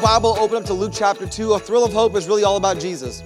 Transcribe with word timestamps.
Bible, 0.00 0.34
open 0.38 0.56
up 0.56 0.64
to 0.64 0.72
Luke 0.72 0.92
chapter 0.94 1.26
2. 1.26 1.52
A 1.52 1.58
thrill 1.58 1.84
of 1.84 1.92
hope 1.92 2.16
is 2.16 2.26
really 2.26 2.42
all 2.42 2.56
about 2.56 2.80
Jesus. 2.80 3.22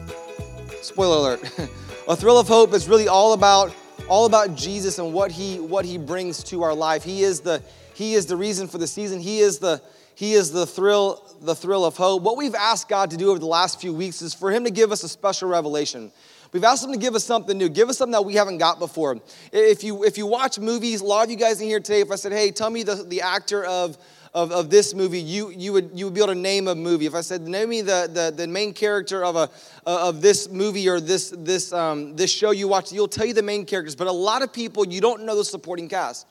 Spoiler 0.83 1.17
alert. 1.17 1.59
a 2.09 2.17
thrill 2.17 2.37
of 2.37 2.49
hope 2.49 2.73
is 2.75 2.89
really 2.89 3.07
all 3.07 3.33
about 3.33 3.73
all 4.09 4.27
about 4.27 4.57
Jesus 4.57 4.99
and 4.99 5.13
what 5.13 5.31
he 5.31 5.61
what 5.61 5.85
he 5.85 5.99
brings 5.99 6.43
to 6.45 6.65
our 6.65 6.75
life. 6.75 7.05
He 7.05 7.23
is 7.23 7.41
the 7.41 7.63
he 7.95 8.15
is 8.15 8.27
the 8.27 8.37
reason 8.37 8.67
for 8.67 8.79
the 8.79 8.89
season. 8.89 9.21
He 9.21 9.39
is 9.39 9.61
the 9.61 9.81
he 10.17 10.33
is 10.33 10.51
the 10.51 10.67
thrill 10.67 11.23
the 11.41 11.55
thrill 11.55 11.85
of 11.85 11.97
hope. 11.97 12.23
What 12.23 12.37
we've 12.37 12.57
asked 12.57 12.89
God 12.89 13.09
to 13.13 13.17
do 13.17 13.31
over 13.31 13.39
the 13.39 13.47
last 13.47 13.81
few 13.81 13.95
weeks 13.95 14.21
is 14.21 14.35
for 14.35 14.51
him 14.51 14.65
to 14.65 14.71
give 14.71 14.91
us 14.91 15.05
a 15.05 15.09
special 15.09 15.49
revelation. 15.49 16.11
We've 16.53 16.65
asked 16.65 16.85
him 16.85 16.93
to 16.93 16.99
give 16.99 17.15
us 17.15 17.25
something 17.25 17.57
new, 17.57 17.69
give 17.69 17.89
us 17.89 17.99
something 17.99 18.13
that 18.13 18.25
we 18.25 18.35
haven't 18.35 18.59
got 18.59 18.81
before. 18.81 19.21
If 19.53 19.85
you 19.85 20.03
if 20.03 20.19
you 20.19 20.27
watch 20.27 20.59
movies, 20.59 21.03
a 21.03 21.05
lot 21.05 21.25
of 21.25 21.31
you 21.31 21.37
guys 21.37 21.61
in 21.61 21.69
here 21.69 21.81
today, 21.81 22.01
if 22.01 22.11
I 22.11 22.17
said, 22.17 22.33
hey, 22.33 22.51
tell 22.51 22.71
me 22.71 22.83
the, 22.83 22.97
the 22.97 23.21
actor 23.21 23.65
of 23.65 23.97
of, 24.35 24.51
of 24.51 24.69
this 24.69 24.95
movie, 24.95 25.21
you, 25.21 25.51
you, 25.51 25.73
would, 25.73 25.91
you 25.95 26.07
would 26.07 26.15
be 26.15 26.21
able 26.21 26.35
to 26.35 26.39
name 26.39 26.67
a 26.67 26.75
movie. 26.75 27.07
If 27.07 27.15
I 27.15 27.21
said, 27.21 27.43
name 27.43 27.69
me 27.69 27.83
the, 27.83 28.11
the, 28.13 28.33
the 28.37 28.49
main 28.49 28.73
character 28.73 29.25
of, 29.25 29.37
a, 29.37 29.49
of 29.87 30.21
this 30.21 30.49
movie 30.51 30.89
or 30.89 31.01
this, 31.01 31.33
this, 31.39 31.73
um, 31.73 32.17
this 32.17 32.33
show 32.33 32.51
you 32.51 32.67
watch, 32.67 32.93
you'll 32.93 33.07
tell 33.07 33.27
you 33.27 33.33
the 33.33 33.43
main 33.43 33.65
characters. 33.65 33.95
But 33.95 34.09
a 34.09 34.13
lot 34.13 34.43
of 34.43 34.53
people, 34.53 34.87
you 34.87 35.01
don't 35.01 35.23
know 35.23 35.37
the 35.37 35.45
supporting 35.45 35.89
cast. 35.89 36.27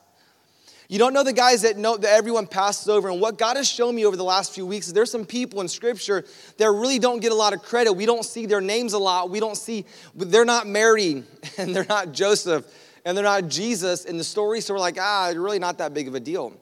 You 0.89 0.99
don't 0.99 1.13
know 1.13 1.23
the 1.23 1.33
guys 1.33 1.61
that 1.61 1.77
know 1.77 1.95
that 1.95 2.11
everyone 2.11 2.45
passes 2.45 2.89
over. 2.89 3.09
And 3.09 3.21
what 3.21 3.37
God 3.37 3.55
has 3.55 3.69
shown 3.69 3.95
me 3.95 4.05
over 4.05 4.17
the 4.17 4.23
last 4.23 4.53
few 4.53 4.65
weeks 4.65 4.87
is 4.87 4.93
there's 4.93 5.09
some 5.09 5.25
people 5.25 5.61
in 5.61 5.69
Scripture 5.69 6.25
that 6.57 6.69
really 6.69 6.99
don't 6.99 7.21
get 7.21 7.31
a 7.31 7.35
lot 7.35 7.53
of 7.53 7.63
credit. 7.63 7.93
We 7.93 8.05
don't 8.05 8.25
see 8.25 8.45
their 8.45 8.61
names 8.61 8.91
a 8.91 8.99
lot. 8.99 9.29
We 9.29 9.39
don't 9.39 9.55
see, 9.55 9.85
they're 10.13 10.43
not 10.43 10.67
Mary 10.67 11.23
and 11.57 11.73
they're 11.73 11.85
not 11.87 12.11
Joseph 12.11 12.65
and 13.05 13.15
they're 13.15 13.23
not 13.23 13.47
Jesus 13.47 14.03
in 14.03 14.17
the 14.17 14.23
story. 14.25 14.59
So 14.59 14.73
we're 14.73 14.81
like, 14.81 14.97
ah, 14.99 15.31
really 15.33 15.57
not 15.57 15.77
that 15.77 15.93
big 15.93 16.09
of 16.09 16.15
a 16.15 16.19
deal. 16.19 16.53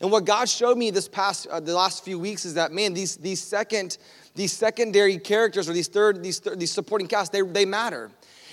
And 0.00 0.10
what 0.10 0.24
God 0.24 0.48
showed 0.48 0.76
me 0.76 0.90
this 0.90 1.08
past, 1.08 1.46
uh, 1.46 1.60
the 1.60 1.74
last 1.74 2.04
few 2.04 2.18
weeks 2.18 2.44
is 2.44 2.54
that, 2.54 2.72
man, 2.72 2.94
these, 2.94 3.16
these 3.16 3.40
second, 3.40 3.98
these 4.34 4.52
secondary 4.52 5.18
characters 5.18 5.68
or 5.68 5.72
these 5.72 5.88
third, 5.88 6.22
these, 6.22 6.40
these 6.40 6.72
supporting 6.72 7.06
casts, 7.06 7.30
they, 7.30 7.42
they 7.42 7.64
matter. 7.64 8.10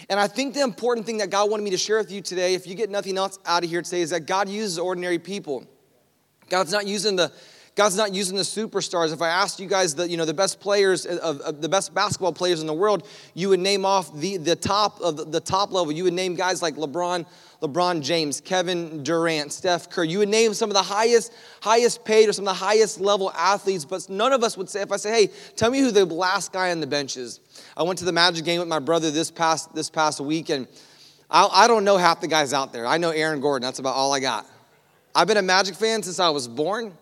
And 0.10 0.20
I 0.20 0.28
think 0.28 0.54
the 0.54 0.62
important 0.62 1.06
thing 1.06 1.18
that 1.18 1.30
God 1.30 1.50
wanted 1.50 1.64
me 1.64 1.70
to 1.72 1.78
share 1.78 1.98
with 1.98 2.12
you 2.12 2.22
today, 2.22 2.54
if 2.54 2.68
you 2.68 2.76
get 2.76 2.90
nothing 2.90 3.18
else 3.18 3.40
out 3.46 3.64
of 3.64 3.70
here 3.70 3.82
today, 3.82 4.02
is 4.02 4.10
that 4.12 4.26
God 4.26 4.50
uses 4.50 4.80
ordinary 4.80 5.20
people. 5.20 5.66
God's 6.50 6.72
not 6.72 6.86
using 6.88 7.16
the 7.16 7.32
God's 7.76 7.96
not 7.96 8.14
using 8.14 8.36
the 8.36 8.44
superstars. 8.44 9.14
If 9.14 9.22
I 9.22 9.30
asked 9.30 9.60
you 9.60 9.68
guys 9.68 9.96
the, 9.96 10.08
you 10.08 10.18
know, 10.18 10.26
the 10.26 10.34
best 10.34 10.60
players 10.60 11.06
of, 11.06 11.40
of, 11.40 11.62
the 11.62 11.70
best 11.70 11.94
basketball 11.94 12.34
players 12.34 12.60
in 12.60 12.68
the 12.68 12.74
world, 12.74 13.08
you 13.34 13.48
would 13.50 13.62
name 13.62 13.86
off 13.86 14.14
the, 14.14 14.36
the 14.36 14.58
top 14.58 15.00
of 15.00 15.16
the, 15.16 15.24
the 15.24 15.40
top 15.40 15.72
level. 15.72 15.94
You 15.94 16.04
would 16.04 16.14
name 16.14 16.36
guys 16.36 16.62
like 16.62 16.76
LeBron, 16.76 17.26
LeBron 17.62 18.02
James, 18.02 18.42
Kevin 18.42 19.04
Durant, 19.04 19.54
Steph 19.54 19.90
Curry. 19.90 20.10
You 20.10 20.20
would 20.20 20.30
name 20.30 20.54
some 20.54 20.72
of 20.72 20.74
the 20.74 20.82
highest, 20.82 21.32
highest 21.62 22.04
paid 22.04 22.28
or 22.28 22.34
some 22.34 22.48
of 22.48 22.58
the 22.58 22.66
highest 22.66 23.00
level 23.00 23.32
athletes, 23.32 23.86
but 23.86 24.10
none 24.10 24.34
of 24.34 24.44
us 24.44 24.58
would 24.58 24.68
say, 24.68 24.82
if 24.82 24.92
I 24.92 24.98
say, 24.98 25.12
hey, 25.12 25.34
tell 25.56 25.70
me 25.70 25.80
who 25.80 25.92
the 25.92 26.06
last 26.06 26.52
guy 26.52 26.72
on 26.72 26.80
the 26.80 26.88
bench 26.88 27.18
is. 27.18 27.40
I 27.78 27.84
went 27.84 28.00
to 28.00 28.06
the 28.06 28.12
Magic 28.12 28.46
game 28.46 28.60
with 28.60 28.68
my 28.68 28.80
brother 28.80 29.12
this 29.12 29.30
past 29.30 29.74
this 29.76 29.92
past 29.92 30.20
week, 30.20 30.50
and 30.50 30.68
I, 31.30 31.48
I 31.52 31.68
don't 31.68 31.84
know 31.84 31.98
half 31.98 32.20
the 32.20 32.28
guys 32.28 32.52
out 32.52 32.74
there. 32.74 32.88
I 32.88 32.98
know 32.98 33.12
Aaron 33.12 33.42
Gordon. 33.42 33.66
That's 33.66 33.80
about 33.80 33.96
all 33.96 34.12
I 34.12 34.20
got. 34.20 34.48
I've 35.14 35.28
been 35.28 35.38
a 35.38 35.44
Magic 35.44 35.76
fan 35.76 36.02
since 36.02 36.20
I 36.20 36.30
was 36.30 36.48
born 36.48 36.98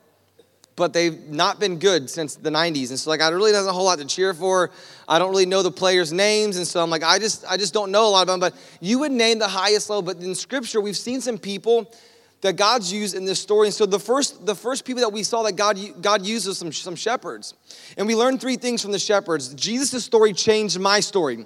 but 0.80 0.94
they've 0.94 1.30
not 1.30 1.59
been 1.59 1.77
good 1.77 2.09
since 2.09 2.35
the 2.35 2.49
90s. 2.49 2.89
And 2.89 2.97
so 2.97 3.11
like 3.11 3.22
I 3.22 3.30
really 3.30 3.52
doesn't 3.52 3.69
a 3.69 3.73
whole 3.73 3.85
lot 3.85 3.99
to 3.99 4.05
cheer 4.05 4.33
for. 4.33 4.72
I 5.08 5.19
don't 5.19 5.30
really 5.30 5.45
know 5.45 5.61
the 5.61 5.69
players' 5.69 6.12
names. 6.12 6.57
And 6.57 6.66
so 6.66 6.81
I'm 6.81 6.90
like, 6.90 7.03
I 7.03 7.19
just 7.19 7.45
I 7.47 7.57
just 7.57 7.73
don't 7.73 7.91
know 7.91 8.07
a 8.07 8.09
lot 8.09 8.22
of 8.22 8.28
them. 8.28 8.40
But 8.40 8.56
you 8.81 8.97
would 9.00 9.12
name 9.12 9.38
the 9.38 9.47
highest 9.47 9.91
level, 9.91 10.01
but 10.01 10.17
in 10.17 10.34
scripture, 10.34 10.81
we've 10.81 10.97
seen 10.97 11.22
some 11.22 11.38
people 11.38 11.94
that 12.41 12.56
God's 12.56 12.91
used 12.91 13.16
in 13.16 13.25
this 13.25 13.40
story. 13.40 13.67
And 13.67 13.73
so 13.73 13.85
the 13.85 14.00
first, 14.00 14.45
the 14.45 14.56
first 14.56 14.85
people 14.85 15.01
that 15.01 15.12
we 15.12 15.23
saw 15.23 15.44
that 15.44 15.56
God, 15.56 15.78
God 16.01 16.25
used 16.25 16.47
was 16.47 16.57
some, 16.57 16.72
some 16.72 16.96
shepherds. 16.96 17.53
And 17.97 18.07
we 18.07 18.16
learned 18.16 18.40
three 18.40 18.56
things 18.56 18.81
from 18.81 18.91
the 18.91 19.00
shepherds. 19.00 19.53
Jesus' 19.53 20.06
story 20.06 20.34
changed 20.34 20.79
my 20.79 21.01
story. 21.01 21.46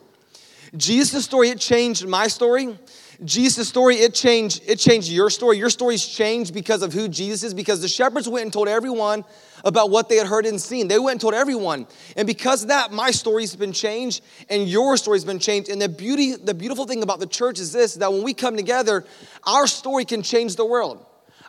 Jesus' 0.77 1.25
story, 1.25 1.49
it 1.49 1.59
changed 1.59 2.07
my 2.07 2.27
story. 2.27 2.77
Jesus' 3.23 3.67
story, 3.67 3.97
it 3.97 4.13
changed, 4.13 4.63
it 4.65 4.77
changed 4.77 5.09
your 5.09 5.29
story. 5.29 5.57
Your 5.57 5.69
story's 5.69 6.05
changed 6.05 6.53
because 6.53 6.81
of 6.81 6.93
who 6.93 7.07
Jesus 7.07 7.43
is, 7.43 7.53
because 7.53 7.81
the 7.81 7.87
shepherds 7.87 8.27
went 8.27 8.43
and 8.43 8.53
told 8.53 8.67
everyone 8.67 9.23
about 9.63 9.89
what 9.89 10.09
they 10.09 10.17
had 10.17 10.27
heard 10.27 10.45
and 10.45 10.59
seen. 10.59 10.87
They 10.87 10.99
went 10.99 11.13
and 11.13 11.21
told 11.21 11.33
everyone. 11.33 11.87
And 12.17 12.27
because 12.27 12.63
of 12.63 12.69
that, 12.69 12.91
my 12.91 13.11
story's 13.11 13.55
been 13.55 13.73
changed 13.73 14.23
and 14.49 14.67
your 14.67 14.97
story's 14.97 15.25
been 15.25 15.39
changed. 15.39 15.69
And 15.69 15.81
the 15.81 15.89
beauty, 15.89 16.35
the 16.35 16.53
beautiful 16.53 16.85
thing 16.85 17.03
about 17.03 17.19
the 17.19 17.27
church 17.27 17.59
is 17.59 17.71
this 17.71 17.95
that 17.95 18.11
when 18.11 18.23
we 18.23 18.33
come 18.33 18.57
together, 18.57 19.05
our 19.45 19.67
story 19.67 20.05
can 20.05 20.21
change 20.21 20.55
the 20.55 20.65
world. 20.65 21.05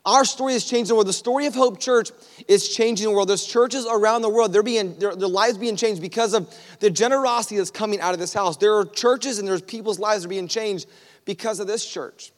Our 0.07 0.27
story 0.27 0.53
is 0.53 0.67
changing 0.67 0.89
the 0.89 0.95
world. 0.97 1.07
The 1.07 1.15
story 1.15 1.47
of 1.47 1.55
Hope 1.55 1.81
Church 1.81 2.11
is 2.47 2.69
changing 2.69 3.09
the 3.09 3.15
world. 3.15 3.31
There's 3.31 3.47
churches 3.47 3.87
around 3.91 4.21
the 4.21 4.29
world, 4.29 4.53
they're 4.53 4.63
being, 4.63 4.99
their, 4.99 5.17
their 5.17 5.29
lives 5.29 5.57
being 5.57 5.77
changed 5.77 6.03
because 6.03 6.35
of 6.35 6.55
the 6.81 6.91
generosity 6.91 7.57
that's 7.57 7.71
coming 7.71 8.01
out 8.01 8.13
of 8.13 8.21
this 8.21 8.35
house. 8.35 8.59
There 8.59 8.75
are 8.75 8.85
churches 8.85 9.39
and 9.39 9.49
there's 9.49 9.63
people's 9.63 9.99
lives 9.99 10.27
are 10.27 10.29
being 10.29 10.47
changed 10.47 10.89
because 11.25 11.61
of 11.61 11.67
this 11.67 11.85
church. 11.85 12.33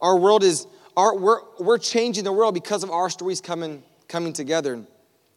Our 0.00 0.16
world 0.16 0.42
is, 0.42 0.66
our, 0.96 1.16
we're, 1.16 1.40
we're 1.58 1.78
changing 1.78 2.24
the 2.24 2.32
world 2.32 2.54
because 2.54 2.82
of 2.82 2.90
our 2.90 3.10
stories 3.10 3.40
coming, 3.40 3.82
coming 4.08 4.32
together. 4.32 4.84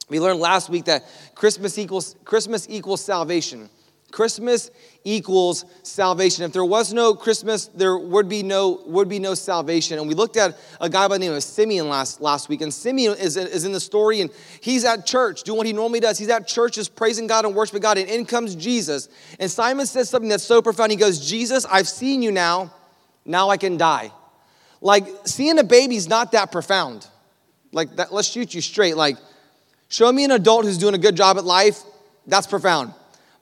We 0.10 0.20
learned 0.20 0.40
last 0.40 0.70
week 0.70 0.86
that 0.86 1.06
Christmas 1.36 1.78
equals, 1.78 2.16
Christmas 2.24 2.68
equals 2.70 3.04
salvation. 3.04 3.70
Christmas 4.12 4.72
equals 5.04 5.66
salvation. 5.84 6.46
If 6.46 6.54
there 6.54 6.64
was 6.64 6.94
no 6.94 7.14
Christmas, 7.14 7.66
there 7.68 7.98
would 7.98 8.30
be 8.30 8.42
no, 8.42 8.82
would 8.86 9.10
be 9.10 9.20
no 9.20 9.34
salvation. 9.34 10.00
And 10.00 10.08
we 10.08 10.16
looked 10.16 10.38
at 10.38 10.58
a 10.80 10.90
guy 10.90 11.10
by 11.10 11.16
the 11.16 11.20
name 11.20 11.34
of 11.34 11.44
Simeon 11.44 11.90
last, 11.90 12.22
last 12.22 12.48
week. 12.48 12.62
And 12.62 12.74
Simeon 12.74 13.18
is, 13.18 13.36
is 13.36 13.66
in 13.66 13.74
the 13.74 13.82
story, 13.82 14.22
and 14.22 14.30
he's 14.62 14.86
at 14.86 15.06
church 15.06 15.44
doing 15.44 15.58
what 15.58 15.68
he 15.68 15.74
normally 15.74 16.00
does. 16.00 16.18
He's 16.18 16.30
at 16.30 16.48
church 16.48 16.76
just 16.76 16.96
praising 16.96 17.28
God 17.28 17.44
and 17.44 17.54
worshiping 17.54 17.82
God. 17.82 17.98
And 17.98 18.10
in 18.10 18.26
comes 18.26 18.56
Jesus. 18.56 19.10
And 19.40 19.52
Simon 19.52 19.86
says 19.86 20.10
something 20.10 20.30
that's 20.30 20.44
so 20.44 20.62
profound. 20.62 20.92
He 20.92 20.98
goes, 20.98 21.30
Jesus, 21.30 21.66
I've 21.66 21.88
seen 21.88 22.22
you 22.22 22.32
now 22.32 22.74
now 23.28 23.50
I 23.50 23.58
can 23.58 23.78
die. 23.78 24.12
Like, 24.82 25.08
seeing 25.26 25.60
a 25.60 25.64
baby's 25.64 26.08
not 26.08 26.32
that 26.32 26.52
profound. 26.52 27.08
Like, 27.72 27.96
that, 27.98 28.14
let's 28.14 28.28
shoot 28.28 28.54
you 28.54 28.62
straight. 28.62 28.96
Like, 28.96 29.18
show 29.90 30.12
me 30.12 30.24
an 30.24 30.32
adult 30.32 30.66
who's 30.66 30.78
doing 30.78 30.94
a 30.94 31.00
good 31.00 31.16
job 31.16 31.38
at 31.38 31.44
life, 31.44 31.82
that's 32.26 32.48
profound. 32.48 32.94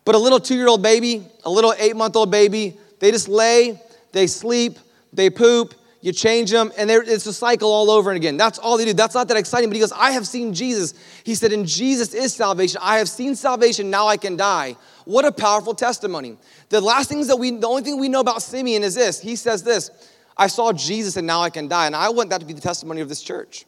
But 0.06 0.16
a 0.16 0.18
little 0.18 0.40
two 0.40 0.56
year 0.56 0.68
old 0.68 0.84
baby, 0.84 1.26
a 1.44 1.50
little 1.50 1.74
eight 1.78 1.96
month 1.96 2.16
old 2.16 2.32
baby, 2.32 2.78
they 3.00 3.12
just 3.12 3.28
lay, 3.28 3.80
they 4.12 4.28
sleep, 4.28 4.78
they 5.12 5.30
poop, 5.30 5.74
you 6.02 6.12
change 6.12 6.52
them, 6.52 6.72
and 6.78 6.92
it's 6.92 7.26
a 7.26 7.34
cycle 7.34 7.72
all 7.72 7.90
over 7.90 8.12
and 8.12 8.18
again. 8.18 8.38
That's 8.38 8.60
all 8.60 8.78
they 8.78 8.86
do. 8.86 8.94
That's 8.94 9.16
not 9.16 9.28
that 9.30 9.38
exciting. 9.38 9.70
But 9.70 9.76
he 9.76 9.80
goes, 9.80 9.92
I 9.92 10.12
have 10.12 10.28
seen 10.28 10.54
Jesus. 10.54 10.94
He 11.24 11.34
said, 11.34 11.52
and 11.52 11.66
Jesus 11.66 12.14
is 12.14 12.32
salvation. 12.32 12.80
I 12.84 13.00
have 13.00 13.10
seen 13.10 13.36
salvation, 13.36 13.90
now 13.90 14.08
I 14.08 14.18
can 14.18 14.38
die. 14.38 14.76
What 15.06 15.24
a 15.24 15.32
powerful 15.32 15.76
testimony. 15.76 16.38
The 16.70 16.82
last 16.82 17.10
things 17.10 17.28
that 17.28 17.38
we, 17.38 17.52
the 17.52 17.68
only 17.68 17.84
thing 17.84 18.00
we 18.00 18.10
know 18.10 18.20
about 18.20 18.42
Simeon 18.42 18.84
is 18.84 18.96
this. 18.96 19.20
He 19.20 19.36
says 19.36 19.64
this, 19.64 19.92
I 20.36 20.48
saw 20.48 20.74
Jesus 20.74 21.16
and 21.16 21.26
now 21.26 21.42
I 21.42 21.50
can 21.50 21.68
die. 21.68 21.86
And 21.86 21.96
I 21.96 22.10
want 22.10 22.32
that 22.32 22.40
to 22.42 22.46
be 22.46 22.54
the 22.54 22.62
testimony 22.62 23.02
of 23.02 23.10
this 23.10 23.22
church. 23.22 23.66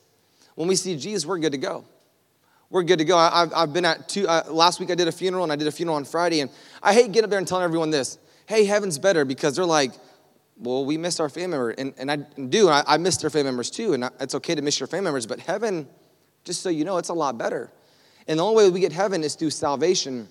When 0.55 0.67
we 0.67 0.75
see 0.75 0.97
Jesus, 0.97 1.25
we're 1.25 1.37
good 1.37 1.51
to 1.51 1.57
go. 1.57 1.85
We're 2.69 2.83
good 2.83 2.99
to 2.99 3.05
go. 3.05 3.17
I, 3.17 3.39
have 3.39 3.53
I've 3.55 3.73
been 3.73 3.85
at 3.85 4.09
two, 4.09 4.27
uh, 4.27 4.43
last 4.49 4.79
week 4.79 4.91
I 4.91 4.95
did 4.95 5.07
a 5.07 5.11
funeral 5.11 5.43
and 5.43 5.53
I 5.53 5.55
did 5.55 5.67
a 5.67 5.71
funeral 5.71 5.95
on 5.95 6.03
Friday. 6.03 6.41
And 6.41 6.49
I 6.81 6.93
hate 6.93 7.11
getting 7.11 7.25
up 7.25 7.29
there 7.29 7.39
and 7.39 7.47
telling 7.47 7.63
everyone 7.63 7.91
this. 7.91 8.17
Hey, 8.47 8.65
heaven's 8.65 8.97
better 8.97 9.23
because 9.23 9.55
they're 9.55 9.65
like, 9.65 9.91
well, 10.57 10.83
we 10.83 10.97
miss 10.97 11.19
our 11.19 11.29
family 11.29 11.49
member. 11.51 11.69
And, 11.69 11.93
and 11.97 12.11
I 12.11 12.15
do, 12.15 12.67
and 12.67 12.75
I, 12.75 12.83
I 12.87 12.97
miss 12.97 13.17
their 13.17 13.29
family 13.29 13.45
members 13.45 13.69
too. 13.69 13.93
And 13.93 14.09
it's 14.19 14.33
okay 14.35 14.55
to 14.55 14.61
miss 14.61 14.79
your 14.79 14.87
family 14.87 15.05
members, 15.05 15.27
but 15.27 15.39
heaven, 15.39 15.87
just 16.43 16.61
so 16.61 16.69
you 16.69 16.83
know, 16.83 16.97
it's 16.97 17.09
a 17.09 17.13
lot 17.13 17.37
better. 17.37 17.71
And 18.27 18.39
the 18.39 18.43
only 18.43 18.65
way 18.65 18.71
we 18.71 18.79
get 18.79 18.91
heaven 18.91 19.23
is 19.23 19.35
through 19.35 19.51
salvation 19.51 20.27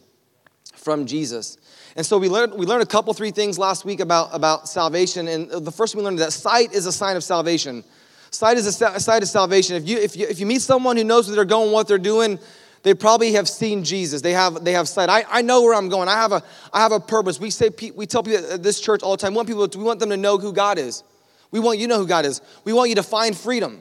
from 0.77 1.07
Jesus. 1.07 1.59
And 1.97 2.05
so 2.05 2.19
we 2.19 2.29
learned, 2.29 2.55
we 2.55 2.67
learned 2.67 2.83
a 2.83 2.87
couple, 2.87 3.13
three 3.15 3.31
things 3.31 3.59
last 3.59 3.85
week 3.85 4.01
about, 4.01 4.29
about 4.33 4.69
salvation. 4.69 5.29
And 5.29 5.51
the 5.51 5.73
first 5.73 5.95
we 5.95 6.03
learned 6.03 6.19
that 6.19 6.33
sight 6.33 6.73
is 6.73 6.87
a 6.87 6.93
sign 6.93 7.17
of 7.17 7.25
salvation. 7.25 7.85
Sight 8.31 8.59
is 8.59 8.67
a, 8.67 9.01
sight 9.01 9.23
of 9.23 9.29
salvation. 9.29 9.77
If 9.77 9.89
you, 9.89 9.99
if, 9.99 10.17
you, 10.17 10.27
if 10.29 10.39
you 10.39 10.47
meet 10.47 10.61
someone 10.61 10.97
who 10.97 11.05
knows 11.05 11.27
where 11.27 11.37
they're 11.37 11.45
going, 11.45 11.73
what 11.73 11.89
they're 11.89 11.99
doing, 11.99 12.39
they 12.83 12.93
probably 12.95 13.33
have 13.33 13.49
seen 13.49 13.83
Jesus. 13.83 14.21
They 14.21 14.33
have, 14.33 14.63
they 14.63 14.73
have 14.73 14.89
sight. 14.89 15.09
I, 15.09 15.25
I 15.29 15.43
know 15.43 15.63
where 15.63 15.75
I'm 15.75 15.89
going. 15.89 16.09
I 16.09 16.15
have, 16.15 16.33
a, 16.33 16.43
I 16.73 16.81
have 16.81 16.93
a 16.93 17.01
purpose. 17.01 17.41
We, 17.41 17.51
say, 17.51 17.71
we 17.95 18.07
tell 18.07 18.23
people 18.23 18.45
at 18.53 18.63
this 18.63 18.81
church 18.81 19.03
all 19.03 19.17
the 19.17 19.23
time, 19.23 19.33
we 19.33 19.37
want, 19.37 19.49
people, 19.49 19.67
we 19.77 19.85
want 19.85 20.01
them 20.01 20.11
to 20.11 20.17
know 20.17 20.39
who 20.39 20.53
God 20.53 20.79
is. 20.79 21.03
We 21.51 21.61
want 21.61 21.79
you 21.79 21.87
to 21.87 21.95
know 21.95 21.99
who 21.99 22.07
God 22.07 22.27
is. 22.27 22.43
We 22.65 22.73
want 22.73 22.91
you 22.91 22.97
to 22.97 23.03
find 23.03 23.37
freedom. 23.37 23.81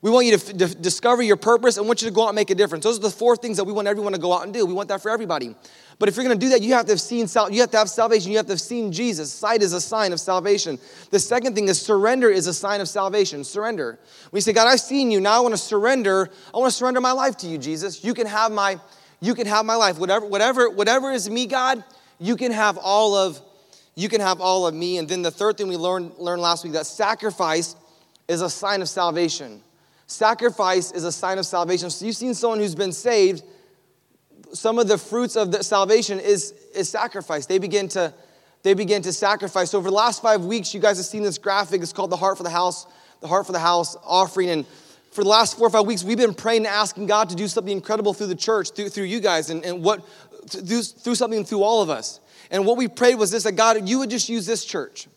We 0.00 0.10
want 0.10 0.26
you 0.26 0.36
to 0.36 0.74
discover 0.74 1.22
your 1.22 1.36
purpose 1.36 1.78
and 1.78 1.86
want 1.86 2.02
you 2.02 2.08
to 2.08 2.14
go 2.14 2.24
out 2.24 2.28
and 2.28 2.36
make 2.36 2.50
a 2.50 2.54
difference. 2.54 2.84
Those 2.84 2.98
are 2.98 3.02
the 3.02 3.10
four 3.10 3.36
things 3.36 3.56
that 3.56 3.64
we 3.64 3.72
want 3.72 3.88
everyone 3.88 4.12
to 4.12 4.18
go 4.18 4.32
out 4.32 4.44
and 4.44 4.52
do. 4.52 4.66
We 4.66 4.74
want 4.74 4.88
that 4.90 5.00
for 5.00 5.10
everybody. 5.10 5.54
But 5.98 6.08
if 6.08 6.16
you're 6.16 6.24
going 6.24 6.38
to 6.38 6.44
do 6.44 6.50
that, 6.50 6.62
you 6.62 6.74
have 6.74 6.86
to 6.86 6.92
have 6.92 7.00
seen 7.00 7.28
you 7.52 7.60
have 7.60 7.70
to 7.70 7.78
have 7.78 7.88
salvation. 7.88 8.30
You 8.30 8.38
have 8.38 8.46
to 8.46 8.52
have 8.52 8.60
seen 8.60 8.90
Jesus. 8.90 9.32
Sight 9.32 9.62
is 9.62 9.72
a 9.72 9.80
sign 9.80 10.12
of 10.12 10.20
salvation. 10.20 10.78
The 11.10 11.18
second 11.18 11.54
thing 11.54 11.68
is 11.68 11.80
surrender 11.80 12.30
is 12.30 12.46
a 12.46 12.54
sign 12.54 12.80
of 12.80 12.88
salvation. 12.88 13.44
Surrender. 13.44 13.98
You 14.32 14.40
say, 14.40 14.52
God, 14.52 14.66
I've 14.66 14.80
seen 14.80 15.10
you. 15.10 15.20
Now 15.20 15.38
I 15.38 15.40
want 15.40 15.54
to 15.54 15.58
surrender. 15.58 16.30
I 16.52 16.58
want 16.58 16.70
to 16.70 16.76
surrender 16.76 17.00
my 17.00 17.12
life 17.12 17.36
to 17.38 17.46
you, 17.46 17.58
Jesus. 17.58 18.04
You 18.04 18.14
can 18.14 18.26
have 18.26 18.50
my, 18.50 18.78
you 19.20 19.34
can 19.34 19.46
have 19.46 19.64
my 19.64 19.76
life. 19.76 19.98
Whatever, 19.98 20.26
whatever, 20.26 20.68
whatever 20.68 21.12
is 21.12 21.30
me, 21.30 21.46
God, 21.46 21.84
you 22.18 22.36
can 22.36 22.50
have 22.50 22.76
all 22.78 23.14
of, 23.14 23.40
you 23.94 24.08
can 24.08 24.20
have 24.20 24.40
all 24.40 24.66
of 24.66 24.74
me. 24.74 24.98
And 24.98 25.08
then 25.08 25.22
the 25.22 25.30
third 25.30 25.56
thing 25.56 25.68
we 25.68 25.76
learned, 25.76 26.12
learned 26.18 26.42
last 26.42 26.64
week 26.64 26.72
that 26.72 26.86
sacrifice 26.86 27.76
is 28.26 28.40
a 28.40 28.50
sign 28.50 28.82
of 28.82 28.88
salvation. 28.88 29.62
Sacrifice 30.06 30.92
is 30.92 31.04
a 31.04 31.12
sign 31.12 31.38
of 31.38 31.46
salvation. 31.46 31.90
So 31.90 32.04
you've 32.04 32.16
seen 32.16 32.34
someone 32.34 32.58
who's 32.58 32.74
been 32.74 32.92
saved, 32.92 33.42
some 34.52 34.78
of 34.78 34.88
the 34.88 34.98
fruits 34.98 35.36
of 35.36 35.50
the 35.50 35.62
salvation 35.62 36.20
is, 36.20 36.52
is 36.74 36.88
sacrifice. 36.88 37.46
They 37.46 37.58
begin 37.58 37.88
to 37.88 38.12
they 38.64 38.72
begin 38.72 39.02
to 39.02 39.12
sacrifice. 39.12 39.70
So 39.70 39.78
over 39.78 39.90
the 39.90 39.94
last 39.94 40.22
five 40.22 40.42
weeks, 40.42 40.72
you 40.72 40.80
guys 40.80 40.96
have 40.96 41.04
seen 41.04 41.22
this 41.22 41.36
graphic. 41.36 41.82
It's 41.82 41.92
called 41.92 42.08
the 42.08 42.16
Heart 42.16 42.38
for 42.38 42.44
the 42.44 42.50
House, 42.50 42.86
the 43.20 43.28
Heart 43.28 43.44
for 43.44 43.52
the 43.52 43.58
House 43.58 43.94
offering. 44.02 44.48
And 44.48 44.66
for 45.12 45.22
the 45.22 45.28
last 45.28 45.58
four 45.58 45.66
or 45.66 45.70
five 45.70 45.84
weeks, 45.84 46.02
we've 46.02 46.16
been 46.16 46.32
praying 46.32 46.64
and 46.64 46.68
asking 46.68 47.06
God 47.06 47.28
to 47.28 47.36
do 47.36 47.46
something 47.46 47.76
incredible 47.76 48.14
through 48.14 48.28
the 48.28 48.34
church, 48.34 48.70
through, 48.70 48.88
through 48.88 49.04
you 49.04 49.20
guys, 49.20 49.50
and, 49.50 49.62
and 49.66 49.84
what 49.84 50.02
through, 50.48 51.14
something 51.14 51.44
through 51.44 51.62
all 51.62 51.82
of 51.82 51.90
us. 51.90 52.20
And 52.50 52.64
what 52.64 52.78
we 52.78 52.88
prayed 52.88 53.16
was 53.16 53.30
this 53.30 53.42
that 53.42 53.52
God, 53.52 53.86
you 53.86 53.98
would 53.98 54.08
just 54.08 54.30
use 54.30 54.46
this 54.46 54.64
church. 54.64 55.08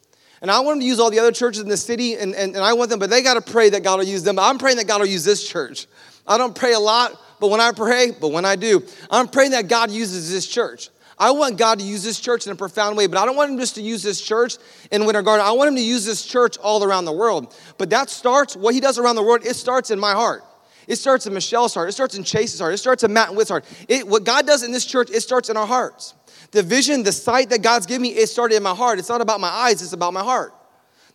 And 0.42 0.52
I 0.52 0.60
want 0.60 0.76
him 0.76 0.82
to 0.82 0.86
use 0.86 1.00
all 1.00 1.10
the 1.10 1.20
other 1.20 1.32
churches 1.32 1.62
in 1.62 1.70
the 1.70 1.78
city, 1.78 2.16
and, 2.16 2.36
and, 2.36 2.54
and 2.54 2.64
I 2.64 2.74
want 2.74 2.90
them, 2.90 3.00
but 3.00 3.10
they 3.10 3.24
got 3.24 3.44
to 3.44 3.52
pray 3.52 3.70
that 3.70 3.82
God 3.82 4.00
will 4.00 4.06
use 4.06 4.24
them. 4.24 4.38
I'm 4.38 4.58
praying 4.58 4.78
that 4.78 4.88
God 4.88 5.00
will 5.00 5.08
use 5.08 5.24
this 5.24 5.48
church. 5.48 5.88
I 6.28 6.38
don't 6.38 6.54
pray 6.54 6.74
a 6.74 6.80
lot, 6.80 7.20
but 7.40 7.50
when 7.50 7.62
I 7.62 7.72
pray, 7.72 8.12
but 8.12 8.30
when 8.30 8.46
I 8.46 8.56
do, 8.56 8.84
I'm 9.10 9.28
praying 9.28 9.52
that 9.52 9.68
God 9.68 9.92
uses 9.92 10.32
this 10.32 10.48
church. 10.48 10.90
I 11.20 11.32
want 11.32 11.58
God 11.58 11.80
to 11.80 11.86
use 11.86 12.04
this 12.04 12.20
church 12.20 12.46
in 12.46 12.52
a 12.52 12.56
profound 12.56 12.96
way, 12.96 13.08
but 13.08 13.18
I 13.18 13.26
don't 13.26 13.36
want 13.36 13.52
Him 13.52 13.58
just 13.58 13.76
to 13.76 13.82
use 13.82 14.04
this 14.04 14.22
church 14.22 14.58
in 14.92 15.06
Winter 15.06 15.24
Garden. 15.24 15.46
I 15.46 15.52
want 15.52 15.70
Him 15.70 15.76
to 15.76 15.82
use 15.82 16.06
this 16.06 16.24
church 16.24 16.58
all 16.60 16.84
around 16.84 17.06
the 17.06 17.12
world. 17.12 17.56
But 17.78 17.90
that 17.90 18.10
starts, 18.10 18.56
what 18.56 18.74
He 18.76 18.80
does 18.80 19.00
around 19.00 19.16
the 19.16 19.24
world, 19.24 19.46
it 19.46 19.56
starts 19.56 19.90
in 19.90 20.00
my 20.00 20.14
heart. 20.14 20.44
It 20.88 20.98
starts 20.98 21.26
in 21.26 21.34
Michelle's 21.34 21.74
heart. 21.74 21.90
It 21.90 21.94
starts 21.94 22.16
in 22.16 22.24
Chase's 22.24 22.60
heart. 22.60 22.74
It 22.74 22.78
starts 22.78 23.04
in 23.04 23.12
Matt 23.12 23.30
and 23.30 23.38
Whit's 23.38 23.50
heart. 23.50 23.66
It, 23.88 24.08
what 24.08 24.24
God 24.24 24.46
does 24.46 24.64
in 24.64 24.72
this 24.72 24.86
church, 24.86 25.10
it 25.10 25.22
starts 25.22 25.50
in 25.50 25.58
our 25.58 25.66
hearts. 25.66 26.14
The 26.52 26.64
vision, 26.64 27.04
the 27.04 27.12
sight 27.12 27.50
that 27.50 27.62
God's 27.62 27.86
given 27.88 28.04
me, 28.04 28.10
it 28.10 28.28
started 28.28 28.56
in 28.56 28.64
my 28.64 28.76
heart. 28.76 29.00
It's 29.00 29.10
not 29.10 29.20
about 29.20 29.42
my 29.42 29.50
eyes, 29.50 29.82
it's 29.82 29.94
about 29.94 30.14
my 30.14 30.24
heart. 30.24 30.54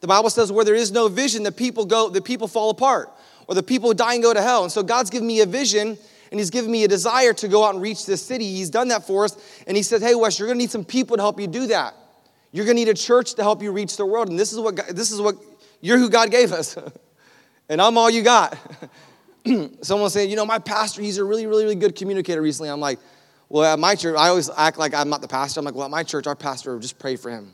The 0.01 0.09
Bible 0.09 0.31
says 0.31 0.51
where 0.51 0.65
there 0.65 0.75
is 0.75 0.91
no 0.91 1.09
vision, 1.09 1.45
the 1.45 1.53
people 1.53 1.87
go, 1.87 2.11
the 2.11 2.21
people 2.21 2.49
fall 2.49 2.71
apart, 2.71 3.09
or 3.47 3.55
the 3.55 3.63
people 3.63 3.95
die 3.95 4.15
and 4.15 4.23
go 4.23 4.35
to 4.35 4.43
hell. 4.43 4.65
And 4.65 4.73
so 4.73 4.83
God's 4.83 5.11
given 5.11 5.29
me 5.29 5.41
a 5.41 5.47
vision 5.47 5.97
and 6.33 6.41
he's 6.41 6.49
given 6.49 6.71
me 6.71 6.83
a 6.83 6.89
desire 6.89 7.35
to 7.35 7.47
go 7.47 7.63
out 7.63 7.75
and 7.75 7.83
reach 7.83 8.07
this 8.07 8.25
city. 8.25 8.47
He's 8.47 8.71
done 8.71 8.89
that 8.89 9.07
for 9.07 9.27
us. 9.27 9.37
And 9.67 9.77
he 9.77 9.83
said, 9.83 10.01
Hey, 10.01 10.15
Wes, 10.15 10.39
you're 10.39 10.49
gonna 10.49 10.59
need 10.59 10.71
some 10.71 10.85
people 10.85 11.19
to 11.19 11.23
help 11.23 11.39
you 11.39 11.47
do 11.47 11.67
that. 11.67 11.95
You're 12.53 12.65
gonna 12.65 12.77
need 12.77 12.89
a 12.89 12.95
church 12.95 13.35
to 13.35 13.43
help 13.43 13.63
you 13.63 13.71
reach 13.71 13.99
the 13.99 14.07
world. 14.07 14.31
And 14.31 14.39
this 14.39 14.51
is 14.51 14.59
what 14.59 14.77
this 14.97 15.13
is 15.13 15.21
what 15.21 15.37
you're 15.83 15.99
who 15.99 16.09
God 16.09 16.31
gave 16.31 16.53
us. 16.53 16.77
and 17.69 17.83
I'm 17.83 17.99
all 17.99 18.09
you 18.09 18.23
got. 18.23 18.59
Someone 19.83 20.09
saying, 20.09 20.31
you 20.31 20.37
know, 20.37 20.47
my 20.47 20.59
pastor, 20.59 21.03
he's 21.03 21.19
a 21.19 21.25
really, 21.25 21.47
really, 21.47 21.65
really 21.65 21.77
good 21.77 21.95
communicator 21.95 22.41
recently. 22.41 22.71
I'm 22.71 22.81
like, 22.81 22.99
well, 23.51 23.71
at 23.71 23.79
my 23.79 23.95
church, 23.95 24.17
I 24.19 24.29
always 24.29 24.49
act 24.57 24.79
like 24.79 24.95
I'm 24.95 25.11
not 25.11 25.21
the 25.21 25.29
pastor. 25.29 25.61
I'm 25.61 25.67
like, 25.67 25.75
well, 25.75 25.85
at 25.85 25.91
my 25.91 26.03
church, 26.03 26.27
our 26.27 26.35
pastor, 26.35 26.79
just 26.79 26.99
pray 26.99 27.17
for 27.17 27.31
him 27.31 27.53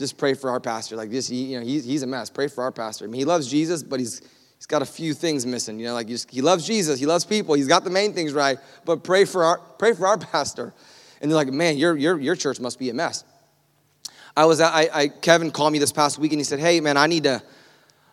just 0.00 0.16
pray 0.16 0.32
for 0.32 0.48
our 0.48 0.58
pastor. 0.60 0.96
Like 0.96 1.10
this, 1.10 1.30
you 1.30 1.60
know, 1.60 1.64
he's, 1.64 1.84
he's 1.84 2.02
a 2.02 2.06
mess. 2.06 2.30
Pray 2.30 2.48
for 2.48 2.64
our 2.64 2.72
pastor. 2.72 3.04
I 3.04 3.08
mean, 3.08 3.18
he 3.18 3.26
loves 3.26 3.46
Jesus, 3.46 3.82
but 3.82 4.00
he's 4.00 4.22
he's 4.60 4.66
got 4.66 4.82
a 4.82 4.86
few 4.86 5.14
things 5.14 5.46
missing. 5.46 5.80
You 5.80 5.86
know, 5.86 5.94
like 5.94 6.06
just, 6.06 6.30
he 6.30 6.42
loves 6.42 6.66
Jesus, 6.66 7.00
he 7.00 7.06
loves 7.06 7.24
people, 7.24 7.54
he's 7.54 7.66
got 7.66 7.82
the 7.82 7.88
main 7.88 8.12
things 8.12 8.34
right. 8.34 8.58
But 8.84 9.02
pray 9.02 9.24
for 9.24 9.42
our 9.42 9.58
pray 9.78 9.94
for 9.94 10.06
our 10.06 10.18
pastor. 10.32 10.74
And 11.20 11.30
they're 11.30 11.36
like, 11.36 11.48
man, 11.48 11.78
your 11.78 11.96
your 11.96 12.20
your 12.20 12.36
church 12.36 12.60
must 12.60 12.78
be 12.78 12.90
a 12.90 12.94
mess. 12.94 13.24
I 14.36 14.44
was 14.44 14.60
I, 14.60 14.88
I 14.92 15.08
Kevin 15.08 15.50
called 15.50 15.72
me 15.72 15.78
this 15.78 15.92
past 15.92 16.18
week 16.18 16.32
and 16.32 16.38
he 16.38 16.44
said, 16.44 16.60
hey 16.60 16.80
man, 16.80 16.98
I 16.98 17.06
need 17.06 17.24
to 17.24 17.42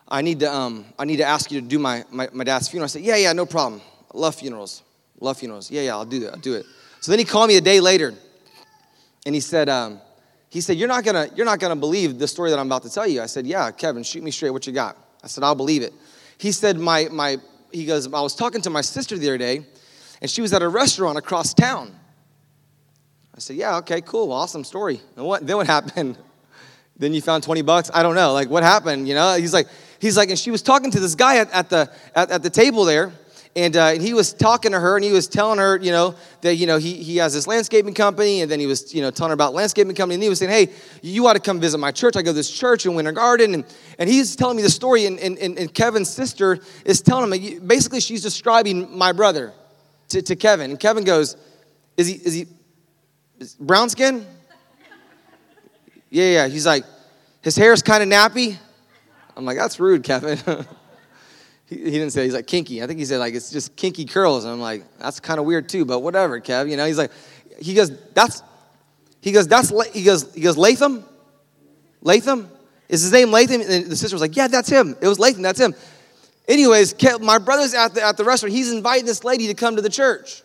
I 0.08 0.22
need 0.22 0.40
to 0.40 0.52
um 0.52 0.86
I 0.98 1.04
need 1.04 1.18
to 1.18 1.24
ask 1.24 1.52
you 1.52 1.60
to 1.60 1.66
do 1.66 1.78
my 1.78 2.04
my, 2.10 2.30
my 2.32 2.44
dad's 2.44 2.66
funeral. 2.68 2.84
I 2.84 2.88
said, 2.88 3.02
yeah 3.02 3.16
yeah 3.16 3.34
no 3.34 3.44
problem. 3.44 3.82
I 4.14 4.16
love 4.18 4.34
funerals. 4.34 4.82
Love 5.20 5.36
funerals. 5.36 5.70
Yeah 5.70 5.82
yeah 5.82 5.96
I'll 5.96 6.06
do 6.06 6.26
it. 6.26 6.32
I'll 6.32 6.40
do 6.40 6.54
it. 6.54 6.64
So 7.00 7.12
then 7.12 7.18
he 7.18 7.26
called 7.26 7.48
me 7.48 7.58
a 7.58 7.60
day 7.60 7.80
later, 7.80 8.14
and 9.26 9.34
he 9.34 9.40
said. 9.42 9.68
Um, 9.68 10.00
he 10.50 10.62
said, 10.62 10.78
You're 10.78 10.88
not 10.88 11.04
gonna, 11.04 11.28
you're 11.34 11.44
not 11.44 11.60
gonna 11.60 11.76
believe 11.76 12.18
the 12.18 12.26
story 12.26 12.48
that 12.48 12.58
I'm 12.58 12.68
about 12.68 12.82
to 12.84 12.90
tell 12.90 13.06
you. 13.06 13.20
I 13.20 13.26
said, 13.26 13.46
Yeah, 13.46 13.70
Kevin, 13.70 14.02
shoot 14.02 14.22
me 14.22 14.30
straight 14.30 14.48
what 14.48 14.66
you 14.66 14.72
got. 14.72 14.96
I 15.22 15.26
said, 15.26 15.44
I'll 15.44 15.54
believe 15.54 15.82
it. 15.82 15.92
He 16.38 16.52
said, 16.52 16.78
My 16.78 17.08
my 17.10 17.38
he 17.70 17.84
goes, 17.84 18.12
I 18.12 18.20
was 18.20 18.34
talking 18.34 18.62
to 18.62 18.70
my 18.70 18.80
sister 18.80 19.18
the 19.18 19.28
other 19.28 19.38
day, 19.38 19.66
and 20.20 20.30
she 20.30 20.40
was 20.40 20.52
at 20.52 20.62
a 20.62 20.68
restaurant 20.68 21.18
across 21.18 21.52
town. 21.52 21.94
I 23.34 23.40
said, 23.40 23.56
Yeah, 23.56 23.76
okay, 23.78 24.00
cool, 24.00 24.32
awesome 24.32 24.64
story. 24.64 25.00
And 25.16 25.26
what 25.26 25.46
then 25.46 25.56
what 25.56 25.66
happened? 25.66 26.16
then 26.96 27.14
you 27.14 27.20
found 27.20 27.44
20 27.44 27.62
bucks? 27.62 27.90
I 27.92 28.02
don't 28.02 28.14
know. 28.14 28.32
Like 28.32 28.48
what 28.48 28.62
happened? 28.62 29.06
You 29.06 29.14
know? 29.14 29.36
He's 29.36 29.52
like, 29.52 29.68
he's 30.00 30.16
like, 30.16 30.30
and 30.30 30.38
she 30.38 30.50
was 30.50 30.62
talking 30.62 30.90
to 30.92 31.00
this 31.00 31.14
guy 31.14 31.38
at, 31.38 31.50
at 31.52 31.68
the 31.68 31.90
at, 32.14 32.30
at 32.30 32.42
the 32.42 32.50
table 32.50 32.84
there 32.84 33.12
and, 33.56 33.76
uh, 33.76 33.86
and 33.86 34.02
he 34.02 34.14
was 34.14 34.32
talking 34.32 34.72
to 34.72 34.80
her 34.80 34.96
and 34.96 35.04
he 35.04 35.10
was 35.10 35.26
telling 35.26 35.58
her, 35.58 35.78
you 35.78 35.90
know, 35.90 36.14
that, 36.42 36.54
you 36.54 36.66
know, 36.66 36.78
he, 36.78 36.94
he 36.94 37.16
has 37.16 37.32
this 37.32 37.46
landscaping 37.46 37.94
company. 37.94 38.42
And 38.42 38.50
then 38.50 38.60
he 38.60 38.66
was, 38.66 38.94
you 38.94 39.00
know, 39.00 39.10
telling 39.10 39.30
her 39.30 39.34
about 39.34 39.54
landscaping 39.54 39.94
company. 39.94 40.14
And 40.14 40.22
he 40.22 40.28
was 40.28 40.38
saying, 40.38 40.50
hey, 40.50 40.72
you 41.02 41.26
ought 41.26 41.32
to 41.32 41.40
come 41.40 41.58
visit 41.58 41.78
my 41.78 41.90
church. 41.90 42.16
I 42.16 42.22
go 42.22 42.30
to 42.30 42.34
this 42.34 42.50
church 42.50 42.86
in 42.86 42.94
Winter 42.94 43.12
Garden. 43.12 43.54
And, 43.54 43.64
and 43.98 44.08
he's 44.08 44.36
telling 44.36 44.56
me 44.56 44.62
the 44.62 44.70
story. 44.70 45.06
And, 45.06 45.18
and, 45.18 45.38
and 45.38 45.72
Kevin's 45.72 46.10
sister 46.10 46.58
is 46.84 47.00
telling 47.00 47.32
him, 47.32 47.66
basically, 47.66 48.00
she's 48.00 48.22
describing 48.22 48.96
my 48.96 49.12
brother 49.12 49.52
to, 50.10 50.22
to 50.22 50.36
Kevin. 50.36 50.70
And 50.70 50.78
Kevin 50.78 51.04
goes, 51.04 51.36
is 51.96 52.06
he, 52.06 52.14
is 52.14 52.34
he 52.34 52.46
is 53.38 53.54
brown 53.54 53.88
skin? 53.90 54.26
Yeah, 56.10 56.24
yeah. 56.24 56.48
He's 56.48 56.64
like, 56.64 56.86
his 57.42 57.54
hair 57.54 57.70
is 57.74 57.82
kind 57.82 58.02
of 58.02 58.08
nappy. 58.08 58.56
I'm 59.36 59.44
like, 59.44 59.58
that's 59.58 59.78
rude, 59.78 60.04
Kevin. 60.04 60.38
he, 61.68 61.76
he 61.76 61.90
didn't 61.90 62.10
say 62.10 62.24
he's 62.24 62.34
like 62.34 62.46
kinky. 62.46 62.82
I 62.82 62.86
think 62.86 62.98
he 62.98 63.04
said 63.04 63.18
like 63.18 63.34
it's 63.34 63.50
just 63.50 63.76
kinky 63.76 64.04
curls. 64.04 64.44
And 64.44 64.52
I'm 64.52 64.60
like, 64.60 64.84
that's 64.98 65.20
kind 65.20 65.38
of 65.38 65.46
weird 65.46 65.68
too, 65.68 65.84
but 65.84 66.00
whatever, 66.00 66.40
Kev. 66.40 66.70
You 66.70 66.76
know, 66.76 66.86
he's 66.86 66.98
like, 66.98 67.12
he 67.60 67.74
goes, 67.74 67.90
that's, 68.12 68.42
he 69.20 69.32
goes, 69.32 69.48
that's, 69.48 69.72
he 69.92 70.04
goes, 70.04 70.32
he 70.34 70.40
goes, 70.40 70.56
Latham, 70.56 71.04
Latham, 72.02 72.48
is 72.88 73.02
his 73.02 73.12
name 73.12 73.30
Latham? 73.30 73.60
And 73.60 73.86
the 73.86 73.96
sister 73.96 74.14
was 74.14 74.22
like, 74.22 74.36
yeah, 74.36 74.48
that's 74.48 74.68
him. 74.68 74.96
It 75.00 75.08
was 75.08 75.18
Latham, 75.18 75.42
that's 75.42 75.60
him. 75.60 75.74
Anyways, 76.46 76.94
Kev, 76.94 77.20
my 77.20 77.38
brother's 77.38 77.74
at 77.74 77.94
the, 77.94 78.02
at 78.02 78.16
the 78.16 78.24
restaurant. 78.24 78.54
He's 78.54 78.72
inviting 78.72 79.04
this 79.04 79.24
lady 79.24 79.48
to 79.48 79.54
come 79.54 79.76
to 79.76 79.82
the 79.82 79.90
church. 79.90 80.42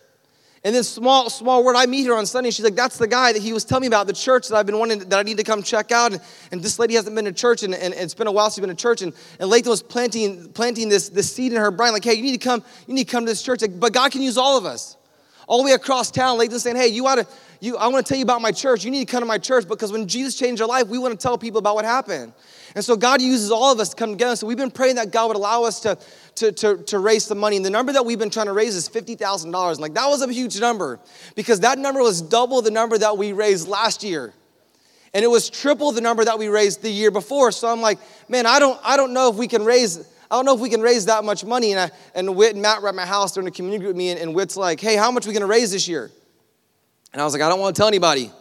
And 0.64 0.74
then 0.74 0.82
small, 0.82 1.28
small 1.28 1.62
word, 1.62 1.76
I 1.76 1.84
meet 1.84 2.06
her 2.06 2.14
on 2.14 2.24
Sunday. 2.24 2.50
She's 2.50 2.64
like, 2.64 2.74
that's 2.74 2.96
the 2.96 3.06
guy 3.06 3.34
that 3.34 3.42
he 3.42 3.52
was 3.52 3.66
telling 3.66 3.82
me 3.82 3.86
about, 3.86 4.06
the 4.06 4.14
church 4.14 4.48
that 4.48 4.56
I've 4.56 4.64
been 4.64 4.78
wanting, 4.78 5.00
that 5.00 5.18
I 5.18 5.22
need 5.22 5.36
to 5.36 5.44
come 5.44 5.62
check 5.62 5.92
out. 5.92 6.12
And, 6.12 6.22
and 6.52 6.62
this 6.62 6.78
lady 6.78 6.94
hasn't 6.94 7.14
been 7.14 7.26
to 7.26 7.32
church, 7.32 7.62
and, 7.62 7.74
and, 7.74 7.92
it's 7.92 8.14
been 8.14 8.26
a 8.28 8.32
while 8.32 8.46
since 8.46 8.54
she's 8.54 8.60
been 8.62 8.74
to 8.74 8.82
church. 8.82 9.02
And, 9.02 9.12
and 9.38 9.50
Latham 9.50 9.68
was 9.68 9.82
planting, 9.82 10.50
planting 10.54 10.88
this, 10.88 11.10
this 11.10 11.30
seed 11.30 11.52
in 11.52 11.60
her 11.60 11.70
brain, 11.70 11.92
like, 11.92 12.02
hey, 12.02 12.14
you 12.14 12.22
need 12.22 12.40
to 12.40 12.48
come, 12.48 12.64
you 12.86 12.94
need 12.94 13.04
to 13.06 13.12
come 13.12 13.26
to 13.26 13.30
this 13.30 13.42
church. 13.42 13.60
Like, 13.60 13.78
but 13.78 13.92
God 13.92 14.10
can 14.10 14.22
use 14.22 14.38
all 14.38 14.56
of 14.56 14.64
us. 14.64 14.96
All 15.46 15.58
the 15.58 15.64
way 15.64 15.72
across 15.72 16.10
town, 16.10 16.38
Latham's 16.38 16.62
saying, 16.62 16.76
hey, 16.76 16.88
you 16.88 17.06
ought 17.06 17.16
to, 17.16 17.26
you, 17.60 17.76
I 17.76 17.88
want 17.88 18.06
to 18.06 18.08
tell 18.08 18.16
you 18.16 18.24
about 18.24 18.40
my 18.40 18.50
church. 18.50 18.86
You 18.86 18.90
need 18.90 19.06
to 19.06 19.12
come 19.12 19.20
to 19.20 19.26
my 19.26 19.36
church 19.36 19.68
because 19.68 19.92
when 19.92 20.08
Jesus 20.08 20.34
changed 20.34 20.62
our 20.62 20.68
life, 20.68 20.86
we 20.88 20.96
want 20.96 21.12
to 21.12 21.22
tell 21.22 21.36
people 21.36 21.58
about 21.58 21.74
what 21.74 21.84
happened. 21.84 22.32
And 22.74 22.84
so 22.84 22.96
God 22.96 23.22
uses 23.22 23.52
all 23.52 23.70
of 23.70 23.78
us 23.78 23.90
to 23.90 23.96
come 23.96 24.10
together. 24.10 24.34
So 24.34 24.46
we've 24.46 24.56
been 24.56 24.70
praying 24.70 24.96
that 24.96 25.12
God 25.12 25.28
would 25.28 25.36
allow 25.36 25.62
us 25.62 25.80
to, 25.80 25.96
to, 26.36 26.50
to, 26.50 26.76
to 26.78 26.98
raise 26.98 27.28
the 27.28 27.36
money. 27.36 27.56
And 27.56 27.64
the 27.64 27.70
number 27.70 27.92
that 27.92 28.04
we've 28.04 28.18
been 28.18 28.30
trying 28.30 28.46
to 28.46 28.52
raise 28.52 28.74
is 28.74 28.88
$50,000. 28.88 29.44
And 29.44 29.78
like 29.78 29.94
that 29.94 30.06
was 30.06 30.22
a 30.22 30.32
huge 30.32 30.58
number 30.60 30.98
because 31.36 31.60
that 31.60 31.78
number 31.78 32.02
was 32.02 32.20
double 32.20 32.62
the 32.62 32.72
number 32.72 32.98
that 32.98 33.16
we 33.16 33.32
raised 33.32 33.68
last 33.68 34.02
year. 34.02 34.32
And 35.12 35.24
it 35.24 35.28
was 35.28 35.48
triple 35.48 35.92
the 35.92 36.00
number 36.00 36.24
that 36.24 36.36
we 36.36 36.48
raised 36.48 36.82
the 36.82 36.90
year 36.90 37.12
before. 37.12 37.52
So 37.52 37.68
I'm 37.68 37.80
like, 37.80 38.00
man, 38.28 38.46
I 38.46 38.58
don't, 38.58 38.80
I 38.82 38.96
don't 38.96 39.12
know 39.12 39.30
if 39.30 39.36
we 39.36 39.46
can 39.46 39.64
raise, 39.64 40.00
I 40.28 40.34
don't 40.34 40.44
know 40.44 40.54
if 40.54 40.60
we 40.60 40.68
can 40.68 40.80
raise 40.80 41.06
that 41.06 41.22
much 41.22 41.44
money. 41.44 41.70
And, 41.70 41.80
I, 41.80 41.90
and 42.16 42.34
Whit 42.34 42.54
and 42.54 42.62
Matt 42.62 42.82
were 42.82 42.88
at 42.88 42.96
my 42.96 43.06
house 43.06 43.32
during 43.32 43.44
the 43.44 43.52
community 43.52 43.86
with 43.86 43.94
me, 43.94 44.10
and, 44.10 44.18
and 44.18 44.34
Whit's 44.34 44.56
like, 44.56 44.80
hey, 44.80 44.96
how 44.96 45.12
much 45.12 45.24
are 45.24 45.28
we 45.28 45.34
gonna 45.34 45.46
raise 45.46 45.70
this 45.70 45.86
year? 45.86 46.10
And 47.12 47.22
I 47.22 47.24
was 47.24 47.32
like, 47.32 47.42
I 47.42 47.48
don't 47.48 47.60
wanna 47.60 47.74
tell 47.74 47.86
anybody 47.86 48.32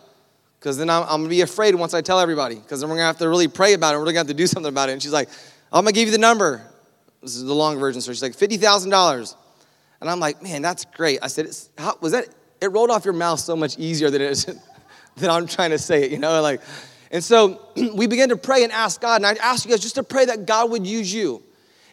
because 0.63 0.77
then 0.77 0.89
I'm, 0.89 1.03
I'm, 1.03 1.19
gonna 1.19 1.27
be 1.27 1.41
afraid 1.41 1.75
once 1.75 1.93
I 1.93 1.99
tell 1.99 2.21
everybody, 2.21 2.55
because 2.55 2.79
then 2.79 2.89
we're 2.89 2.95
gonna 2.95 3.07
have 3.07 3.17
to 3.17 3.27
really 3.27 3.49
pray 3.49 3.73
about 3.73 3.95
it. 3.95 3.97
We're 3.97 4.05
gonna 4.05 4.19
have 4.19 4.27
to 4.27 4.33
do 4.33 4.47
something 4.53 4.69
about 4.69 4.87
it. 4.87 4.93
And 4.93 5.03
she's 5.03 5.11
like, 5.11 5.27
I'm 5.73 5.83
gonna 5.83 5.91
give 5.91 6.07
you 6.07 6.13
the 6.13 6.17
number. 6.17 6.65
This 7.21 7.35
is 7.35 7.43
the 7.43 7.53
long 7.53 7.77
version. 7.77 7.99
So 7.99 8.13
she's 8.13 8.21
like, 8.21 8.31
$50,000. 8.31 9.35
And 9.99 10.09
I'm 10.09 10.21
like, 10.21 10.41
man, 10.41 10.61
that's 10.61 10.85
great. 10.85 11.19
I 11.21 11.27
said, 11.27 11.49
how, 11.77 11.97
was 11.99 12.13
that, 12.13 12.29
it 12.61 12.67
rolled 12.67 12.91
off 12.91 13.03
your 13.03 13.13
mouth 13.13 13.41
so 13.41 13.57
much 13.57 13.77
easier 13.77 14.09
than 14.09 14.21
it 14.21 14.31
is, 14.31 14.45
than 15.17 15.29
I'm 15.29 15.47
trying 15.47 15.71
to 15.71 15.77
say 15.77 16.03
it, 16.03 16.11
you 16.11 16.17
know? 16.17 16.41
Like, 16.41 16.61
and 17.11 17.21
so 17.21 17.59
we 17.93 18.07
began 18.07 18.29
to 18.29 18.37
pray 18.37 18.63
and 18.63 18.71
ask 18.71 19.01
God, 19.01 19.17
and 19.17 19.25
I 19.25 19.33
asked 19.43 19.65
you 19.65 19.71
guys 19.71 19.81
just 19.81 19.95
to 19.95 20.03
pray 20.03 20.23
that 20.25 20.45
God 20.45 20.71
would 20.71 20.87
use 20.87 21.13
you. 21.13 21.43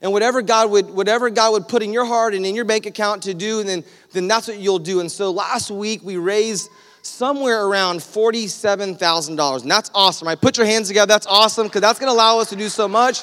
And 0.01 0.13
whatever 0.13 0.43
God 0.43 0.71
would, 0.71 0.91
whatever 0.91 1.29
God 1.29 1.53
would 1.55 1.67
put 1.67 1.83
in 1.83 1.93
your 1.93 2.05
heart 2.05 2.35
and 2.35 2.47
in 2.47 2.55
your 2.55 2.65
bank 2.65 2.87
account 2.87 3.25
to 3.25 3.35
do, 3.35 3.65
then, 3.65 3.85
then 4.13 4.29
that's 4.29 4.47
what 4.47 4.59
you'll 4.59 4.79
do. 4.79 5.01
And 5.01 5.11
so 5.11 5.33
last 5.33 5.73
week 5.73 6.03
we 6.05 6.17
raised 6.17 6.71
somewhere 7.03 7.65
around 7.67 7.99
$47,000. 7.99 9.63
And 9.63 9.71
that's 9.71 9.91
awesome. 9.95 10.29
Right? 10.29 10.41
put 10.41 10.57
your 10.57 10.67
hands 10.67 10.89
together. 10.89 11.09
That's 11.09 11.27
awesome 11.27 11.67
because 11.67 11.81
that's 11.81 11.99
going 11.99 12.11
to 12.11 12.15
allow 12.15 12.39
us 12.39 12.51
to 12.51 12.57
do 12.57 12.69
so 12.69 12.89
much. 12.89 13.23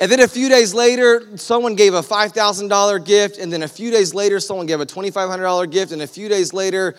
And 0.00 0.10
then 0.10 0.20
a 0.20 0.28
few 0.28 0.48
days 0.48 0.74
later, 0.74 1.36
someone 1.36 1.76
gave 1.76 1.94
a 1.94 2.02
$5,000 2.02 3.04
gift. 3.04 3.38
And 3.38 3.52
then 3.52 3.62
a 3.62 3.68
few 3.68 3.90
days 3.90 4.14
later, 4.14 4.40
someone 4.40 4.66
gave 4.66 4.80
a 4.80 4.86
$2,500 4.86 5.70
gift. 5.70 5.92
And 5.92 6.02
a 6.02 6.06
few 6.06 6.28
days 6.28 6.52
later, 6.52 6.96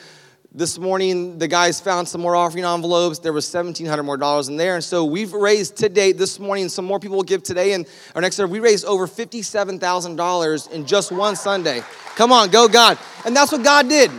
this 0.55 0.77
morning, 0.77 1.39
the 1.39 1.47
guys 1.47 1.81
found 1.81 2.07
some 2.07 2.21
more 2.21 2.35
offering 2.35 2.63
envelopes. 2.63 3.17
There 3.17 3.33
was 3.33 3.51
1,700 3.51 4.03
more 4.03 4.17
dollars 4.17 4.49
in 4.49 4.55
there. 4.55 4.75
And 4.75 4.83
so 4.83 5.03
we've 5.03 5.33
raised 5.33 5.75
today, 5.75 6.11
this 6.11 6.39
morning, 6.39 6.69
some 6.69 6.85
more 6.85 6.99
people 6.99 7.17
will 7.17 7.23
give 7.23 7.41
today. 7.41 7.73
And 7.73 7.87
our 8.13 8.21
next 8.21 8.37
year, 8.37 8.47
we 8.47 8.59
raised 8.59 8.85
over 8.85 9.07
$57,000 9.07 10.71
in 10.71 10.85
just 10.85 11.11
one 11.11 11.35
Sunday. 11.35 11.81
Come 12.15 12.31
on, 12.31 12.51
go 12.51 12.67
God. 12.67 12.99
And 13.25 13.35
that's 13.35 13.51
what 13.51 13.63
God 13.63 13.89
did. 13.89 14.11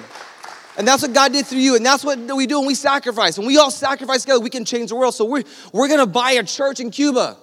And 0.76 0.86
that's 0.88 1.02
what 1.02 1.12
God 1.12 1.32
did 1.32 1.46
through 1.46 1.60
you. 1.60 1.76
And 1.76 1.86
that's 1.86 2.04
what 2.04 2.18
we 2.18 2.46
do 2.46 2.58
when 2.58 2.66
we 2.66 2.74
sacrifice. 2.74 3.38
When 3.38 3.46
we 3.46 3.58
all 3.58 3.70
sacrifice 3.70 4.22
together, 4.22 4.40
we 4.40 4.50
can 4.50 4.64
change 4.64 4.90
the 4.90 4.96
world. 4.96 5.14
So 5.14 5.24
we're, 5.24 5.44
we're 5.72 5.88
going 5.88 6.00
to 6.00 6.06
buy 6.06 6.32
a 6.32 6.42
church 6.42 6.80
in 6.80 6.90
Cuba. 6.90 7.36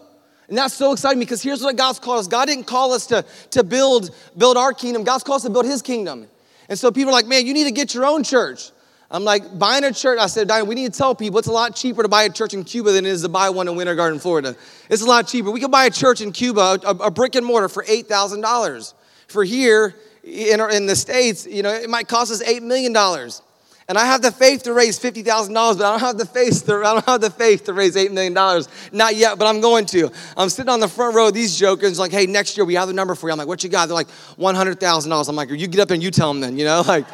And 0.49 0.57
that's 0.57 0.73
so 0.73 0.91
exciting 0.91 1.19
because 1.19 1.41
here's 1.41 1.63
what 1.63 1.77
God's 1.77 1.99
called 1.99 2.19
us. 2.19 2.27
God 2.27 2.47
didn't 2.47 2.65
call 2.65 2.91
us 2.91 3.07
to, 3.07 3.23
to 3.51 3.63
build, 3.63 4.13
build 4.37 4.57
our 4.57 4.73
kingdom. 4.73 5.05
God's 5.05 5.23
called 5.23 5.37
us 5.37 5.43
to 5.43 5.49
build 5.49 5.65
his 5.65 5.81
kingdom. 5.81 6.27
And 6.67 6.77
so 6.77 6.91
people 6.91 7.09
are 7.09 7.13
like, 7.13 7.25
man, 7.25 7.45
you 7.45 7.53
need 7.53 7.65
to 7.65 7.71
get 7.71 7.93
your 7.93 8.05
own 8.05 8.23
church. 8.23 8.71
I'm 9.09 9.23
like, 9.23 9.57
buying 9.57 9.83
a 9.83 9.93
church, 9.93 10.19
I 10.19 10.27
said, 10.27 10.47
Diane, 10.47 10.67
we 10.67 10.75
need 10.75 10.91
to 10.91 10.97
tell 10.97 11.15
people 11.15 11.39
it's 11.39 11.47
a 11.47 11.53
lot 11.53 11.75
cheaper 11.75 12.01
to 12.01 12.07
buy 12.09 12.23
a 12.23 12.29
church 12.29 12.53
in 12.53 12.63
Cuba 12.63 12.91
than 12.91 13.05
it 13.05 13.09
is 13.09 13.23
to 13.23 13.29
buy 13.29 13.49
one 13.49 13.67
in 13.67 13.75
Winter 13.75 13.95
Garden, 13.95 14.19
Florida. 14.19 14.55
It's 14.89 15.01
a 15.01 15.05
lot 15.05 15.27
cheaper. 15.27 15.51
We 15.51 15.59
can 15.59 15.71
buy 15.71 15.85
a 15.85 15.89
church 15.89 16.21
in 16.21 16.31
Cuba, 16.31 16.79
a, 16.85 16.89
a 16.89 17.11
brick 17.11 17.35
and 17.35 17.45
mortar, 17.45 17.67
for 17.67 17.83
$8,000. 17.83 18.93
For 19.27 19.43
here, 19.43 19.95
in, 20.23 20.59
in 20.71 20.85
the 20.85 20.95
States, 20.95 21.47
you 21.47 21.63
know, 21.63 21.73
it 21.73 21.89
might 21.89 22.07
cost 22.07 22.31
us 22.31 22.43
$8 22.43 22.61
million. 22.61 22.95
And 23.87 23.97
I 23.97 24.05
have 24.05 24.21
the 24.21 24.31
faith 24.31 24.63
to 24.63 24.73
raise 24.73 24.97
$50,000, 24.99 25.23
but 25.53 25.85
I 25.85 25.91
don't 25.91 25.99
have 25.99 26.17
the 26.17 26.25
faith 26.25 26.65
to, 26.65 26.75
I 26.75 26.93
don't 26.93 27.05
have 27.05 27.21
the 27.21 27.29
faith 27.29 27.65
to 27.65 27.73
raise 27.73 27.95
$8 27.95 28.11
million. 28.11 28.33
Not 28.93 29.15
yet, 29.15 29.37
but 29.37 29.47
I'm 29.47 29.59
going 29.59 29.85
to. 29.87 30.09
I'm 30.37 30.49
sitting 30.49 30.69
on 30.69 30.79
the 30.79 30.87
front 30.87 31.15
row 31.15 31.29
these 31.29 31.57
jokers, 31.59 31.99
like, 31.99 32.11
hey, 32.11 32.25
next 32.25 32.55
year 32.55 32.65
we 32.65 32.75
have 32.75 32.87
the 32.87 32.93
number 32.93 33.15
for 33.15 33.27
you. 33.27 33.33
I'm 33.33 33.37
like, 33.37 33.47
what 33.47 33.63
you 33.63 33.69
got? 33.69 33.87
They're 33.87 33.95
like, 33.95 34.07
$100,000. 34.07 35.29
I'm 35.29 35.35
like, 35.35 35.49
you 35.49 35.67
get 35.67 35.81
up 35.81 35.91
and 35.91 36.01
you 36.01 36.11
tell 36.11 36.31
them 36.31 36.39
then, 36.39 36.57
you 36.57 36.65
know? 36.65 36.83
Like, 36.91 37.05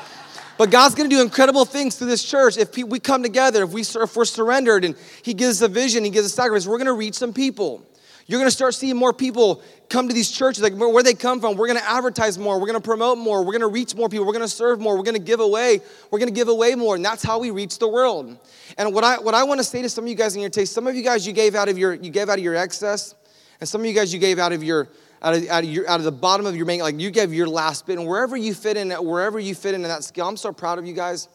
but 0.58 0.72
God's 0.72 0.96
going 0.96 1.08
to 1.08 1.16
do 1.16 1.22
incredible 1.22 1.66
things 1.66 1.96
through 1.96 2.08
this 2.08 2.24
church. 2.24 2.58
If 2.58 2.76
we 2.76 3.00
come 3.00 3.22
together, 3.22 3.64
if, 3.64 3.72
we, 3.72 3.82
if 3.82 4.16
we're 4.16 4.26
surrendered 4.26 4.86
and 4.86 4.96
He 5.22 5.36
gives 5.36 5.62
us 5.62 5.66
a 5.66 5.72
vision, 5.72 6.04
He 6.04 6.10
gives 6.10 6.26
us 6.26 6.34
sacrifice, 6.34 6.66
we're 6.66 6.78
going 6.78 6.88
to 6.88 6.94
reach 6.94 7.14
some 7.14 7.32
people. 7.32 7.84
You're 8.30 8.40
going 8.40 8.50
to 8.50 8.56
start 8.56 8.76
seeing 8.76 8.98
more 8.98 9.14
people 9.14 9.62
come 9.90 10.10
to 10.10 10.14
these 10.14 10.30
churches, 10.30 10.62
like 10.62 10.74
where 10.74 11.02
they 11.02 11.14
come 11.14 11.40
from. 11.40 11.56
We're 11.56 11.68
going 11.68 11.80
to 11.80 11.90
advertise 11.90 12.38
more. 12.38 12.60
We're 12.60 12.68
going 12.68 12.80
to 12.80 12.82
promote 12.82 13.18
more. 13.18 13.40
We're 13.40 13.54
going 13.54 13.62
to 13.62 13.68
reach 13.68 13.96
more 13.96 14.10
people. 14.10 14.26
We're 14.26 14.34
going 14.34 14.44
to 14.44 14.50
serve 14.50 14.82
more. 14.82 14.98
We're 14.98 15.04
going 15.04 15.16
to 15.16 15.22
give 15.22 15.40
away. 15.40 15.80
We're 16.12 16.20
going 16.20 16.28
to 16.28 16.36
give 16.36 16.50
away 16.50 16.76
more. 16.76 16.96
And 16.96 17.06
that's 17.06 17.24
how 17.24 17.40
we 17.40 17.52
reach 17.52 17.80
the 17.80 17.88
world. 17.88 18.38
And 18.78 18.94
what 18.94 19.06
I, 19.06 19.18
what 19.20 19.34
I 19.34 19.46
want 19.46 19.62
to 19.62 19.64
say 19.64 19.82
to 19.82 19.88
some 19.88 20.04
of 20.04 20.10
you 20.10 20.16
guys 20.16 20.36
in 20.36 20.42
your 20.42 20.50
taste, 20.50 20.74
some 20.74 20.88
of 20.88 20.96
you 20.96 21.04
guys, 21.04 21.26
you 21.26 21.32
gave 21.32 21.56
out 21.56 21.70
of 21.70 21.78
your, 21.78 21.94
you 21.94 22.10
gave 22.10 22.28
out 22.28 22.38
of 22.38 22.44
your 22.44 22.56
excess. 22.56 23.16
And 23.62 23.70
some 23.70 23.80
of 23.80 23.88
you 23.88 23.94
guys, 23.94 24.14
you 24.14 24.20
gave 24.20 24.40
out 24.40 24.52
of 24.52 24.62
your, 24.62 24.90
out 25.22 25.34
of, 25.34 25.48
out 25.48 25.64
of, 25.64 25.70
your, 25.70 25.90
out 25.90 26.00
of 26.00 26.04
the 26.04 26.12
bottom 26.12 26.46
of 26.46 26.54
your 26.54 26.66
bank, 26.66 26.82
like 26.82 27.00
you 27.00 27.12
gave 27.12 27.34
your 27.34 27.48
last 27.48 27.88
bit. 27.88 27.98
And 27.98 28.06
wherever 28.06 28.36
you 28.36 28.54
fit 28.54 28.76
in, 28.76 28.92
wherever 28.92 29.40
you 29.40 29.56
fit 29.56 29.74
into 29.74 29.88
that 29.88 30.04
scale, 30.04 30.28
I'm 30.28 30.36
so 30.36 30.52
proud 30.52 30.80
of 30.80 30.86
you 30.86 30.94
guys. 30.94 31.30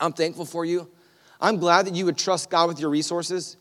I'm 0.00 0.14
thankful 0.14 0.46
for 0.46 0.64
you. 0.64 0.88
I'm 1.38 1.58
glad 1.58 1.84
that 1.86 1.94
you 1.94 2.06
would 2.06 2.16
trust 2.16 2.48
God 2.48 2.66
with 2.68 2.80
your 2.80 2.88
resources. 2.88 3.58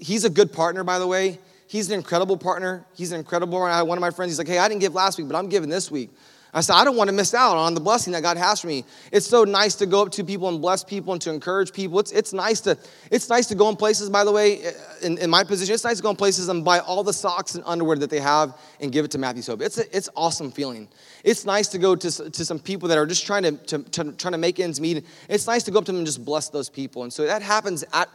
He's 0.00 0.24
a 0.24 0.30
good 0.30 0.52
partner, 0.52 0.82
by 0.82 0.98
the 0.98 1.06
way. 1.06 1.38
He's 1.72 1.88
an 1.90 1.94
incredible 1.94 2.36
partner. 2.36 2.84
He's 2.94 3.12
an 3.12 3.18
incredible. 3.18 3.62
I 3.62 3.78
had 3.78 3.82
One 3.84 3.96
of 3.96 4.02
my 4.02 4.10
friends, 4.10 4.32
he's 4.32 4.38
like, 4.38 4.46
hey, 4.46 4.58
I 4.58 4.68
didn't 4.68 4.82
give 4.82 4.92
last 4.92 5.16
week, 5.16 5.26
but 5.26 5.38
I'm 5.38 5.48
giving 5.48 5.70
this 5.70 5.90
week. 5.90 6.10
I 6.52 6.60
said, 6.60 6.74
I 6.74 6.84
don't 6.84 6.96
want 6.96 7.08
to 7.08 7.14
miss 7.14 7.32
out 7.32 7.56
on 7.56 7.72
the 7.72 7.80
blessing 7.80 8.12
that 8.12 8.22
God 8.22 8.36
has 8.36 8.60
for 8.60 8.66
me. 8.66 8.84
It's 9.10 9.26
so 9.26 9.44
nice 9.44 9.74
to 9.76 9.86
go 9.86 10.02
up 10.02 10.10
to 10.12 10.22
people 10.22 10.50
and 10.50 10.60
bless 10.60 10.84
people 10.84 11.14
and 11.14 11.22
to 11.22 11.30
encourage 11.30 11.72
people. 11.72 11.98
It's, 11.98 12.12
it's, 12.12 12.34
nice, 12.34 12.60
to, 12.60 12.76
it's 13.10 13.30
nice 13.30 13.46
to 13.46 13.54
go 13.54 13.70
in 13.70 13.76
places, 13.76 14.10
by 14.10 14.22
the 14.22 14.30
way, 14.30 14.66
uh, 14.66 14.70
in, 15.00 15.16
in 15.16 15.30
my 15.30 15.44
position, 15.44 15.72
it's 15.72 15.82
nice 15.82 15.96
to 15.96 16.02
go 16.02 16.10
in 16.10 16.16
places 16.16 16.50
and 16.50 16.62
buy 16.62 16.80
all 16.80 17.02
the 17.02 17.12
socks 17.14 17.54
and 17.54 17.64
underwear 17.64 17.96
that 17.96 18.10
they 18.10 18.20
have 18.20 18.54
and 18.82 18.92
give 18.92 19.06
it 19.06 19.10
to 19.12 19.16
Matthew's 19.16 19.46
Hope. 19.46 19.62
It's 19.62 19.78
a, 19.78 19.96
it's 19.96 20.10
awesome 20.14 20.52
feeling. 20.52 20.88
It's 21.24 21.46
nice 21.46 21.68
to 21.68 21.78
go 21.78 21.96
to, 21.96 22.30
to 22.30 22.44
some 22.44 22.58
people 22.58 22.86
that 22.90 22.98
are 22.98 23.06
just 23.06 23.24
trying 23.24 23.44
to, 23.44 23.52
to, 23.52 23.78
to, 23.78 24.12
trying 24.12 24.32
to 24.32 24.38
make 24.38 24.60
ends 24.60 24.78
meet. 24.78 25.06
It's 25.26 25.46
nice 25.46 25.62
to 25.62 25.70
go 25.70 25.78
up 25.78 25.86
to 25.86 25.92
them 25.92 26.00
and 26.00 26.06
just 26.06 26.22
bless 26.22 26.50
those 26.50 26.68
people. 26.68 27.02
And 27.02 27.10
so 27.10 27.24
that 27.24 27.40
happens 27.40 27.82
at, 27.94 28.10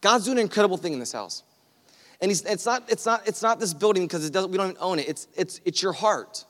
God's 0.00 0.26
doing 0.26 0.38
an 0.38 0.42
incredible 0.42 0.76
thing 0.76 0.92
in 0.92 1.00
this 1.00 1.12
house. 1.12 1.42
And 2.20 2.30
it's 2.30 2.66
not, 2.66 2.84
it's 2.88 3.06
not, 3.06 3.26
it's 3.26 3.42
not 3.42 3.60
this 3.60 3.72
building 3.72 4.04
because 4.04 4.26
it 4.26 4.32
doesn't, 4.32 4.50
we 4.50 4.58
don't 4.58 4.70
even 4.70 4.82
own 4.82 4.98
it. 4.98 5.08
It's, 5.08 5.26
it's, 5.36 5.60
it's 5.64 5.82
your 5.82 5.92
heart. 5.92 6.44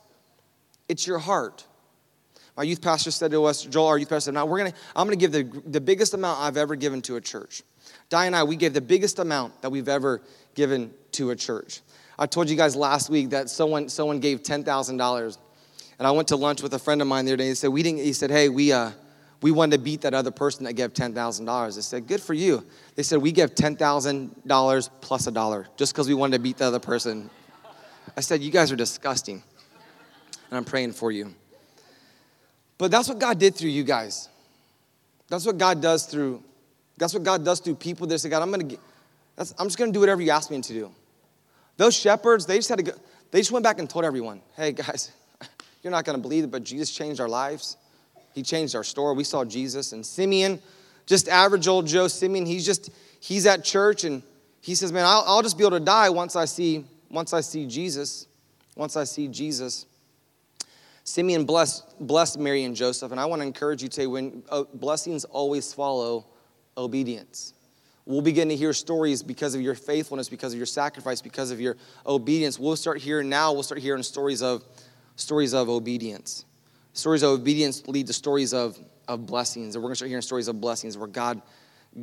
It's 0.89 1.07
your 1.07 1.19
heart. 1.19 1.65
My 2.57 2.65
youth 2.65 2.83
pastor 2.83 3.11
said 3.13 3.31
to 3.31 3.45
us, 3.45 3.63
Joel, 3.63 3.87
our 3.87 3.99
youth 3.99 4.09
pastor 4.09 4.27
said, 4.27 4.35
now 4.35 4.47
we're 4.47 4.59
gonna, 4.59 4.75
I'm 4.97 5.07
gonna 5.07 5.17
give 5.17 5.33
the, 5.33 5.45
the 5.67 5.81
biggest 5.81 6.15
amount 6.15 6.41
I've 6.41 6.57
ever 6.57 6.75
given 6.75 7.01
to 7.03 7.17
a 7.17 7.21
church. 7.21 7.63
Di 8.09 8.27
and 8.27 8.35
I, 8.35 8.43
we 8.43 8.57
gave 8.57 8.75
the 8.75 8.81
biggest 8.81 9.21
amount 9.21 9.63
that 9.63 9.71
we've 9.71 9.89
ever 9.89 10.21
given 10.55 10.93
to 11.13 11.31
a 11.31 11.37
church. 11.37 11.81
I 12.19 12.27
told 12.27 12.51
you 12.51 12.57
guys 12.57 12.75
last 12.75 13.09
week 13.09 13.31
that 13.31 13.49
someone, 13.49 13.89
someone 13.89 14.19
gave 14.19 14.43
$10,000. 14.43 15.39
And 15.99 16.07
I 16.07 16.11
went 16.11 16.29
to 16.29 16.37
lunch 16.37 16.63
with 16.63 16.75
a 16.75 16.79
friend 16.79 17.01
of 17.01 17.09
mine 17.09 17.25
the 17.25 17.33
other 17.33 17.37
day. 17.39 17.49
He 17.49 17.55
said, 17.55 17.69
we 17.69 17.83
didn't, 17.83 18.01
he 18.01 18.13
said, 18.13 18.31
hey, 18.31 18.49
we, 18.49 18.73
uh, 18.73 18.91
we 19.43 19.51
wanted 19.51 19.77
to 19.77 19.83
beat 19.83 20.03
that 20.03 20.13
other 20.13 20.31
person 20.31 20.65
that 20.65 20.75
gave 20.75 20.93
$10,000. 20.93 21.49
I 21.49 21.71
said, 21.71 22.07
good 22.07 22.21
for 22.21 22.35
you. 22.35 22.65
They 22.95 23.03
said, 23.03 23.21
we 23.23 23.33
give 23.33 23.55
$10,000 23.55 24.91
plus 25.01 25.27
a 25.27 25.31
dollar 25.31 25.67
just 25.77 25.93
because 25.93 26.09
we 26.09 26.15
wanted 26.15 26.37
to 26.37 26.43
beat 26.43 26.59
the 26.59 26.67
other 26.67 26.79
person. 26.79 27.31
I 28.17 28.21
said, 28.21 28.43
you 28.43 28.51
guys 28.51 28.71
are 28.71 28.77
disgusting. 28.77 29.43
And 30.51 30.59
I'm 30.59 30.65
praying 30.65 30.93
for 30.93 31.11
you. 31.11 31.35
But 32.77 32.91
that's 32.91 33.09
what 33.09 33.19
God 33.19 33.39
did 33.39 33.55
through 33.55 33.71
you 33.71 33.85
guys. 33.85 34.29
That's 35.29 35.47
what 35.47 35.59
God 35.59 35.81
does 35.81 36.07
through, 36.07 36.43
that's 36.99 37.15
what 37.15 37.23
God 37.23 37.45
does 37.45 37.61
through 37.61 37.77
people 37.77 38.07
that 38.09 38.19
say, 38.19 38.29
God, 38.29 38.43
I'm 38.43 38.51
gonna 38.51 38.75
I'm 39.59 39.67
just 39.67 39.79
gonna 39.79 39.93
do 39.93 40.01
whatever 40.01 40.21
you 40.21 40.31
ask 40.31 40.51
me 40.51 40.61
to 40.61 40.73
do. 40.73 40.91
Those 41.77 41.95
shepherds, 41.95 42.47
they 42.47 42.57
just 42.57 42.69
had 42.69 42.79
to 42.79 42.85
go, 42.85 42.93
they 43.31 43.41
just 43.41 43.53
went 43.53 43.63
back 43.63 43.79
and 43.79 43.89
told 43.89 44.05
everyone, 44.05 44.43
hey 44.57 44.73
guys, 44.73 45.13
you're 45.83 45.91
not 45.91 46.05
gonna 46.05 46.19
believe 46.19 46.45
it, 46.45 46.51
but 46.51 46.65
Jesus 46.65 46.91
changed 46.91 47.21
our 47.21 47.29
lives. 47.29 47.77
He 48.35 48.43
changed 48.43 48.75
our 48.75 48.85
story. 48.85 49.15
We 49.15 49.25
saw 49.25 49.45
Jesus. 49.45 49.93
And 49.93 50.05
Simeon, 50.05 50.61
just 51.07 51.29
average 51.29 51.69
old 51.69 51.87
Joe 51.87 52.09
Simeon, 52.09 52.47
he's 52.47 52.65
just, 52.65 52.91
he's 53.21 53.47
at 53.47 53.65
church 53.65 54.05
and 54.05 54.23
he 54.61 54.75
says, 54.75 54.93
Man, 54.93 55.05
I'll, 55.05 55.25
I'll 55.27 55.43
just 55.43 55.59
be 55.59 55.65
able 55.65 55.79
to 55.79 55.85
die 55.85 56.11
once 56.11 56.37
I 56.37 56.45
see, 56.45 56.85
once 57.11 57.33
I 57.33 57.41
see 57.41 57.67
Jesus. 57.67 58.27
Once 58.77 58.97
I 58.97 59.05
see 59.05 59.29
Jesus. 59.29 59.87
Simeon 61.05 61.45
blessed, 61.45 61.85
blessed 62.07 62.39
Mary 62.39 62.65
and 62.65 62.77
Joseph. 62.77 63.11
And 63.11 63.21
I 63.21 63.25
want 63.25 63.43
to 63.43 63.47
encourage 63.47 63.83
you 63.83 63.89
today 63.89 64.07
when 64.07 64.43
uh, 64.49 64.65
blessings 64.75 65.25
always 65.25 65.75
follow 65.75 66.27
obedience. 66.77 67.55
We'll 68.07 68.23
begin 68.23 68.49
to 68.49 68.57
hear 68.57 68.73
stories 68.73 69.23
because 69.23 69.55
of 69.55 69.61
your 69.61 69.75
faithfulness, 69.75 70.29
because 70.29 70.53
of 70.53 70.59
your 70.59 70.67
sacrifice, 70.67 71.21
because 71.21 71.51
of 71.51 71.61
your 71.61 71.77
obedience. 72.07 72.59
We'll 72.59 72.77
start 72.77 72.99
hearing 72.99 73.29
now, 73.29 73.53
we'll 73.53 73.63
start 73.63 73.81
hearing 73.81 74.03
stories 74.03 74.43
of 74.43 74.65
stories 75.17 75.53
of 75.53 75.69
obedience. 75.69 76.45
Stories 76.93 77.23
of 77.23 77.31
obedience 77.31 77.87
lead 77.87 78.07
to 78.09 78.13
stories 78.13 78.53
of, 78.53 78.79
of 79.07 79.27
blessings. 79.27 79.75
And 79.75 79.83
we're 79.83 79.89
going 79.89 79.93
to 79.93 79.97
start 79.97 80.09
hearing 80.09 80.23
stories 80.23 80.49
of 80.49 80.61
blessings 80.61 80.99
where 80.99 81.07
God, 81.07 81.41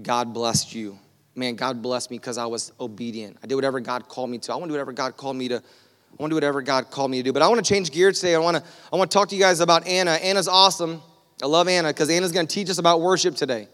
God 0.01 0.33
blessed 0.33 0.73
you. 0.73 0.97
Man, 1.35 1.55
God 1.55 1.81
blessed 1.81 2.09
me 2.09 2.17
because 2.17 2.37
I 2.37 2.45
was 2.45 2.71
obedient. 2.79 3.37
I 3.43 3.47
did 3.47 3.55
whatever 3.55 3.79
God 3.79 4.07
called 4.07 4.29
me 4.29 4.37
to. 4.39 4.53
I 4.53 4.55
want 4.55 4.65
to 4.65 4.69
do 4.69 4.73
whatever 4.73 4.93
God 4.93 5.17
called 5.17 5.35
me 5.35 5.49
to. 5.49 5.55
I 5.57 6.23
want 6.23 6.29
to 6.29 6.33
do 6.33 6.35
whatever 6.35 6.61
God 6.61 6.89
called 6.89 7.11
me 7.11 7.17
to 7.17 7.23
do. 7.23 7.33
But 7.33 7.41
I 7.41 7.47
want 7.47 7.63
to 7.63 7.67
change 7.67 7.91
gears 7.91 8.19
today. 8.19 8.33
I 8.33 8.39
want 8.39 8.57
to, 8.57 8.63
I 8.91 8.95
want 8.95 9.11
to 9.11 9.15
talk 9.15 9.29
to 9.29 9.35
you 9.35 9.41
guys 9.41 9.59
about 9.59 9.85
Anna. 9.85 10.11
Anna's 10.11 10.47
awesome. 10.47 11.01
I 11.43 11.45
love 11.45 11.67
Anna 11.67 11.89
because 11.89 12.09
Anna's 12.09 12.31
going 12.31 12.47
to 12.47 12.53
teach 12.53 12.69
us 12.69 12.79
about 12.79 13.01
worship 13.01 13.35
today. 13.35 13.67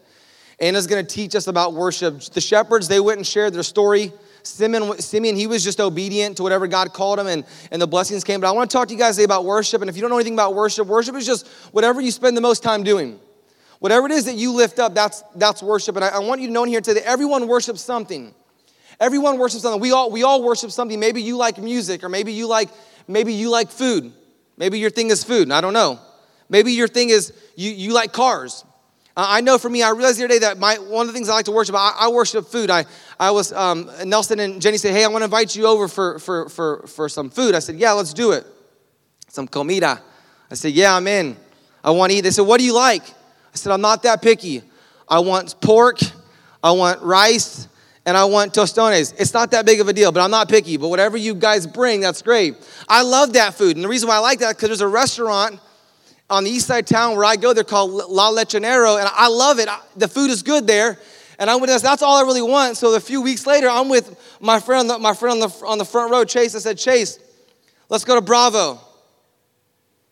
Anna's 0.60 0.86
going 0.86 1.04
to 1.04 1.14
teach 1.14 1.34
us 1.34 1.46
about 1.46 1.74
worship. 1.74 2.20
The 2.20 2.40
shepherds, 2.40 2.88
they 2.88 3.00
went 3.00 3.18
and 3.18 3.26
shared 3.26 3.54
their 3.54 3.62
story 3.62 4.12
Simeon, 4.44 4.98
Simeon, 5.00 5.36
he 5.36 5.46
was 5.46 5.64
just 5.64 5.80
obedient 5.80 6.36
to 6.36 6.42
whatever 6.42 6.66
God 6.66 6.92
called 6.92 7.18
him 7.18 7.26
and, 7.26 7.44
and 7.70 7.80
the 7.80 7.86
blessings 7.86 8.22
came. 8.22 8.40
But 8.40 8.48
I 8.48 8.52
want 8.52 8.70
to 8.70 8.76
talk 8.76 8.88
to 8.88 8.94
you 8.94 9.00
guys 9.00 9.16
today 9.16 9.24
about 9.24 9.44
worship. 9.44 9.80
And 9.80 9.88
if 9.88 9.96
you 9.96 10.02
don't 10.02 10.10
know 10.10 10.18
anything 10.18 10.34
about 10.34 10.54
worship, 10.54 10.86
worship 10.86 11.16
is 11.16 11.26
just 11.26 11.48
whatever 11.72 12.00
you 12.00 12.10
spend 12.10 12.36
the 12.36 12.42
most 12.42 12.62
time 12.62 12.82
doing. 12.82 13.18
Whatever 13.80 14.06
it 14.06 14.12
is 14.12 14.26
that 14.26 14.34
you 14.34 14.52
lift 14.52 14.78
up, 14.78 14.94
that's, 14.94 15.22
that's 15.34 15.62
worship. 15.62 15.96
And 15.96 16.04
I, 16.04 16.08
I 16.08 16.18
want 16.18 16.40
you 16.42 16.46
to 16.48 16.52
know 16.52 16.62
in 16.62 16.68
here 16.68 16.82
today 16.82 17.00
everyone 17.04 17.48
worships 17.48 17.80
something. 17.80 18.34
Everyone 19.00 19.38
worships 19.38 19.62
something. 19.62 19.80
We 19.80 19.92
all, 19.92 20.10
we 20.10 20.22
all 20.22 20.42
worship 20.42 20.70
something. 20.70 21.00
Maybe 21.00 21.22
you 21.22 21.36
like 21.36 21.58
music, 21.58 22.04
or 22.04 22.08
maybe 22.08 22.32
you 22.32 22.46
like, 22.46 22.68
maybe 23.08 23.32
you 23.32 23.50
like 23.50 23.70
food. 23.70 24.12
Maybe 24.56 24.78
your 24.78 24.90
thing 24.90 25.10
is 25.10 25.24
food. 25.24 25.50
I 25.50 25.60
don't 25.60 25.72
know. 25.72 25.98
Maybe 26.48 26.72
your 26.72 26.86
thing 26.86 27.08
is 27.08 27.32
you, 27.56 27.70
you 27.70 27.92
like 27.92 28.12
cars. 28.12 28.64
I 29.16 29.40
know 29.42 29.58
for 29.58 29.70
me, 29.70 29.82
I 29.82 29.90
realized 29.90 30.18
the 30.18 30.24
other 30.24 30.34
day 30.34 30.40
that 30.40 30.58
my, 30.58 30.74
one 30.74 31.02
of 31.02 31.06
the 31.06 31.12
things 31.12 31.28
I 31.28 31.34
like 31.34 31.44
to 31.44 31.52
worship, 31.52 31.76
I, 31.76 31.94
I 32.00 32.08
worship 32.08 32.46
food. 32.46 32.68
I, 32.68 32.84
I 33.18 33.30
was, 33.30 33.52
um, 33.52 33.88
Nelson 34.04 34.40
and 34.40 34.60
Jenny 34.60 34.76
said, 34.76 34.92
hey, 34.92 35.04
I 35.04 35.08
want 35.08 35.20
to 35.20 35.26
invite 35.26 35.54
you 35.54 35.66
over 35.66 35.86
for, 35.86 36.18
for, 36.18 36.48
for, 36.48 36.84
for 36.88 37.08
some 37.08 37.30
food. 37.30 37.54
I 37.54 37.60
said, 37.60 37.76
yeah, 37.76 37.92
let's 37.92 38.12
do 38.12 38.32
it. 38.32 38.44
Some 39.28 39.46
comida. 39.46 40.02
I 40.50 40.54
said, 40.54 40.72
yeah, 40.72 40.96
I'm 40.96 41.06
in. 41.06 41.36
I 41.84 41.92
want 41.92 42.10
to 42.10 42.18
eat. 42.18 42.22
They 42.22 42.32
said, 42.32 42.42
what 42.42 42.58
do 42.58 42.64
you 42.64 42.74
like? 42.74 43.08
I 43.08 43.56
said, 43.56 43.72
I'm 43.72 43.80
not 43.80 44.02
that 44.02 44.20
picky. 44.20 44.62
I 45.08 45.20
want 45.20 45.60
pork, 45.60 46.00
I 46.62 46.72
want 46.72 47.00
rice, 47.02 47.68
and 48.06 48.16
I 48.16 48.24
want 48.24 48.52
tostones. 48.52 49.14
It's 49.18 49.32
not 49.32 49.52
that 49.52 49.64
big 49.64 49.80
of 49.80 49.88
a 49.88 49.92
deal, 49.92 50.10
but 50.10 50.20
I'm 50.20 50.30
not 50.30 50.48
picky. 50.48 50.76
But 50.76 50.88
whatever 50.88 51.16
you 51.16 51.34
guys 51.34 51.66
bring, 51.66 52.00
that's 52.00 52.22
great. 52.22 52.56
I 52.88 53.02
love 53.02 53.34
that 53.34 53.54
food. 53.54 53.76
And 53.76 53.84
the 53.84 53.88
reason 53.88 54.08
why 54.08 54.16
I 54.16 54.20
like 54.20 54.40
that, 54.40 54.56
because 54.56 54.70
there's 54.70 54.80
a 54.80 54.88
restaurant 54.88 55.60
on 56.30 56.44
the 56.44 56.50
east 56.50 56.66
side 56.66 56.86
town 56.86 57.16
where 57.16 57.24
I 57.24 57.36
go. 57.36 57.52
They're 57.52 57.64
called 57.64 57.90
La 57.92 58.30
Lechonero, 58.30 58.98
and 58.98 59.08
I 59.12 59.28
love 59.28 59.58
it. 59.58 59.68
The 59.96 60.08
food 60.08 60.30
is 60.30 60.42
good 60.42 60.66
there. 60.66 60.98
And 61.38 61.50
I 61.50 61.56
went, 61.56 61.66
that's 61.82 62.02
all 62.02 62.16
I 62.16 62.22
really 62.22 62.42
want. 62.42 62.76
So 62.76 62.94
a 62.94 63.00
few 63.00 63.20
weeks 63.20 63.46
later, 63.46 63.68
I'm 63.68 63.88
with 63.88 64.38
my 64.40 64.60
friend, 64.60 64.90
my 65.00 65.14
friend 65.14 65.42
on 65.42 65.48
the, 65.48 65.66
on 65.66 65.78
the 65.78 65.84
front 65.84 66.12
row, 66.12 66.24
Chase. 66.24 66.54
I 66.54 66.60
said, 66.60 66.78
Chase, 66.78 67.18
let's 67.88 68.04
go 68.04 68.14
to 68.14 68.20
Bravo. 68.20 68.80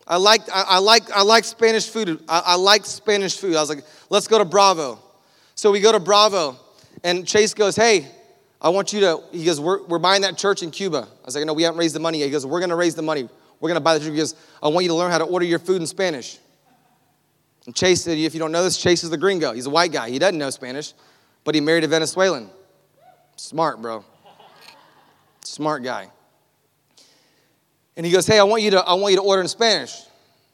I 0.05 0.17
like, 0.17 0.41
I, 0.53 0.65
I 0.67 0.79
like, 0.79 1.09
I 1.11 1.21
like 1.21 1.45
Spanish 1.45 1.87
food. 1.87 2.21
I, 2.27 2.41
I 2.47 2.55
like 2.55 2.85
Spanish 2.85 3.37
food. 3.37 3.55
I 3.55 3.61
was 3.61 3.69
like, 3.69 3.85
let's 4.09 4.27
go 4.27 4.37
to 4.37 4.43
Bravo. 4.45 4.99
So 5.55 5.71
we 5.71 5.79
go 5.79 5.93
to 5.93 5.99
Bravo, 5.99 6.57
and 7.05 7.25
Chase 7.25 7.53
goes, 7.53 7.77
hey, 7.77 8.07
I 8.61 8.69
want 8.69 8.91
you 8.91 8.99
to, 9.01 9.23
he 9.31 9.45
goes, 9.45 9.61
we're, 9.61 9.83
we're 9.83 9.99
buying 9.99 10.23
that 10.23 10.37
church 10.37 10.61
in 10.61 10.71
Cuba. 10.71 11.07
I 11.09 11.25
was 11.25 11.35
like, 11.35 11.45
no, 11.45 11.53
we 11.53 11.63
haven't 11.63 11.79
raised 11.79 11.95
the 11.95 11.99
money 11.99 12.19
yet. 12.19 12.25
He 12.25 12.31
goes, 12.31 12.45
we're 12.45 12.59
going 12.59 12.69
to 12.69 12.75
raise 12.75 12.95
the 12.95 13.01
money. 13.01 13.29
We're 13.63 13.69
going 13.69 13.75
to 13.75 13.81
buy 13.81 13.97
the 13.97 14.03
church 14.03 14.11
because 14.11 14.35
I 14.61 14.67
want 14.67 14.83
you 14.83 14.89
to 14.89 14.95
learn 14.95 15.09
how 15.09 15.19
to 15.19 15.23
order 15.23 15.45
your 15.45 15.57
food 15.57 15.79
in 15.79 15.87
Spanish. 15.87 16.37
And 17.65 17.73
Chase 17.73 18.05
if 18.07 18.33
you 18.33 18.39
don't 18.41 18.51
know 18.51 18.61
this, 18.61 18.75
Chase 18.75 19.05
is 19.05 19.09
the 19.09 19.15
gringo. 19.15 19.53
He's 19.53 19.67
a 19.67 19.69
white 19.69 19.93
guy. 19.93 20.09
He 20.09 20.19
doesn't 20.19 20.37
know 20.37 20.49
Spanish, 20.49 20.93
but 21.45 21.55
he 21.55 21.61
married 21.61 21.85
a 21.85 21.87
Venezuelan. 21.87 22.49
Smart, 23.37 23.81
bro. 23.81 24.03
Smart 25.45 25.81
guy. 25.81 26.09
And 27.95 28.05
he 28.05 28.11
goes, 28.11 28.27
hey, 28.27 28.37
I 28.37 28.43
want 28.43 28.63
you 28.63 28.71
to, 28.71 28.81
I 28.81 28.95
want 28.95 29.13
you 29.13 29.19
to 29.19 29.23
order 29.23 29.41
in 29.41 29.47
Spanish. 29.47 29.95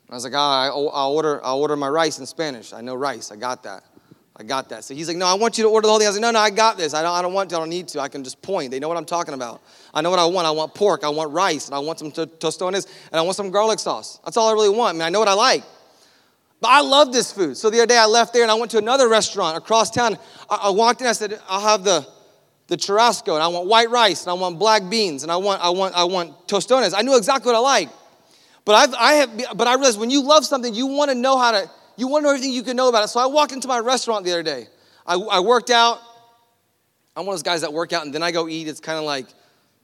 I 0.08 0.13
was 0.13 0.24
like, 0.24 0.34
ah, 0.36 0.66
I'll 0.68 1.12
order, 1.12 1.44
I'll 1.44 1.58
order 1.58 1.75
my 1.75 1.89
rice 1.89 2.20
in 2.20 2.28
Spanish. 2.28 2.74
I 2.74 2.82
know 2.82 2.94
rice. 2.94 3.32
I 3.32 3.38
got 3.38 3.63
that. 3.63 3.82
I 4.39 4.43
got 4.43 4.69
that. 4.69 4.86
So 4.86 4.96
he's 4.96 5.10
like, 5.10 5.17
no, 5.17 5.25
I 5.25 5.34
want 5.34 5.58
you 5.58 5.65
to 5.65 5.69
order 5.69 5.86
the 5.86 5.89
whole 5.89 6.00
thing. 6.00 6.08
I 6.08 6.12
was 6.12 6.17
like, 6.17 6.22
no, 6.22 6.31
no, 6.31 6.39
I 6.39 6.50
got 6.50 6.77
this. 6.77 6.93
I 6.93 7.01
don't, 7.01 7.12
I 7.13 7.22
don't 7.22 7.34
want 7.34 7.50
to. 7.50 7.58
I 7.58 7.60
don't 7.60 7.69
need 7.69 7.89
to. 7.89 8.00
I 8.00 8.08
can 8.08 8.24
just 8.24 8.41
point. 8.41 8.72
They 8.72 8.79
know 8.79 8.88
what 8.88 8.96
I'm 8.96 9.03
talking 9.03 9.34
about. 9.34 9.62
I 9.93 10.00
know 10.00 10.10
what 10.10 10.17
I 10.17 10.25
want. 10.25 10.48
I 10.48 10.51
want 10.51 10.74
pork. 10.74 11.03
I 11.03 11.10
want 11.10 11.34
rice. 11.34 11.65
And 11.65 11.75
I 11.75 11.79
want 11.79 12.00
some 12.00 12.10
tostones. 12.10 12.88
And 13.12 13.19
I 13.19 13.22
want 13.22 13.36
some 13.36 13.51
garlic 13.51 13.79
sauce. 13.79 14.22
That's 14.24 14.38
all 14.38 14.48
I 14.48 14.53
really 14.53 14.69
want. 14.69 14.91
I 14.91 14.93
mean, 14.93 15.01
I 15.01 15.10
know 15.10 15.19
what 15.19 15.27
I 15.27 15.34
like. 15.34 15.65
But 16.62 16.69
I 16.69 16.79
love 16.79 17.12
this 17.12 17.34
food. 17.34 17.58
So 17.58 17.69
the 17.69 17.79
other 17.79 17.88
day 17.88 17.98
I 17.98 18.05
left 18.05 18.34
there 18.34 18.43
and 18.43 18.51
I 18.51 18.53
went 18.53 18.72
to 18.72 18.77
another 18.77 19.10
restaurant 19.10 19.58
across 19.58 19.91
town. 19.91 20.17
I, 20.50 20.55
I 20.63 20.69
walked 20.69 21.01
in. 21.01 21.08
I 21.08 21.12
said, 21.12 21.38
I'll 21.50 21.60
have 21.60 21.84
the, 21.84 22.08
the 22.67 22.77
churrasco. 22.77 23.34
And 23.34 23.43
I 23.43 23.50
want 23.50 23.67
white 23.67 23.89
rice. 23.89 24.24
And 24.24 24.31
I 24.31 24.36
want 24.36 24.58
black 24.58 24.89
beans. 24.89 25.24
And 25.24 25.34
I 25.34 25.36
want, 25.36 25.62
I 25.62 25.69
want, 25.69 25.96
I 25.96 26.05
want 26.05 26.48
tostones. 26.48 26.93
I 26.96 27.01
knew 27.01 27.17
exactly 27.17 27.51
what 27.51 27.58
I 27.58 27.62
like. 27.62 27.89
But 28.63 28.75
I've, 28.75 28.93
I 28.93 29.13
have, 29.13 29.58
but 29.58 29.67
I 29.67 29.74
realized 29.74 30.00
when 30.00 30.12
you 30.12 30.22
love 30.22 30.46
something, 30.46 30.74
you 30.74 30.86
want 30.86 31.12
to 31.12 31.15
know 31.15 31.38
how 31.38 31.51
to 31.51 31.69
you 32.00 32.08
want 32.08 32.24
to 32.24 32.27
know 32.27 32.29
everything 32.29 32.53
you 32.53 32.63
can 32.63 32.77
know 32.77 32.88
about 32.88 33.03
it. 33.03 33.10
So 33.10 33.20
I 33.20 33.25
walked 33.25 33.51
into 33.51 33.68
my 33.68 33.79
restaurant 33.79 34.24
the 34.24 34.32
other 34.32 34.44
day. 34.44 34.68
I, 35.06 35.15
I 35.15 35.39
worked 35.41 35.70
out. 35.70 36.00
I'm 37.15 37.25
one 37.25 37.34
of 37.34 37.39
those 37.39 37.44
guys 37.44 37.62
that 37.62 37.74
work 37.74 37.91
out 37.91 38.06
and 38.06 38.13
then 38.13 38.24
I 38.24 38.32
go 38.32 38.48
eat. 38.48 38.70
It's 38.70 38.79
kind 38.79 38.98
of 38.98 39.03
like 39.03 39.25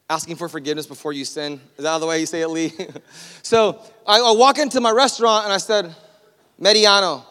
asking 0.10 0.38
for 0.38 0.48
forgiveness 0.48 0.88
before 0.88 1.12
you 1.12 1.26
sin. 1.26 1.60
Is 1.78 1.84
that 1.84 1.98
the 1.98 2.06
way 2.06 2.22
you 2.22 2.26
say 2.26 2.42
it, 2.42 2.48
Lee? 2.48 2.72
so 3.42 3.82
I, 4.08 4.22
I 4.22 4.32
walk 4.32 4.60
into 4.60 4.80
my 4.80 4.92
restaurant 4.92 5.44
and 5.44 5.52
I 5.52 5.58
said, 5.58 5.94
Mediano. 6.62 7.26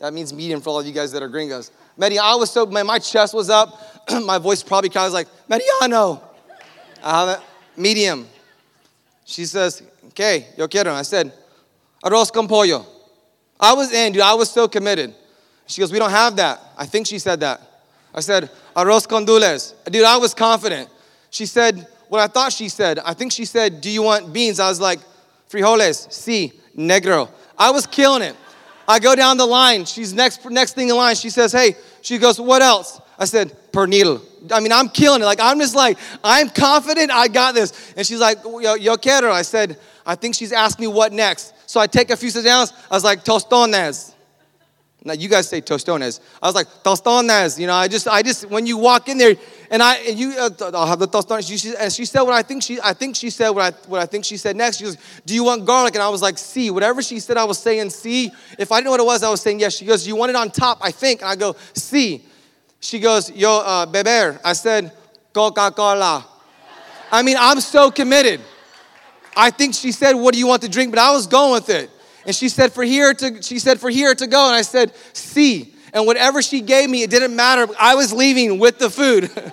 That 0.00 0.12
means 0.12 0.32
medium 0.32 0.60
for 0.60 0.70
all 0.70 0.80
of 0.80 0.86
you 0.86 0.92
guys 0.92 1.12
that 1.12 1.22
are 1.22 1.28
gringos. 1.28 1.70
Mediano. 1.98 2.20
I 2.20 2.34
was 2.34 2.50
so, 2.50 2.66
man, 2.66 2.86
my 2.86 2.98
chest 2.98 3.32
was 3.32 3.48
up. 3.48 3.80
my 4.24 4.36
voice 4.36 4.62
probably 4.62 4.90
kind 4.90 5.06
of 5.06 5.12
was 5.12 5.24
like, 5.24 5.28
Mediano. 5.48 6.20
I 7.02 7.20
have 7.20 7.38
it. 7.40 7.46
Medium. 7.80 8.28
She 9.24 9.46
says, 9.46 9.82
okay, 10.08 10.48
yo 10.58 10.68
quiero. 10.68 10.92
I 10.92 11.02
said, 11.02 11.32
arroz 12.04 12.30
con 12.30 12.46
pollo. 12.46 12.99
I 13.60 13.74
was 13.74 13.92
in, 13.92 14.12
dude. 14.14 14.22
I 14.22 14.34
was 14.34 14.50
so 14.50 14.66
committed. 14.66 15.14
She 15.66 15.80
goes, 15.80 15.92
We 15.92 15.98
don't 15.98 16.10
have 16.10 16.36
that. 16.36 16.60
I 16.76 16.86
think 16.86 17.06
she 17.06 17.18
said 17.18 17.40
that. 17.40 17.60
I 18.14 18.20
said, 18.20 18.50
Arroz 18.74 19.08
con 19.08 19.24
dules. 19.26 19.74
Dude, 19.84 20.04
I 20.04 20.16
was 20.16 20.34
confident. 20.34 20.88
She 21.30 21.46
said 21.46 21.86
what 22.08 22.20
I 22.20 22.26
thought 22.26 22.52
she 22.52 22.68
said. 22.68 22.98
I 22.98 23.14
think 23.14 23.32
she 23.32 23.44
said, 23.44 23.80
Do 23.80 23.90
you 23.90 24.02
want 24.02 24.32
beans? 24.32 24.58
I 24.58 24.68
was 24.68 24.80
like, 24.80 24.98
Frijoles, 25.48 26.12
si, 26.12 26.52
negro. 26.76 27.28
I 27.58 27.70
was 27.70 27.86
killing 27.86 28.22
it. 28.22 28.36
I 28.88 28.98
go 28.98 29.14
down 29.14 29.36
the 29.36 29.46
line. 29.46 29.84
She's 29.84 30.12
next, 30.12 30.44
next 30.50 30.74
thing 30.74 30.88
in 30.88 30.96
line. 30.96 31.14
She 31.14 31.30
says, 31.30 31.52
Hey, 31.52 31.76
she 32.02 32.18
goes, 32.18 32.40
What 32.40 32.62
else? 32.62 33.00
I 33.18 33.26
said, 33.26 33.54
Pernil. 33.70 34.22
I 34.50 34.60
mean, 34.60 34.72
I'm 34.72 34.88
killing 34.88 35.20
it. 35.20 35.24
Like, 35.24 35.40
I'm 35.40 35.58
just 35.60 35.76
like, 35.76 35.98
I'm 36.24 36.48
confident 36.48 37.10
I 37.10 37.28
got 37.28 37.54
this. 37.54 37.92
And 37.96 38.06
she's 38.06 38.20
like, 38.20 38.38
Yo, 38.44 38.74
yo 38.74 38.96
quiero. 38.96 39.30
I 39.30 39.42
said, 39.42 39.78
I 40.04 40.14
think 40.14 40.34
she's 40.34 40.52
asked 40.52 40.80
me 40.80 40.86
what 40.86 41.12
next. 41.12 41.54
So 41.70 41.78
I 41.78 41.86
take 41.86 42.10
a 42.10 42.16
few 42.16 42.32
downs. 42.42 42.72
I 42.90 42.96
was 42.96 43.04
like, 43.04 43.24
tostones. 43.24 44.12
Now 45.04 45.12
you 45.12 45.28
guys 45.28 45.48
say 45.48 45.60
tostones. 45.60 46.18
I 46.42 46.48
was 46.48 46.56
like, 46.56 46.66
tostones. 46.82 47.60
You 47.60 47.68
know, 47.68 47.74
I 47.74 47.86
just, 47.86 48.08
I 48.08 48.22
just, 48.22 48.50
when 48.50 48.66
you 48.66 48.76
walk 48.76 49.08
in 49.08 49.18
there, 49.18 49.36
and 49.70 49.80
I, 49.80 49.94
and 49.98 50.18
you, 50.18 50.34
uh, 50.36 50.50
I'll 50.74 50.88
have 50.88 50.98
the 50.98 51.06
tostones. 51.06 51.46
She, 51.46 51.72
and 51.78 51.92
she 51.92 52.06
said 52.06 52.22
what 52.22 52.34
I 52.34 52.42
think 52.42 52.64
she, 52.64 52.80
I 52.82 52.92
think 52.92 53.14
she 53.14 53.30
said 53.30 53.50
what 53.50 53.72
I, 53.72 53.88
what 53.88 54.00
I 54.00 54.06
think 54.06 54.24
she 54.24 54.36
said 54.36 54.56
next. 54.56 54.78
She 54.78 54.84
goes, 54.84 54.96
do 55.24 55.32
you 55.32 55.44
want 55.44 55.64
garlic? 55.64 55.94
And 55.94 56.02
I 56.02 56.08
was 56.08 56.22
like, 56.22 56.38
see. 56.38 56.72
Whatever 56.72 57.02
she 57.02 57.20
said, 57.20 57.36
I 57.36 57.44
was 57.44 57.60
saying 57.60 57.90
see. 57.90 58.32
If 58.58 58.72
I 58.72 58.78
didn't 58.78 58.86
know 58.86 58.90
what 58.90 59.00
it 59.00 59.06
was, 59.06 59.22
I 59.22 59.30
was 59.30 59.40
saying 59.40 59.60
yes. 59.60 59.76
She 59.76 59.84
goes, 59.84 60.04
you 60.04 60.16
want 60.16 60.30
it 60.30 60.36
on 60.36 60.50
top? 60.50 60.78
I 60.82 60.90
think. 60.90 61.20
And 61.20 61.30
I 61.30 61.36
go, 61.36 61.54
see. 61.72 62.24
She 62.80 62.98
goes, 62.98 63.30
yo, 63.30 63.60
uh, 63.64 63.86
beber. 63.86 64.40
I 64.44 64.54
said, 64.54 64.90
Coca-Cola. 65.32 66.26
I 67.12 67.22
mean, 67.22 67.36
I'm 67.38 67.60
so 67.60 67.92
committed. 67.92 68.40
I 69.36 69.50
think 69.50 69.74
she 69.74 69.92
said, 69.92 70.14
What 70.14 70.34
do 70.34 70.38
you 70.38 70.46
want 70.46 70.62
to 70.62 70.68
drink? 70.68 70.90
But 70.90 70.98
I 70.98 71.12
was 71.12 71.26
going 71.26 71.52
with 71.52 71.70
it. 71.70 71.90
And 72.26 72.34
she 72.34 72.48
said, 72.48 72.72
For 72.72 72.82
here 72.82 73.14
to, 73.14 73.42
she 73.42 73.58
said, 73.58 73.80
For 73.80 73.90
here 73.90 74.14
to 74.14 74.26
go. 74.26 74.46
And 74.46 74.54
I 74.54 74.62
said, 74.62 74.94
See. 75.12 75.74
And 75.92 76.06
whatever 76.06 76.40
she 76.40 76.60
gave 76.60 76.88
me, 76.88 77.02
it 77.02 77.10
didn't 77.10 77.34
matter. 77.34 77.66
I 77.78 77.96
was 77.96 78.12
leaving 78.12 78.58
with 78.58 78.78
the 78.78 78.90
food. 78.90 79.30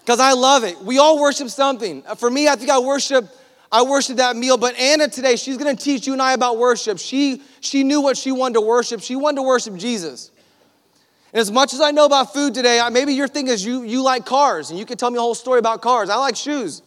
Because 0.00 0.18
I 0.18 0.32
love 0.32 0.64
it. 0.64 0.80
We 0.82 0.98
all 0.98 1.20
worship 1.20 1.48
something. 1.48 2.02
For 2.16 2.28
me, 2.28 2.48
I 2.48 2.56
think 2.56 2.70
I 2.70 2.80
worship. 2.80 3.28
I 3.70 3.82
worship 3.84 4.18
that 4.18 4.36
meal, 4.36 4.58
but 4.58 4.76
Anna 4.78 5.08
today, 5.08 5.36
she's 5.36 5.56
gonna 5.56 5.74
teach 5.74 6.06
you 6.06 6.12
and 6.12 6.20
I 6.20 6.34
about 6.34 6.58
worship. 6.58 6.98
She, 6.98 7.40
she 7.60 7.84
knew 7.84 8.02
what 8.02 8.18
she 8.18 8.30
wanted 8.30 8.54
to 8.54 8.60
worship. 8.60 9.00
She 9.00 9.16
wanted 9.16 9.36
to 9.36 9.42
worship 9.42 9.76
Jesus. 9.76 10.30
And 11.32 11.40
as 11.40 11.50
much 11.50 11.72
as 11.72 11.80
I 11.80 11.90
know 11.90 12.04
about 12.04 12.34
food 12.34 12.52
today, 12.52 12.86
maybe 12.92 13.14
your 13.14 13.28
thing 13.28 13.46
is 13.46 13.64
you, 13.64 13.82
you 13.82 14.02
like 14.02 14.26
cars, 14.26 14.68
and 14.68 14.78
you 14.78 14.84
can 14.84 14.98
tell 14.98 15.10
me 15.10 15.16
a 15.16 15.22
whole 15.22 15.34
story 15.34 15.58
about 15.58 15.80
cars. 15.80 16.10
I 16.10 16.16
like 16.16 16.36
shoes. 16.36 16.82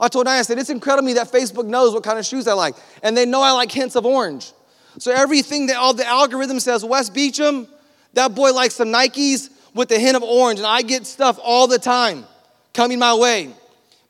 I 0.00 0.08
told 0.08 0.24
Naya, 0.24 0.38
I 0.38 0.42
said, 0.42 0.58
it's 0.58 0.70
incredible 0.70 1.06
me 1.06 1.12
that 1.14 1.30
Facebook 1.30 1.66
knows 1.66 1.92
what 1.92 2.02
kind 2.02 2.18
of 2.18 2.24
shoes 2.24 2.48
I 2.48 2.54
like. 2.54 2.74
And 3.02 3.14
they 3.16 3.26
know 3.26 3.42
I 3.42 3.52
like 3.52 3.70
hints 3.70 3.96
of 3.96 4.06
orange. 4.06 4.52
So 4.98 5.12
everything 5.12 5.66
that 5.66 5.76
all 5.76 5.92
the 5.92 6.06
algorithm 6.06 6.58
says, 6.58 6.84
Wes 6.84 7.10
Beecham, 7.10 7.68
that 8.14 8.34
boy 8.34 8.52
likes 8.52 8.74
some 8.74 8.88
Nikes 8.88 9.50
with 9.74 9.90
a 9.92 9.98
hint 9.98 10.16
of 10.16 10.22
orange. 10.22 10.58
And 10.58 10.66
I 10.66 10.82
get 10.82 11.06
stuff 11.06 11.38
all 11.42 11.66
the 11.66 11.78
time 11.78 12.24
coming 12.72 12.98
my 12.98 13.14
way. 13.14 13.52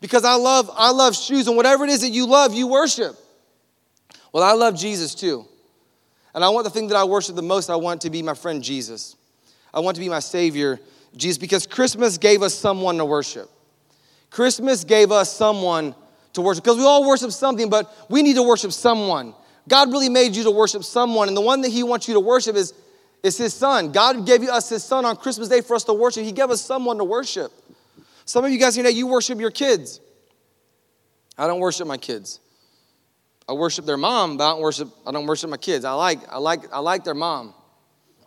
Because 0.00 0.24
I 0.24 0.34
love, 0.34 0.70
I 0.74 0.92
love 0.92 1.14
shoes, 1.14 1.46
and 1.46 1.56
whatever 1.56 1.84
it 1.84 1.90
is 1.90 2.00
that 2.00 2.08
you 2.08 2.26
love, 2.26 2.54
you 2.54 2.68
worship. 2.68 3.16
Well, 4.32 4.42
I 4.42 4.52
love 4.52 4.78
Jesus 4.78 5.14
too. 5.14 5.44
And 6.34 6.44
I 6.44 6.48
want 6.50 6.64
the 6.64 6.70
thing 6.70 6.88
that 6.88 6.96
I 6.96 7.04
worship 7.04 7.34
the 7.34 7.42
most, 7.42 7.68
I 7.68 7.76
want 7.76 8.02
to 8.02 8.10
be 8.10 8.22
my 8.22 8.34
friend 8.34 8.62
Jesus. 8.62 9.16
I 9.74 9.80
want 9.80 9.96
to 9.96 10.00
be 10.00 10.08
my 10.08 10.20
Savior, 10.20 10.80
Jesus, 11.16 11.36
because 11.36 11.66
Christmas 11.66 12.16
gave 12.16 12.42
us 12.42 12.54
someone 12.54 12.96
to 12.98 13.04
worship. 13.04 13.50
Christmas 14.30 14.84
gave 14.84 15.10
us 15.12 15.32
someone 15.32 15.94
to 16.32 16.42
worship 16.42 16.64
because 16.64 16.78
we 16.78 16.84
all 16.84 17.06
worship 17.06 17.32
something, 17.32 17.68
but 17.68 17.92
we 18.08 18.22
need 18.22 18.34
to 18.34 18.42
worship 18.42 18.72
someone. 18.72 19.34
God 19.68 19.90
really 19.92 20.08
made 20.08 20.34
you 20.34 20.44
to 20.44 20.50
worship 20.50 20.84
someone, 20.84 21.28
and 21.28 21.36
the 21.36 21.40
one 21.40 21.60
that 21.62 21.70
He 21.70 21.82
wants 21.82 22.08
you 22.08 22.14
to 22.14 22.20
worship 22.20 22.56
is, 22.56 22.72
is 23.22 23.36
His 23.36 23.52
Son. 23.52 23.92
God 23.92 24.26
gave 24.26 24.42
us 24.42 24.68
His 24.68 24.84
Son 24.84 25.04
on 25.04 25.16
Christmas 25.16 25.48
Day 25.48 25.60
for 25.60 25.74
us 25.74 25.84
to 25.84 25.92
worship. 25.92 26.24
He 26.24 26.32
gave 26.32 26.50
us 26.50 26.60
someone 26.60 26.98
to 26.98 27.04
worship. 27.04 27.52
Some 28.24 28.44
of 28.44 28.50
you 28.50 28.58
guys, 28.58 28.76
you 28.76 28.82
know, 28.82 28.88
you 28.88 29.06
worship 29.06 29.40
your 29.40 29.50
kids. 29.50 30.00
I 31.36 31.46
don't 31.46 31.60
worship 31.60 31.86
my 31.86 31.96
kids. 31.96 32.40
I 33.48 33.52
worship 33.52 33.84
their 33.84 33.96
mom, 33.96 34.36
but 34.36 34.44
I 34.44 34.52
don't 34.52 34.60
worship, 34.60 34.88
I 35.04 35.10
don't 35.10 35.26
worship 35.26 35.50
my 35.50 35.56
kids. 35.56 35.84
I 35.84 35.92
like, 35.92 36.20
I 36.30 36.38
like, 36.38 36.72
I 36.72 36.78
like 36.78 37.02
their 37.02 37.14
mom. 37.14 37.54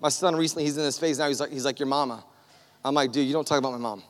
My 0.01 0.09
son 0.09 0.35
recently, 0.35 0.65
he's 0.65 0.77
in 0.77 0.83
his 0.83 0.99
phase 0.99 1.19
now, 1.19 1.29
he's 1.29 1.39
like, 1.39 1.51
he's 1.51 1.63
like 1.63 1.79
your 1.79 1.87
mama. 1.87 2.25
I'm 2.83 2.93
like, 2.93 3.13
dude, 3.13 3.25
you 3.25 3.31
don't 3.31 3.47
talk 3.47 3.57
about 3.57 3.71
my 3.71 3.77
mom. 3.77 4.03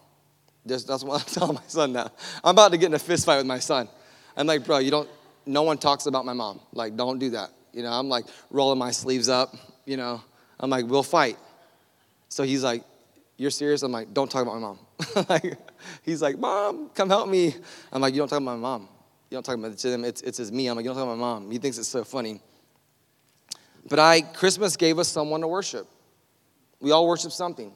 Just, 0.65 0.87
that's 0.87 1.03
what 1.03 1.21
I'm 1.27 1.33
telling 1.33 1.55
my 1.55 1.67
son 1.67 1.93
now. 1.93 2.11
I'm 2.43 2.51
about 2.51 2.71
to 2.71 2.77
get 2.77 2.87
in 2.87 2.93
a 2.93 2.99
fist 2.99 3.25
fight 3.25 3.37
with 3.37 3.45
my 3.45 3.59
son. 3.59 3.89
I'm 4.35 4.47
like, 4.47 4.65
bro, 4.65 4.79
you 4.79 4.91
don't, 4.91 5.09
no 5.45 5.63
one 5.63 5.77
talks 5.77 6.05
about 6.05 6.25
my 6.25 6.33
mom. 6.33 6.59
Like, 6.71 6.95
don't 6.95 7.19
do 7.19 7.31
that. 7.31 7.49
You 7.73 7.83
know, 7.83 7.91
I'm 7.91 8.09
like 8.09 8.25
rolling 8.49 8.79
my 8.79 8.91
sleeves 8.91 9.29
up, 9.29 9.55
you 9.85 9.97
know. 9.97 10.21
I'm 10.59 10.69
like, 10.69 10.85
we'll 10.85 11.03
fight. 11.03 11.37
So 12.29 12.43
he's 12.43 12.63
like, 12.63 12.83
you're 13.37 13.51
serious? 13.51 13.83
I'm 13.83 13.91
like, 13.91 14.13
don't 14.13 14.29
talk 14.29 14.43
about 14.43 14.55
my 14.55 14.59
mom. 14.59 14.79
like, 15.29 15.57
he's 16.03 16.21
like, 16.21 16.37
mom, 16.37 16.89
come 16.89 17.09
help 17.09 17.27
me. 17.27 17.55
I'm 17.91 18.01
like, 18.01 18.13
you 18.13 18.19
don't 18.19 18.27
talk 18.27 18.39
about 18.41 18.57
my 18.57 18.61
mom. 18.61 18.87
You 19.29 19.35
don't 19.35 19.43
talk 19.43 19.55
about 19.55 19.71
it 19.71 19.77
to 19.79 19.89
them. 19.89 20.05
It's, 20.05 20.21
it's, 20.21 20.39
it's 20.39 20.51
me. 20.51 20.67
I'm 20.67 20.75
like, 20.75 20.83
you 20.83 20.89
don't 20.89 20.95
talk 20.95 21.05
about 21.05 21.17
my 21.17 21.21
mom. 21.21 21.51
He 21.51 21.57
thinks 21.57 21.77
it's 21.77 21.87
so 21.87 22.03
funny. 22.03 22.41
But 23.89 23.99
I, 23.99 24.21
Christmas 24.21 24.77
gave 24.77 24.99
us 24.99 25.07
someone 25.07 25.41
to 25.41 25.47
worship. 25.47 25.87
We 26.79 26.91
all 26.91 27.07
worship 27.07 27.31
something. 27.31 27.73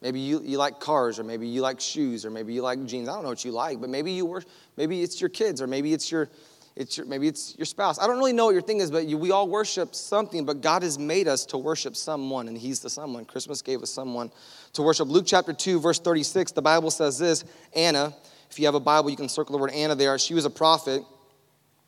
Maybe 0.00 0.20
you, 0.20 0.40
you 0.44 0.58
like 0.58 0.78
cars, 0.78 1.18
or 1.18 1.24
maybe 1.24 1.48
you 1.48 1.60
like 1.60 1.80
shoes, 1.80 2.24
or 2.24 2.30
maybe 2.30 2.54
you 2.54 2.62
like 2.62 2.84
jeans. 2.84 3.08
I 3.08 3.14
don't 3.14 3.24
know 3.24 3.30
what 3.30 3.44
you 3.44 3.50
like, 3.50 3.80
but 3.80 3.90
maybe 3.90 4.12
you 4.12 4.26
were, 4.26 4.44
maybe 4.76 5.02
it's 5.02 5.20
your 5.20 5.30
kids, 5.30 5.60
or 5.60 5.66
maybe 5.66 5.92
it's 5.92 6.10
your, 6.12 6.28
it's 6.76 6.96
your, 6.96 7.06
maybe 7.06 7.26
it's 7.26 7.56
your 7.58 7.66
spouse. 7.66 7.98
I 7.98 8.06
don't 8.06 8.18
really 8.18 8.32
know 8.32 8.46
what 8.46 8.52
your 8.52 8.62
thing 8.62 8.78
is, 8.78 8.90
but 8.90 9.06
you, 9.06 9.18
we 9.18 9.32
all 9.32 9.48
worship 9.48 9.96
something. 9.96 10.44
But 10.44 10.60
God 10.60 10.82
has 10.84 10.98
made 10.98 11.26
us 11.26 11.44
to 11.46 11.58
worship 11.58 11.96
someone, 11.96 12.46
and 12.46 12.56
He's 12.56 12.78
the 12.78 12.88
someone. 12.88 13.24
Christmas 13.24 13.60
gave 13.60 13.82
us 13.82 13.90
someone 13.90 14.30
to 14.74 14.82
worship. 14.82 15.08
Luke 15.08 15.24
chapter 15.26 15.52
two, 15.52 15.80
verse 15.80 15.98
thirty-six. 15.98 16.52
The 16.52 16.62
Bible 16.62 16.90
says 16.90 17.18
this: 17.18 17.44
Anna. 17.74 18.14
If 18.50 18.58
you 18.58 18.64
have 18.64 18.74
a 18.74 18.80
Bible, 18.80 19.10
you 19.10 19.16
can 19.16 19.28
circle 19.28 19.52
the 19.52 19.60
word 19.60 19.72
Anna 19.72 19.94
there. 19.94 20.18
She 20.18 20.32
was 20.32 20.46
a 20.46 20.50
prophet, 20.50 21.02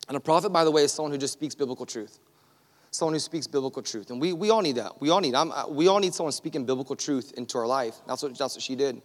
and 0.09 0.17
a 0.17 0.21
prophet, 0.21 0.51
by 0.51 0.65
the 0.65 0.71
way, 0.71 0.83
is 0.83 0.93
someone 0.93 1.11
who 1.11 1.17
just 1.17 1.33
speaks 1.33 1.55
biblical 1.55 1.87
truth 1.87 2.19
someone 2.91 3.15
who 3.15 3.21
speaks 3.21 3.47
biblical 3.47 3.83
truth. 3.83 4.11
And 4.11 4.21
we, 4.21 4.33
we 4.33 4.51
all 4.51 4.63
need 4.63 4.77
that. 4.77 5.01
We 5.01 5.11
all 5.11 5.21
need, 5.21 5.35
I'm, 5.35 5.53
uh, 5.53 5.69
we 5.69 5.89
all 5.89 6.01
need 6.01 6.13
someone 6.13 6.33
speaking 6.33 6.65
biblical 6.65 6.97
truth 6.97 7.33
into 7.37 7.59
our 7.59 7.67
life. 7.67 7.97
That's 8.07 8.23
what, 8.23 8.37
that's 8.37 8.57
what 8.57 8.63
she 8.63 8.75
did. 8.75 9.01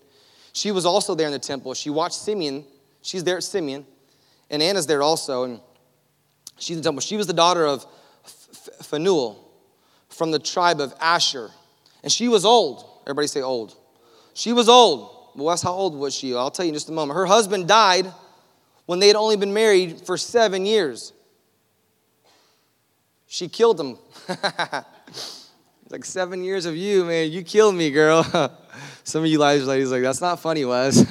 She 0.54 0.72
was 0.72 0.86
also 0.86 1.16
there 1.16 1.28
in 1.28 1.34
the 1.34 1.40
temple. 1.40 1.74
She 1.74 1.90
watched 1.90 2.16
Simeon. 2.16 2.66
She's 3.02 3.24
there 3.24 3.38
at 3.38 3.44
Simeon. 3.44 3.86
And 4.50 4.62
Anna's 4.62 4.88
there 4.88 5.04
also. 5.04 5.44
And 5.44 5.60
she's 6.58 6.78
in 6.78 6.82
the 6.82 6.88
temple. 6.88 7.02
She 7.02 7.18
was 7.18 7.28
the 7.28 7.34
daughter 7.34 7.66
of 7.66 7.86
Phanuel 8.82 9.52
from 10.10 10.32
the 10.32 10.40
tribe 10.40 10.80
of 10.80 10.94
Asher. 11.00 11.52
And 12.04 12.12
she 12.12 12.28
was 12.28 12.46
old. 12.46 12.86
Everybody 13.04 13.28
say 13.28 13.42
old. 13.42 13.76
She 14.34 14.54
was 14.54 14.68
old. 14.68 15.12
Well, 15.36 15.50
that's 15.50 15.62
how 15.62 15.74
old 15.74 15.96
was 15.96 16.16
she? 16.16 16.34
I'll 16.34 16.50
tell 16.50 16.66
you 16.66 16.70
in 16.70 16.74
just 16.74 16.90
a 16.90 16.94
moment. 16.94 17.18
Her 17.18 17.26
husband 17.26 17.68
died 17.68 18.12
when 18.86 19.00
they 19.00 19.08
had 19.08 19.16
only 19.16 19.36
been 19.36 19.54
married 19.54 20.02
for 20.02 20.18
seven 20.18 20.66
years. 20.66 21.12
She 23.36 23.50
killed 23.50 23.78
him. 23.78 23.98
like 25.90 26.06
seven 26.06 26.42
years 26.42 26.66
of 26.66 26.78
you, 26.78 27.04
man. 27.04 27.30
You 27.30 27.44
killed 27.44 27.76
me, 27.76 27.92
girl. 27.92 28.24
Some 29.04 29.26
of 29.26 29.30
you 29.30 29.40
ladies, 29.40 29.68
ladies, 29.68 29.92
like 29.92 30.04
that's 30.04 30.22
not 30.22 30.40
funny, 30.40 30.64
was. 30.64 31.06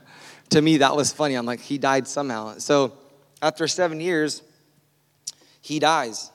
to 0.50 0.60
me, 0.60 0.76
that 0.76 0.94
was 0.94 1.10
funny. 1.10 1.36
I'm 1.36 1.46
like, 1.46 1.60
he 1.60 1.78
died 1.78 2.06
somehow. 2.06 2.58
So 2.58 2.92
after 3.40 3.66
seven 3.66 3.98
years, 3.98 4.42
he 5.62 5.78
dies. 5.78 6.30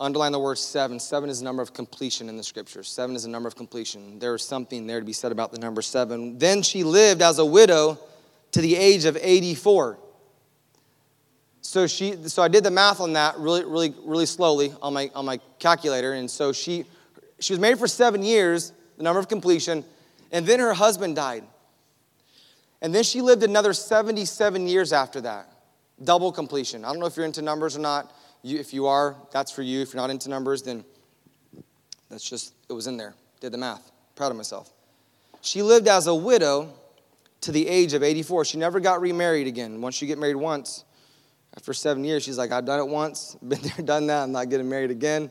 Underline 0.00 0.32
the 0.32 0.40
word 0.40 0.58
seven. 0.58 0.98
Seven 0.98 1.30
is 1.30 1.38
the 1.38 1.44
number 1.44 1.62
of 1.62 1.72
completion 1.72 2.28
in 2.28 2.36
the 2.36 2.42
scriptures. 2.42 2.88
Seven 2.88 3.14
is 3.14 3.22
the 3.22 3.28
number 3.28 3.46
of 3.46 3.54
completion. 3.54 4.18
There 4.18 4.34
is 4.34 4.42
something 4.42 4.88
there 4.88 4.98
to 4.98 5.06
be 5.06 5.12
said 5.12 5.30
about 5.30 5.52
the 5.52 5.60
number 5.60 5.80
seven. 5.80 6.38
Then 6.40 6.62
she 6.62 6.82
lived 6.82 7.22
as 7.22 7.38
a 7.38 7.46
widow 7.46 8.00
to 8.50 8.60
the 8.60 8.74
age 8.74 9.04
of 9.04 9.16
84. 9.16 9.96
So 11.62 11.86
she 11.86 12.16
so 12.28 12.42
I 12.42 12.48
did 12.48 12.64
the 12.64 12.70
math 12.70 13.00
on 13.00 13.12
that 13.14 13.38
really, 13.38 13.64
really, 13.64 13.94
really 14.04 14.26
slowly 14.26 14.72
on 14.80 14.94
my 14.94 15.10
on 15.14 15.24
my 15.24 15.38
calculator. 15.58 16.14
And 16.14 16.30
so 16.30 16.52
she 16.52 16.84
she 17.38 17.52
was 17.52 17.60
married 17.60 17.78
for 17.78 17.88
seven 17.88 18.22
years, 18.22 18.72
the 18.96 19.02
number 19.02 19.20
of 19.20 19.28
completion, 19.28 19.84
and 20.32 20.46
then 20.46 20.60
her 20.60 20.72
husband 20.72 21.16
died. 21.16 21.44
And 22.82 22.94
then 22.94 23.02
she 23.02 23.20
lived 23.20 23.42
another 23.42 23.72
77 23.72 24.66
years 24.66 24.92
after 24.92 25.20
that. 25.22 25.52
Double 26.02 26.32
completion. 26.32 26.84
I 26.84 26.88
don't 26.88 27.00
know 27.00 27.06
if 27.06 27.16
you're 27.16 27.26
into 27.26 27.42
numbers 27.42 27.76
or 27.76 27.80
not. 27.80 28.10
You, 28.42 28.58
if 28.58 28.72
you 28.72 28.86
are, 28.86 29.16
that's 29.32 29.50
for 29.50 29.62
you. 29.62 29.82
If 29.82 29.92
you're 29.92 30.00
not 30.00 30.08
into 30.08 30.30
numbers, 30.30 30.62
then 30.62 30.84
that's 32.08 32.28
just, 32.28 32.54
it 32.70 32.72
was 32.72 32.86
in 32.86 32.96
there. 32.96 33.14
Did 33.40 33.52
the 33.52 33.58
math. 33.58 33.90
Proud 34.16 34.30
of 34.30 34.36
myself. 34.36 34.72
She 35.42 35.62
lived 35.62 35.88
as 35.88 36.06
a 36.06 36.14
widow 36.14 36.72
to 37.42 37.52
the 37.52 37.68
age 37.68 37.92
of 37.92 38.02
84. 38.02 38.46
She 38.46 38.58
never 38.58 38.80
got 38.80 39.00
remarried 39.00 39.46
again. 39.46 39.80
Once 39.80 40.00
you 40.00 40.08
get 40.08 40.18
married 40.18 40.36
once, 40.36 40.84
after 41.56 41.72
seven 41.72 42.04
years, 42.04 42.22
she's 42.22 42.38
like, 42.38 42.52
I've 42.52 42.64
done 42.64 42.80
it 42.80 42.88
once, 42.88 43.36
been 43.42 43.60
there, 43.60 43.84
done 43.84 44.06
that, 44.06 44.24
I'm 44.24 44.32
not 44.32 44.48
getting 44.48 44.68
married 44.68 44.90
again. 44.90 45.30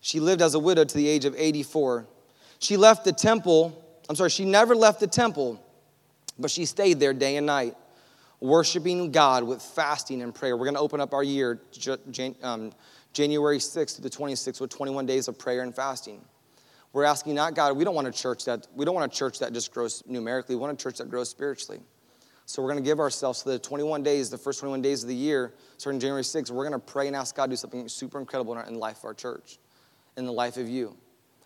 She 0.00 0.20
lived 0.20 0.42
as 0.42 0.54
a 0.54 0.58
widow 0.58 0.84
to 0.84 0.96
the 0.96 1.08
age 1.08 1.24
of 1.24 1.34
84. 1.36 2.06
She 2.58 2.76
left 2.76 3.04
the 3.04 3.12
temple, 3.12 3.84
I'm 4.08 4.16
sorry, 4.16 4.30
she 4.30 4.44
never 4.44 4.74
left 4.74 5.00
the 5.00 5.06
temple, 5.06 5.60
but 6.38 6.50
she 6.50 6.64
stayed 6.64 7.00
there 7.00 7.12
day 7.12 7.36
and 7.36 7.46
night 7.46 7.74
worshiping 8.40 9.10
God 9.12 9.44
with 9.44 9.62
fasting 9.62 10.22
and 10.22 10.34
prayer. 10.34 10.56
We're 10.56 10.66
going 10.66 10.74
to 10.74 10.80
open 10.80 11.00
up 11.00 11.14
our 11.14 11.22
year 11.22 11.60
um, 12.42 12.72
January 13.12 13.58
6th 13.58 13.96
to 13.96 14.02
the 14.02 14.10
26th 14.10 14.60
with 14.60 14.70
21 14.70 15.06
days 15.06 15.28
of 15.28 15.38
prayer 15.38 15.62
and 15.62 15.74
fasting. 15.74 16.22
We're 16.92 17.04
asking 17.04 17.34
not 17.34 17.54
God, 17.54 17.76
we 17.76 17.84
don't 17.84 17.94
want 17.94 18.08
a 18.08 18.12
church 18.12 18.44
that 18.46 18.66
we 18.74 18.84
don't 18.84 18.94
want 18.94 19.12
a 19.12 19.14
church 19.14 19.38
that 19.40 19.52
just 19.52 19.72
grows 19.72 20.02
numerically. 20.06 20.54
We 20.54 20.60
want 20.62 20.80
a 20.80 20.82
church 20.82 20.98
that 20.98 21.10
grows 21.10 21.28
spiritually. 21.28 21.80
So 22.48 22.62
we're 22.62 22.70
going 22.70 22.82
to 22.82 22.88
give 22.88 23.00
ourselves 23.00 23.42
to 23.42 23.50
the 23.50 23.58
21 23.58 24.04
days, 24.04 24.30
the 24.30 24.38
first 24.38 24.60
21 24.60 24.80
days 24.80 25.02
of 25.02 25.08
the 25.08 25.14
year, 25.14 25.52
starting 25.78 25.98
January 25.98 26.22
6th. 26.22 26.50
We're 26.52 26.68
going 26.68 26.80
to 26.80 26.86
pray 26.86 27.08
and 27.08 27.16
ask 27.16 27.34
God 27.34 27.46
to 27.46 27.50
do 27.50 27.56
something 27.56 27.88
super 27.88 28.20
incredible 28.20 28.52
in, 28.52 28.58
our, 28.58 28.66
in 28.66 28.74
the 28.74 28.78
life 28.78 28.98
of 28.98 29.06
our 29.06 29.14
church, 29.14 29.58
in 30.16 30.24
the 30.24 30.32
life 30.32 30.56
of 30.56 30.68
you. 30.68 30.96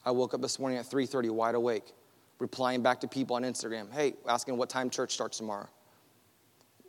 I 0.04 0.10
woke 0.10 0.34
up 0.34 0.42
this 0.42 0.58
morning 0.58 0.78
at 0.78 0.84
3:30, 0.84 1.30
wide 1.30 1.54
awake, 1.54 1.94
replying 2.38 2.82
back 2.82 3.00
to 3.00 3.08
people 3.08 3.36
on 3.36 3.42
Instagram. 3.42 3.90
Hey, 3.90 4.12
asking 4.28 4.58
what 4.58 4.68
time 4.68 4.90
church 4.90 5.12
starts 5.12 5.38
tomorrow. 5.38 5.68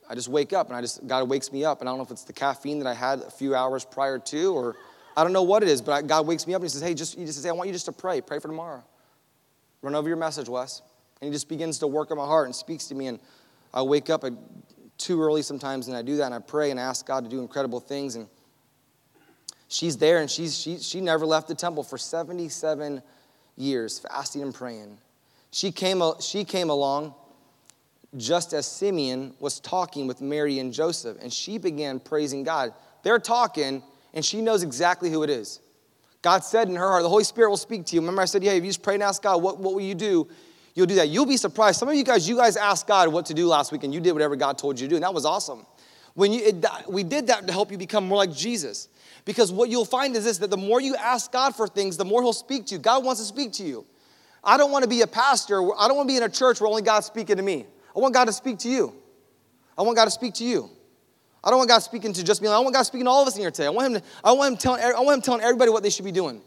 I 0.09 0.15
just 0.15 0.27
wake 0.27 0.51
up 0.51 0.67
and 0.67 0.75
I 0.75 0.81
just, 0.81 1.07
God 1.07 1.29
wakes 1.29 1.53
me 1.53 1.63
up. 1.63 1.79
And 1.79 1.87
I 1.87 1.93
don't 1.93 1.99
know 1.99 2.03
if 2.03 2.11
it's 2.11 2.25
the 2.25 2.33
caffeine 2.33 2.79
that 2.79 2.87
I 2.87 2.93
had 2.93 3.19
a 3.19 3.31
few 3.31 3.55
hours 3.55 3.85
prior 3.85 4.19
to, 4.19 4.53
or 4.53 4.75
I 5.15 5.23
don't 5.23 5.31
know 5.31 5.43
what 5.43 5.63
it 5.63 5.69
is, 5.69 5.81
but 5.81 6.05
God 6.05 6.27
wakes 6.27 6.45
me 6.45 6.53
up 6.53 6.61
and 6.61 6.65
He 6.65 6.69
says, 6.69 6.81
Hey, 6.81 6.93
just, 6.93 7.15
He 7.15 7.23
just 7.23 7.35
says, 7.35 7.45
hey, 7.45 7.49
I 7.49 7.53
want 7.53 7.67
you 7.67 7.73
just 7.73 7.85
to 7.85 7.93
pray. 7.93 8.19
Pray 8.19 8.39
for 8.39 8.49
tomorrow. 8.49 8.83
Run 9.81 9.95
over 9.95 10.09
your 10.09 10.17
message, 10.17 10.49
Wes. 10.49 10.81
And 11.21 11.29
He 11.29 11.33
just 11.33 11.47
begins 11.47 11.79
to 11.79 11.87
work 11.87 12.11
in 12.11 12.17
my 12.17 12.25
heart 12.25 12.47
and 12.47 12.53
speaks 12.53 12.87
to 12.87 12.95
me. 12.95 13.07
And 13.07 13.19
I 13.73 13.81
wake 13.81 14.09
up 14.09 14.23
too 14.97 15.21
early 15.21 15.41
sometimes 15.41 15.87
and 15.87 15.95
I 15.97 16.01
do 16.01 16.17
that 16.17 16.25
and 16.25 16.35
I 16.35 16.39
pray 16.39 16.71
and 16.71 16.79
ask 16.79 17.05
God 17.05 17.23
to 17.23 17.29
do 17.29 17.41
incredible 17.41 17.79
things. 17.79 18.15
And 18.15 18.27
she's 19.67 19.97
there 19.97 20.19
and 20.19 20.29
she's, 20.29 20.57
she, 20.57 20.77
she 20.77 21.01
never 21.01 21.25
left 21.25 21.47
the 21.47 21.55
temple 21.55 21.83
for 21.83 21.97
77 21.97 23.01
years, 23.57 23.99
fasting 23.99 24.41
and 24.41 24.53
praying. 24.53 24.97
She 25.51 25.71
came, 25.71 26.01
she 26.19 26.43
came 26.43 26.69
along 26.69 27.13
just 28.17 28.53
as 28.53 28.65
Simeon 28.65 29.33
was 29.39 29.59
talking 29.59 30.07
with 30.07 30.21
Mary 30.21 30.59
and 30.59 30.73
Joseph, 30.73 31.17
and 31.21 31.31
she 31.31 31.57
began 31.57 31.99
praising 31.99 32.43
God. 32.43 32.73
They're 33.03 33.19
talking, 33.19 33.81
and 34.13 34.23
she 34.23 34.41
knows 34.41 34.63
exactly 34.63 35.09
who 35.09 35.23
it 35.23 35.29
is. 35.29 35.59
God 36.21 36.43
said 36.43 36.67
in 36.67 36.75
her 36.75 36.87
heart, 36.87 37.03
the 37.03 37.09
Holy 37.09 37.23
Spirit 37.23 37.49
will 37.49 37.57
speak 37.57 37.85
to 37.87 37.95
you. 37.95 38.01
Remember, 38.01 38.21
I 38.21 38.25
said, 38.25 38.43
yeah, 38.43 38.51
if 38.51 38.63
you 38.63 38.69
just 38.69 38.83
pray 38.83 38.95
and 38.95 39.03
ask 39.03 39.23
God, 39.23 39.41
what, 39.41 39.59
what 39.59 39.73
will 39.73 39.81
you 39.81 39.95
do? 39.95 40.27
You'll 40.73 40.85
do 40.85 40.95
that. 40.95 41.09
You'll 41.09 41.25
be 41.25 41.37
surprised. 41.37 41.79
Some 41.79 41.89
of 41.89 41.95
you 41.95 42.03
guys, 42.03 42.27
you 42.27 42.37
guys 42.37 42.55
asked 42.55 42.87
God 42.87 43.09
what 43.09 43.25
to 43.27 43.33
do 43.33 43.47
last 43.47 43.71
week, 43.71 43.83
and 43.83 43.93
you 43.93 43.99
did 43.99 44.13
whatever 44.13 44.35
God 44.35 44.57
told 44.57 44.79
you 44.79 44.87
to 44.87 44.89
do, 44.89 44.95
and 44.95 45.03
that 45.03 45.13
was 45.13 45.25
awesome. 45.25 45.65
When 46.13 46.33
you, 46.33 46.41
it, 46.43 46.65
we 46.89 47.03
did 47.03 47.27
that 47.27 47.47
to 47.47 47.53
help 47.53 47.71
you 47.71 47.77
become 47.77 48.07
more 48.07 48.17
like 48.17 48.33
Jesus. 48.33 48.89
Because 49.23 49.51
what 49.51 49.69
you'll 49.69 49.85
find 49.85 50.15
is 50.15 50.23
this 50.23 50.39
that 50.39 50.49
the 50.49 50.57
more 50.57 50.81
you 50.81 50.95
ask 50.95 51.31
God 51.31 51.55
for 51.55 51.67
things, 51.67 51.97
the 51.97 52.05
more 52.05 52.21
He'll 52.21 52.33
speak 52.33 52.65
to 52.67 52.75
you. 52.75 52.79
God 52.79 53.03
wants 53.03 53.21
to 53.21 53.27
speak 53.27 53.53
to 53.53 53.63
you. 53.63 53.85
I 54.43 54.57
don't 54.57 54.71
want 54.71 54.83
to 54.83 54.89
be 54.89 55.01
a 55.01 55.07
pastor, 55.07 55.61
I 55.77 55.87
don't 55.87 55.97
want 55.97 56.09
to 56.09 56.13
be 56.13 56.17
in 56.17 56.23
a 56.23 56.29
church 56.29 56.59
where 56.59 56.67
only 56.67 56.81
God's 56.81 57.05
speaking 57.05 57.37
to 57.37 57.43
me. 57.43 57.65
I 57.95 57.99
want 57.99 58.13
God 58.13 58.25
to 58.25 58.33
speak 58.33 58.59
to 58.59 58.69
you. 58.69 58.93
I 59.77 59.83
want 59.83 59.97
God 59.97 60.05
to 60.05 60.11
speak 60.11 60.33
to 60.35 60.43
you. 60.43 60.69
I 61.43 61.49
don't 61.49 61.57
want 61.57 61.69
God 61.69 61.79
speaking 61.79 62.13
to 62.13 62.23
just 62.23 62.41
me. 62.41 62.47
I 62.47 62.59
want 62.59 62.73
God 62.73 62.83
speaking 62.83 63.05
to 63.05 63.11
all 63.11 63.21
of 63.21 63.27
us 63.27 63.35
in 63.35 63.41
here 63.41 63.51
today. 63.51 63.67
I 63.67 63.71
want 63.71 63.95
him, 63.95 64.01
to, 64.01 64.07
I 64.23 64.31
want 64.31 64.53
him 64.53 64.57
telling, 64.57 64.81
I 64.81 64.99
want 64.99 65.17
him 65.17 65.21
telling 65.21 65.41
everybody 65.41 65.71
what 65.71 65.83
they 65.83 65.89
should 65.89 66.05
be 66.05 66.11
doing. 66.11 66.41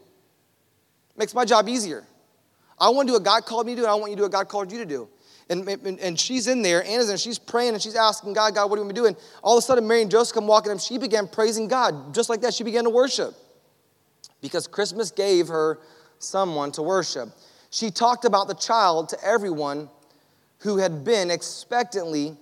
Makes 1.17 1.35
my 1.35 1.45
job 1.45 1.69
easier. 1.69 2.05
I 2.79 2.89
want 2.91 3.07
to 3.07 3.11
do 3.11 3.15
what 3.15 3.25
God 3.25 3.45
called 3.45 3.67
me 3.67 3.75
to 3.75 3.83
do, 3.83 3.85
and 3.85 3.91
I 3.91 3.95
want 3.95 4.11
you 4.11 4.17
to 4.17 4.21
do 4.21 4.23
what 4.25 4.33
God 4.33 4.49
called 4.49 4.73
you 4.73 4.79
to 4.79 4.87
do. 4.87 5.09
And, 5.51 5.69
and, 5.69 6.01
and 6.01 6.19
she's 6.19 6.47
in 6.47 6.63
there, 6.63 6.83
Anna's 6.85 7.11
in, 7.11 7.19
she's 7.19 7.39
praying 7.39 7.75
and 7.75 7.83
she's 7.83 7.97
asking 7.97 8.33
God, 8.33 8.55
God, 8.55 8.71
what 8.71 8.79
are 8.79 8.85
we 8.85 8.93
doing? 8.95 9.15
All 9.43 9.59
of 9.59 9.63
a 9.63 9.67
sudden, 9.67 9.87
Mary 9.87 10.01
and 10.01 10.11
Joseph 10.11 10.35
come 10.35 10.47
walking 10.47 10.73
up. 10.73 10.81
She 10.81 10.97
began 10.97 11.29
praising 11.29 11.69
God. 11.69 12.15
Just 12.15 12.31
like 12.31 12.41
that, 12.41 12.55
she 12.55 12.65
began 12.65 12.85
to 12.85 12.91
worship. 12.91 13.35
Because 14.41 14.67
Christmas 14.67 15.11
gave 15.11 15.49
her 15.49 15.81
someone 16.19 16.73
to 16.73 16.83
worship. 16.83 17.29
She 17.71 17.91
talked 17.91 18.25
about 18.25 18.49
the 18.49 18.55
child 18.55 19.11
to 19.11 19.19
everyone 19.23 19.91
who 20.59 20.79
had 20.79 21.05
been 21.05 21.31
expectantly, 21.31 22.37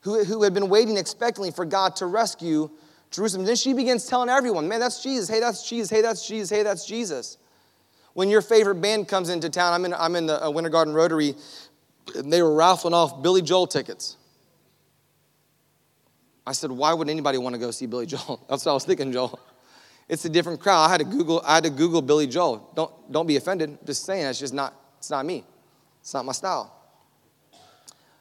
who, 0.00 0.22
who 0.24 0.42
had 0.42 0.52
been 0.52 0.68
waiting 0.68 0.98
expectantly 0.98 1.50
for 1.50 1.64
God 1.64 1.96
to 1.96 2.06
rescue 2.06 2.70
Jerusalem. 3.10 3.46
Then 3.46 3.56
she 3.56 3.72
begins 3.72 4.06
telling 4.06 4.28
everyone, 4.28 4.68
man, 4.68 4.80
that's 4.80 5.02
Jesus. 5.02 5.28
Hey, 5.28 5.40
that's 5.40 5.66
Jesus. 5.66 5.88
Hey, 5.88 6.02
that's 6.02 6.26
Jesus. 6.26 6.50
Hey, 6.50 6.62
that's 6.62 6.86
Jesus. 6.86 7.38
When 8.16 8.30
your 8.30 8.40
favorite 8.40 8.76
band 8.76 9.08
comes 9.08 9.28
into 9.28 9.50
town, 9.50 9.74
I'm 9.74 9.84
in, 9.84 9.92
I'm 9.92 10.16
in 10.16 10.24
the 10.24 10.42
uh, 10.42 10.48
Winter 10.48 10.70
Garden 10.70 10.94
Rotary, 10.94 11.34
and 12.14 12.32
they 12.32 12.40
were 12.40 12.54
raffling 12.54 12.94
off 12.94 13.22
Billy 13.22 13.42
Joel 13.42 13.66
tickets. 13.66 14.16
I 16.46 16.52
said, 16.52 16.70
why 16.70 16.94
would 16.94 17.10
anybody 17.10 17.36
want 17.36 17.56
to 17.56 17.58
go 17.58 17.70
see 17.70 17.84
Billy 17.84 18.06
Joel? 18.06 18.42
That's 18.48 18.64
what 18.64 18.72
I 18.72 18.74
was 18.74 18.86
thinking, 18.86 19.12
Joel. 19.12 19.38
It's 20.08 20.24
a 20.24 20.30
different 20.30 20.60
crowd. 20.60 20.86
I 20.86 20.88
had 20.88 21.00
to 21.00 21.04
Google, 21.04 21.42
I 21.44 21.56
had 21.56 21.64
to 21.64 21.70
Google 21.70 22.00
Billy 22.00 22.26
Joel. 22.26 22.72
Don't, 22.74 23.12
don't 23.12 23.26
be 23.26 23.36
offended. 23.36 23.76
just 23.84 24.06
saying, 24.06 24.24
it's 24.24 24.38
just 24.38 24.54
not, 24.54 24.72
it's 24.96 25.10
not 25.10 25.26
me. 25.26 25.44
It's 26.00 26.14
not 26.14 26.24
my 26.24 26.32
style. 26.32 26.74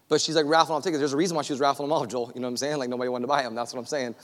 But 0.09 0.19
she's 0.19 0.35
like 0.35 0.45
raffling 0.45 0.75
off 0.75 0.83
tickets. 0.83 0.99
There's 0.99 1.13
a 1.13 1.17
reason 1.17 1.37
why 1.37 1.43
she 1.43 1.53
was 1.53 1.61
raffling 1.61 1.87
them 1.87 1.97
off, 1.97 2.09
Joel. 2.09 2.33
You 2.35 2.41
know 2.41 2.47
what 2.47 2.51
I'm 2.51 2.57
saying? 2.57 2.79
Like 2.79 2.89
nobody 2.89 3.07
wanted 3.07 3.23
to 3.23 3.29
buy 3.29 3.43
them. 3.43 3.55
That's 3.55 3.73
what 3.73 3.79
I'm 3.79 3.85
saying. 3.85 4.15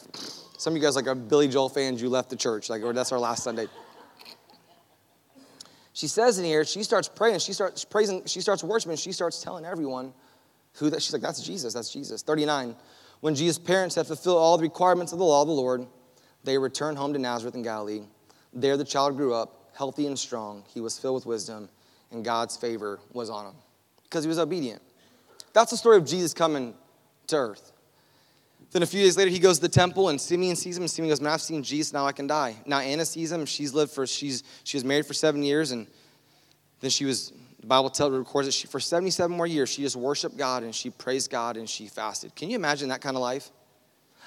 Some 0.58 0.74
of 0.74 0.78
you 0.78 0.84
guys 0.84 0.98
like 0.98 1.08
are 1.08 1.16
Billy 1.16 1.48
Joel 1.48 1.70
fans. 1.70 2.02
You 2.02 2.10
left 2.10 2.30
the 2.30 2.36
church, 2.36 2.70
like, 2.70 2.84
or 2.84 2.92
that's 2.92 3.14
our 3.14 3.20
last 3.20 3.44
Sunday. 3.44 3.68
She 5.94 6.08
says 6.08 6.40
in 6.40 6.46
here, 6.46 6.64
she 6.64 6.84
starts 6.84 7.08
praying. 7.08 7.40
She 7.40 7.54
starts 7.54 7.84
praising. 7.84 8.24
She 8.26 8.42
starts 8.42 8.64
worshiping. 8.64 8.98
She 8.98 9.12
starts 9.12 9.42
telling 9.42 9.66
everyone 9.66 10.14
who 10.76 10.90
that. 10.90 11.02
She's 11.02 11.14
like, 11.14 11.22
that's 11.22 11.42
Jesus. 11.42 11.74
That's 11.74 11.92
Jesus. 11.92 12.22
39. 12.22 12.76
When 13.20 13.36
Jesus' 13.36 13.60
parents 13.60 13.96
had 13.96 14.08
fulfilled 14.08 14.38
all 14.38 14.58
the 14.58 14.64
requirements 14.64 15.12
of 15.12 15.20
the 15.20 15.26
law 15.26 15.42
of 15.42 15.48
the 15.48 15.54
Lord, 15.54 15.86
they 16.44 16.58
returned 16.58 16.98
home 16.98 17.14
to 17.14 17.20
Nazareth 17.20 17.56
in 17.56 17.62
Galilee. 17.62 18.02
There 18.54 18.78
the 18.78 18.86
child 18.86 19.18
grew 19.18 19.34
up, 19.34 19.70
healthy 19.78 20.08
and 20.08 20.18
strong. 20.18 20.64
He 20.74 20.82
was 20.82 20.98
filled 20.98 21.16
with 21.16 21.26
wisdom, 21.26 21.70
and 22.12 22.26
God's 22.26 22.58
favor 22.58 23.00
was 23.14 23.30
on 23.30 23.48
him 23.48 23.56
because 24.04 24.24
he 24.24 24.28
was 24.28 24.40
obedient. 24.40 24.82
That's 25.54 25.72
the 25.72 25.78
story 25.78 25.98
of 25.98 26.06
Jesus 26.06 26.34
coming 26.34 26.74
to 27.28 27.36
earth. 27.36 27.74
Then 28.72 28.84
a 28.84 28.86
few 28.86 29.02
days 29.02 29.18
later, 29.18 29.30
he 29.30 29.40
goes 29.40 29.58
to 29.58 29.64
the 29.64 29.70
temple, 29.70 30.10
and 30.10 30.20
Simeon 30.20 30.56
sees 30.56 30.78
him. 30.78 30.84
And 30.84 30.90
Simeon 30.90 31.12
goes, 31.12 31.22
"Man, 31.22 31.34
I've 31.34 31.42
seen 31.42 31.62
Jesus. 31.62 31.92
Now 31.92 32.06
I 32.06 32.14
can 32.14 32.28
die." 32.28 32.56
Now 32.66 32.80
Anna 32.80 33.06
sees 33.06 33.32
him. 33.32 33.46
She's 33.46 33.74
lived 33.74 33.92
for 33.92 34.08
she's 34.08 34.44
she 34.64 34.78
was 34.78 34.86
married 34.86 35.06
for 35.06 35.14
seven 35.14 35.44
years, 35.44 35.72
and 35.72 35.88
then 36.80 36.90
she 36.90 37.06
was. 37.06 37.34
The 37.60 37.68
Bible 37.68 37.92
tells 37.92 38.12
records 38.12 38.48
that 38.48 38.54
she 38.54 38.66
for 38.68 38.80
seventy-seven 38.80 39.36
more 39.36 39.46
years 39.46 39.70
she 39.70 39.84
just 39.84 39.96
worshipped 39.96 40.36
God 40.36 40.64
and 40.64 40.74
she 40.74 40.90
praised 40.90 41.30
God 41.30 41.58
and 41.58 41.70
she 41.70 41.88
fasted. 41.88 42.36
Can 42.36 42.50
you 42.50 42.56
imagine 42.56 42.90
that 42.90 43.02
kind 43.02 43.16
of 43.16 43.22
life? 43.22 43.52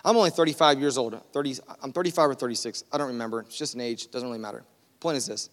I'm 0.05 0.17
only 0.17 0.31
35 0.31 0.79
years 0.79 0.99
old. 0.99 1.21
30, 1.33 1.57
I'm 1.83 1.91
35 1.91 2.31
or 2.31 2.35
36. 2.35 2.85
I 2.93 2.99
don't 2.99 3.09
remember. 3.09 3.41
It's 3.41 3.57
just 3.57 3.75
an 3.75 3.81
age. 3.81 4.11
Doesn't 4.11 4.29
really 4.29 4.39
matter. 4.39 4.63
Point 5.01 5.17
is 5.17 5.27
this: 5.27 5.51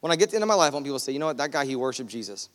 when 0.00 0.12
I 0.12 0.16
get 0.16 0.26
to 0.26 0.30
the 0.32 0.36
end 0.36 0.42
of 0.42 0.48
my 0.48 0.54
life, 0.54 0.74
when 0.74 0.82
people 0.82 0.98
say, 0.98 1.12
"You 1.12 1.20
know 1.20 1.26
what? 1.26 1.38
That 1.38 1.52
guy 1.52 1.64
he 1.64 1.76
worshipped 1.76 2.10
Jesus." 2.10 2.50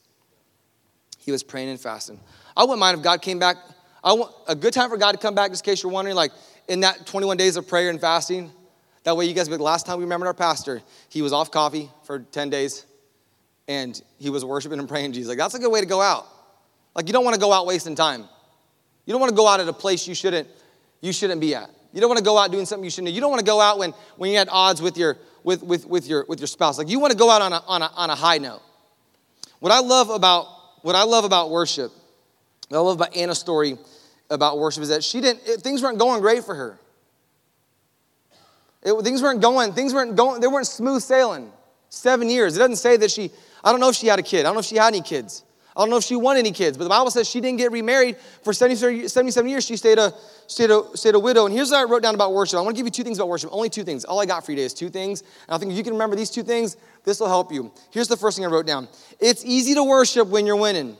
He 1.17 1.31
was 1.31 1.43
praying 1.43 1.69
and 1.69 1.79
fasting. 1.79 2.19
I 2.55 2.63
wouldn't 2.63 2.79
mind 2.79 2.97
if 2.97 3.03
God 3.03 3.21
came 3.21 3.39
back. 3.39 3.57
I 4.07 4.13
want 4.13 4.33
a 4.47 4.55
good 4.55 4.71
time 4.71 4.89
for 4.89 4.95
God 4.95 5.11
to 5.11 5.17
come 5.17 5.35
back, 5.35 5.51
just 5.51 5.67
in 5.67 5.69
case 5.69 5.83
you're 5.83 5.91
wondering, 5.91 6.15
like 6.15 6.31
in 6.69 6.79
that 6.79 7.05
21 7.07 7.35
days 7.35 7.57
of 7.57 7.67
prayer 7.67 7.89
and 7.89 7.99
fasting. 7.99 8.53
That 9.03 9.17
way, 9.17 9.25
you 9.25 9.33
guys, 9.33 9.49
the 9.49 9.57
last 9.57 9.85
time 9.85 9.97
we 9.97 10.05
remembered 10.05 10.27
our 10.27 10.33
pastor, 10.33 10.81
he 11.09 11.21
was 11.21 11.33
off 11.33 11.51
coffee 11.51 11.89
for 12.05 12.19
10 12.19 12.49
days 12.49 12.85
and 13.67 14.01
he 14.17 14.29
was 14.29 14.45
worshiping 14.45 14.79
and 14.79 14.87
praying 14.87 15.11
Jesus. 15.11 15.27
Like, 15.27 15.37
that's 15.37 15.55
a 15.55 15.59
good 15.59 15.73
way 15.73 15.81
to 15.81 15.85
go 15.85 16.01
out. 16.01 16.25
Like, 16.95 17.07
you 17.07 17.11
don't 17.11 17.25
want 17.25 17.33
to 17.33 17.39
go 17.39 17.51
out 17.51 17.65
wasting 17.65 17.95
time. 17.95 18.21
You 19.05 19.11
don't 19.11 19.19
want 19.19 19.31
to 19.31 19.35
go 19.35 19.45
out 19.45 19.59
at 19.59 19.67
a 19.67 19.73
place 19.73 20.07
you 20.07 20.15
shouldn't, 20.15 20.47
you 21.01 21.11
shouldn't 21.11 21.41
be 21.41 21.53
at. 21.53 21.69
You 21.91 21.99
don't 21.99 22.09
want 22.09 22.19
to 22.19 22.23
go 22.23 22.37
out 22.37 22.49
doing 22.49 22.65
something 22.65 22.85
you 22.85 22.89
shouldn't. 22.89 23.13
You 23.13 23.19
don't 23.19 23.29
want 23.29 23.41
to 23.41 23.45
go 23.45 23.59
out 23.59 23.77
when, 23.77 23.91
when 24.15 24.31
you're 24.31 24.39
at 24.39 24.47
odds 24.49 24.81
with 24.81 24.97
your, 24.97 25.17
with, 25.43 25.63
with, 25.63 25.85
with, 25.85 26.07
your, 26.07 26.23
with 26.29 26.39
your 26.39 26.47
spouse. 26.47 26.77
Like, 26.77 26.87
you 26.87 27.01
want 27.01 27.11
to 27.11 27.17
go 27.17 27.29
out 27.29 27.41
on 27.41 27.51
a, 27.51 27.61
on, 27.67 27.81
a, 27.81 27.91
on 27.93 28.09
a 28.09 28.15
high 28.15 28.37
note. 28.37 28.61
What 29.59 29.73
I 29.73 29.79
love 29.79 30.09
about 30.09 30.45
what 30.81 30.95
I 30.95 31.03
love 31.03 31.25
about 31.25 31.49
worship, 31.49 31.91
what 32.69 32.77
I 32.77 32.79
love 32.79 32.95
about 32.95 33.17
Anna's 33.17 33.39
story 33.39 33.77
about 34.29 34.59
worship 34.59 34.83
is 34.83 34.89
that 34.89 35.03
she 35.03 35.21
didn't, 35.21 35.41
things 35.61 35.81
weren't 35.81 35.99
going 35.99 36.21
great 36.21 36.43
for 36.43 36.55
her. 36.55 36.79
It, 38.83 38.93
things 39.03 39.21
weren't 39.21 39.41
going, 39.41 39.73
things 39.73 39.93
weren't 39.93 40.15
going, 40.15 40.41
they 40.41 40.47
weren't 40.47 40.67
smooth 40.67 41.01
sailing. 41.01 41.51
Seven 41.89 42.29
years. 42.29 42.55
It 42.55 42.59
doesn't 42.59 42.75
say 42.77 42.97
that 42.97 43.11
she, 43.11 43.31
I 43.63 43.71
don't 43.71 43.79
know 43.79 43.89
if 43.89 43.95
she 43.95 44.07
had 44.07 44.19
a 44.19 44.23
kid. 44.23 44.41
I 44.41 44.43
don't 44.43 44.55
know 44.55 44.59
if 44.59 44.65
she 44.65 44.75
had 44.75 44.87
any 44.87 45.01
kids. 45.01 45.43
I 45.75 45.81
don't 45.81 45.91
know 45.91 45.97
if 45.97 46.03
she 46.03 46.15
wanted 46.15 46.39
any 46.39 46.51
kids, 46.51 46.75
but 46.75 46.85
the 46.85 46.89
Bible 46.89 47.11
says 47.11 47.29
she 47.29 47.39
didn't 47.39 47.59
get 47.59 47.71
remarried 47.71 48.17
for 48.43 48.51
77 48.51 49.47
years. 49.47 49.63
She 49.63 49.77
stayed 49.77 49.99
a, 49.99 50.11
stayed 50.47 50.71
a, 50.71 50.83
stayed 50.95 51.13
a 51.13 51.19
widow. 51.19 51.45
And 51.45 51.53
here's 51.53 51.69
what 51.69 51.77
I 51.77 51.83
wrote 51.83 52.01
down 52.01 52.15
about 52.15 52.33
worship. 52.33 52.57
I 52.57 52.61
want 52.61 52.75
to 52.75 52.79
give 52.79 52.87
you 52.87 52.91
two 52.91 53.03
things 53.03 53.19
about 53.19 53.29
worship. 53.29 53.51
Only 53.53 53.69
two 53.69 53.83
things. 53.83 54.03
All 54.03 54.19
I 54.19 54.25
got 54.25 54.43
for 54.43 54.51
you 54.51 54.55
today 54.55 54.65
is 54.65 54.73
two 54.73 54.89
things. 54.89 55.21
And 55.21 55.55
I 55.55 55.57
think 55.59 55.71
if 55.71 55.77
you 55.77 55.83
can 55.83 55.93
remember 55.93 56.15
these 56.15 56.31
two 56.31 56.41
things, 56.41 56.77
this 57.03 57.19
will 57.19 57.27
help 57.27 57.53
you. 57.53 57.71
Here's 57.91 58.07
the 58.07 58.17
first 58.17 58.37
thing 58.37 58.45
I 58.45 58.49
wrote 58.49 58.65
down 58.65 58.87
It's 59.19 59.45
easy 59.45 59.75
to 59.75 59.83
worship 59.83 60.27
when 60.29 60.47
you're 60.47 60.55
winning. 60.55 60.97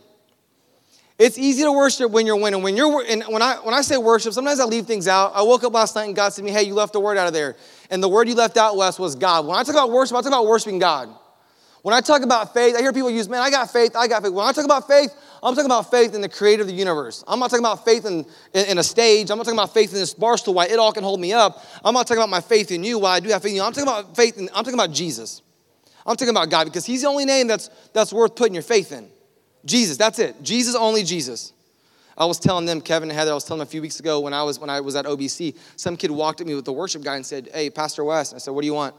It's 1.20 1.38
easy 1.40 1.64
to 1.64 1.72
worship 1.72 2.12
when 2.12 2.28
you're 2.28 2.36
winning. 2.36 2.62
When 2.62 2.78
you're 2.78 3.04
and 3.08 3.24
when 3.24 3.42
I 3.42 3.56
when 3.56 3.74
I 3.74 3.82
say 3.82 3.98
worship, 3.98 4.34
sometimes 4.34 4.60
I 4.60 4.66
leave 4.66 4.86
things 4.86 5.08
out. 5.08 5.32
I 5.34 5.42
woke 5.42 5.64
up 5.64 5.74
last 5.74 5.96
night 5.96 6.06
and 6.06 6.16
God 6.16 6.30
said 6.30 6.42
to 6.42 6.46
me, 6.46 6.52
"Hey, 6.52 6.64
you 6.64 6.76
left 6.76 6.96
a 6.96 7.00
word 7.00 7.18
out 7.18 7.28
of 7.28 7.34
there." 7.34 7.56
And 7.90 8.04
the 8.04 8.10
word 8.10 8.28
you 8.28 8.36
left 8.36 8.56
out, 8.56 8.78
Wes, 8.78 9.00
was 9.00 9.16
God. 9.16 9.48
When 9.48 9.58
I 9.58 9.64
talk 9.64 9.74
about 9.74 9.90
worship, 9.90 10.16
I 10.16 10.22
talk 10.22 10.28
about 10.28 10.46
worshiping 10.46 10.78
God. 10.78 11.10
When 11.82 11.96
I 11.96 12.02
talk 12.02 12.22
about 12.22 12.54
faith, 12.54 12.76
I 12.76 12.82
hear 12.82 12.92
people 12.92 13.10
use, 13.10 13.30
man, 13.30 13.42
I 13.42 13.50
got 13.50 13.72
faith, 13.72 13.96
I 13.96 14.08
got 14.08 14.22
faith. 14.22 14.34
When 14.34 14.46
I 14.46 14.52
talk 14.52 14.66
about 14.66 14.88
faith, 14.88 15.10
I'm 15.42 15.56
talking 15.56 15.68
about 15.68 15.90
faith 15.90 16.14
in 16.14 16.22
the 16.22 16.28
creator 16.28 16.64
of 16.64 16.68
the 16.68 16.74
universe. 16.74 17.24
I'm 17.28 17.40
not 17.40 17.50
talking 17.50 17.64
about 17.64 17.86
faith 17.86 18.06
in, 18.06 18.26
in, 18.54 18.66
in, 18.66 18.78
a 18.78 18.84
stage. 18.84 19.32
I'm 19.32 19.38
not 19.38 19.46
talking 19.46 19.58
about 19.58 19.74
faith 19.74 19.94
in 19.94 20.00
this 20.00 20.14
barstool, 20.14 20.54
why 20.56 20.66
it 20.66 20.80
all 20.80 20.92
can 20.92 21.04
hold 21.04 21.22
me 21.22 21.32
up. 21.32 21.64
I'm 21.86 21.94
not 21.94 22.06
talking 22.06 22.20
about 22.20 22.30
my 22.30 22.42
faith 22.42 22.72
in 22.72 22.84
you, 22.84 23.00
why 23.00 23.12
I 23.12 23.20
do 23.22 23.30
have 23.30 23.42
faith 23.42 23.52
in 23.52 23.58
you. 23.58 23.64
I'm 23.64 23.72
talking 23.72 23.88
about 23.88 24.18
faith 24.18 24.38
in, 24.38 24.50
I'm 24.50 24.66
talking 24.66 24.74
about 24.74 24.92
Jesus. 24.92 25.42
I'm 26.06 26.18
talking 26.18 26.30
about 26.30 26.50
God 26.50 26.66
because 26.66 26.86
He's 26.86 27.04
the 27.04 27.08
only 27.08 27.26
name 27.26 27.48
that's, 27.48 27.70
that's 27.94 28.12
worth 28.12 28.36
putting 28.36 28.54
your 28.54 28.64
faith 28.64 28.92
in. 28.92 29.08
Jesus, 29.68 29.98
that's 29.98 30.18
it. 30.18 30.42
Jesus, 30.42 30.76
only 30.76 31.04
Jesus. 31.04 31.54
I 32.18 32.26
was 32.26 32.40
telling 32.40 32.66
them, 32.66 32.82
Kevin 32.82 33.10
and 33.10 33.18
Heather, 33.18 33.32
I 33.32 33.34
was 33.36 33.44
telling 33.44 33.60
them 33.60 33.68
a 33.68 33.70
few 33.70 33.82
weeks 33.82 34.00
ago 34.00 34.22
when 34.22 34.34
I 34.34 34.42
was 34.42 34.60
when 34.60 34.72
I 34.72 34.80
was 34.82 34.96
at 34.96 35.06
OBC, 35.06 35.56
some 35.76 35.96
kid 35.96 36.10
walked 36.10 36.42
at 36.42 36.48
me 36.48 36.56
with 36.56 36.66
the 36.66 36.74
worship 36.74 37.04
guy 37.04 37.16
and 37.16 37.26
said, 37.26 37.50
Hey, 37.54 37.70
Pastor 37.70 38.04
Wes. 38.04 38.34
I 38.34 38.40
said, 38.40 38.52
What 38.52 38.62
do 38.62 38.68
you 38.68 38.74
want? 38.74 38.96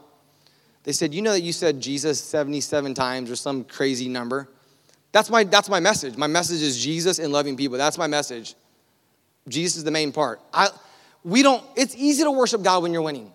They 0.83 0.93
said, 0.93 1.13
You 1.13 1.21
know 1.21 1.33
that 1.33 1.41
you 1.41 1.51
said 1.51 1.81
Jesus 1.81 2.21
77 2.21 2.93
times 2.93 3.29
or 3.29 3.35
some 3.35 3.65
crazy 3.65 4.07
number? 4.07 4.47
That's 5.11 5.29
my, 5.29 5.43
that's 5.43 5.69
my 5.69 5.79
message. 5.79 6.15
My 6.15 6.27
message 6.27 6.61
is 6.61 6.81
Jesus 6.81 7.19
and 7.19 7.33
loving 7.33 7.57
people. 7.57 7.77
That's 7.77 7.97
my 7.97 8.07
message. 8.07 8.55
Jesus 9.47 9.77
is 9.77 9.83
the 9.83 9.91
main 9.91 10.11
part. 10.11 10.39
I, 10.53 10.69
we 11.23 11.41
don't, 11.41 11.63
it's 11.75 11.95
easy 11.95 12.23
to 12.23 12.31
worship 12.31 12.61
God 12.61 12.83
when 12.83 12.93
you're 12.93 13.01
winning. 13.01 13.31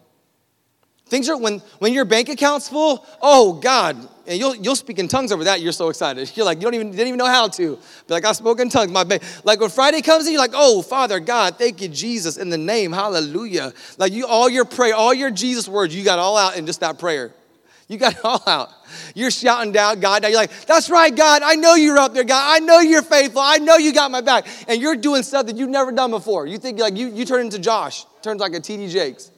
Things 1.07 1.29
are, 1.29 1.37
when, 1.37 1.61
when 1.79 1.93
your 1.93 2.07
bank 2.07 2.31
account's 2.31 2.69
full, 2.69 3.07
oh 3.21 3.53
God, 3.53 3.97
and 4.27 4.39
you'll, 4.39 4.55
you'll 4.55 4.77
speak 4.77 4.99
in 4.99 5.07
tongues 5.07 5.33
over 5.33 5.45
that, 5.45 5.61
you're 5.61 5.73
so 5.73 5.91
excited. 5.91 6.33
You're 6.37 6.47
like, 6.47 6.59
you 6.59 6.63
don't 6.63 6.75
even, 6.75 6.91
didn't 6.91 7.09
even 7.09 7.19
know 7.19 7.27
how 7.27 7.49
to. 7.49 7.77
Be 7.77 8.15
like, 8.15 8.25
I 8.25 8.33
spoke 8.33 8.59
in 8.59 8.71
tongues. 8.71 8.91
My 8.91 9.05
bank. 9.05 9.23
Like 9.45 9.61
when 9.61 9.69
Friday 9.69 10.01
comes 10.01 10.27
in, 10.27 10.33
you're 10.33 10.41
like, 10.41 10.53
oh, 10.55 10.81
Father 10.81 11.21
God, 11.21 11.59
thank 11.59 11.83
you, 11.83 11.89
Jesus, 11.89 12.39
in 12.39 12.49
the 12.49 12.57
name, 12.57 12.93
hallelujah. 12.93 13.75
Like 13.99 14.13
you, 14.13 14.27
all 14.27 14.49
your 14.49 14.65
prayer, 14.65 14.95
all 14.95 15.13
your 15.13 15.31
Jesus 15.31 15.69
words, 15.69 15.95
you 15.95 16.05
got 16.05 16.19
all 16.19 16.39
out 16.39 16.57
in 16.57 16.65
just 16.65 16.81
that 16.81 16.99
prayer. 16.99 17.35
You 17.87 17.99
got 17.99 18.15
it 18.15 18.21
all 18.25 18.43
out. 18.47 18.71
You're 19.15 19.31
shouting 19.31 19.73
down 19.73 20.01
God. 20.01 20.23
Now 20.23 20.29
you're 20.29 20.39
like, 20.39 20.67
that's 20.67 20.89
right, 20.89 21.15
God. 21.15 21.43
I 21.43 21.57
know 21.57 21.75
you're 21.75 21.99
up 21.99 22.15
there, 22.15 22.25
God. 22.25 22.57
I 22.57 22.61
know 22.61 22.81
you're 22.81 23.03
faithful. 23.03 23.43
I 23.43 23.59
know 23.59 23.77
you 23.77 23.93
got 23.93 24.11
my 24.11 24.23
back. 24.23 24.47
And 24.69 24.81
you're 24.81 24.97
doing 24.97 25.23
stuff 25.23 25.47
that 25.47 25.57
you've 25.57 25.69
never 25.69 25.93
done 25.93 26.11
before. 26.11 26.47
You 26.47 26.57
think 26.57 26.81
like 26.81 26.97
you, 26.97 27.09
you 27.09 27.27
turn 27.27 27.43
into 27.43 27.59
Josh, 27.59 28.07
turns 28.23 28.41
like 28.41 28.55
a 28.55 28.61
TD 28.61 28.91
Jakes 28.91 29.31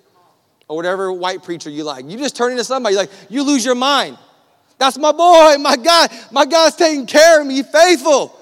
or 0.68 0.76
whatever 0.76 1.12
white 1.12 1.42
preacher 1.42 1.70
you 1.70 1.84
like. 1.84 2.08
You 2.08 2.18
just 2.18 2.36
turn 2.36 2.52
into 2.52 2.64
somebody 2.64 2.96
like 2.96 3.10
you 3.28 3.42
lose 3.42 3.64
your 3.64 3.74
mind. 3.74 4.18
That's 4.78 4.98
my 4.98 5.12
boy, 5.12 5.56
my 5.58 5.76
God. 5.76 6.10
My 6.30 6.44
God's 6.44 6.76
taking 6.76 7.06
care 7.06 7.40
of 7.40 7.46
me, 7.46 7.62
faithful. 7.62 8.32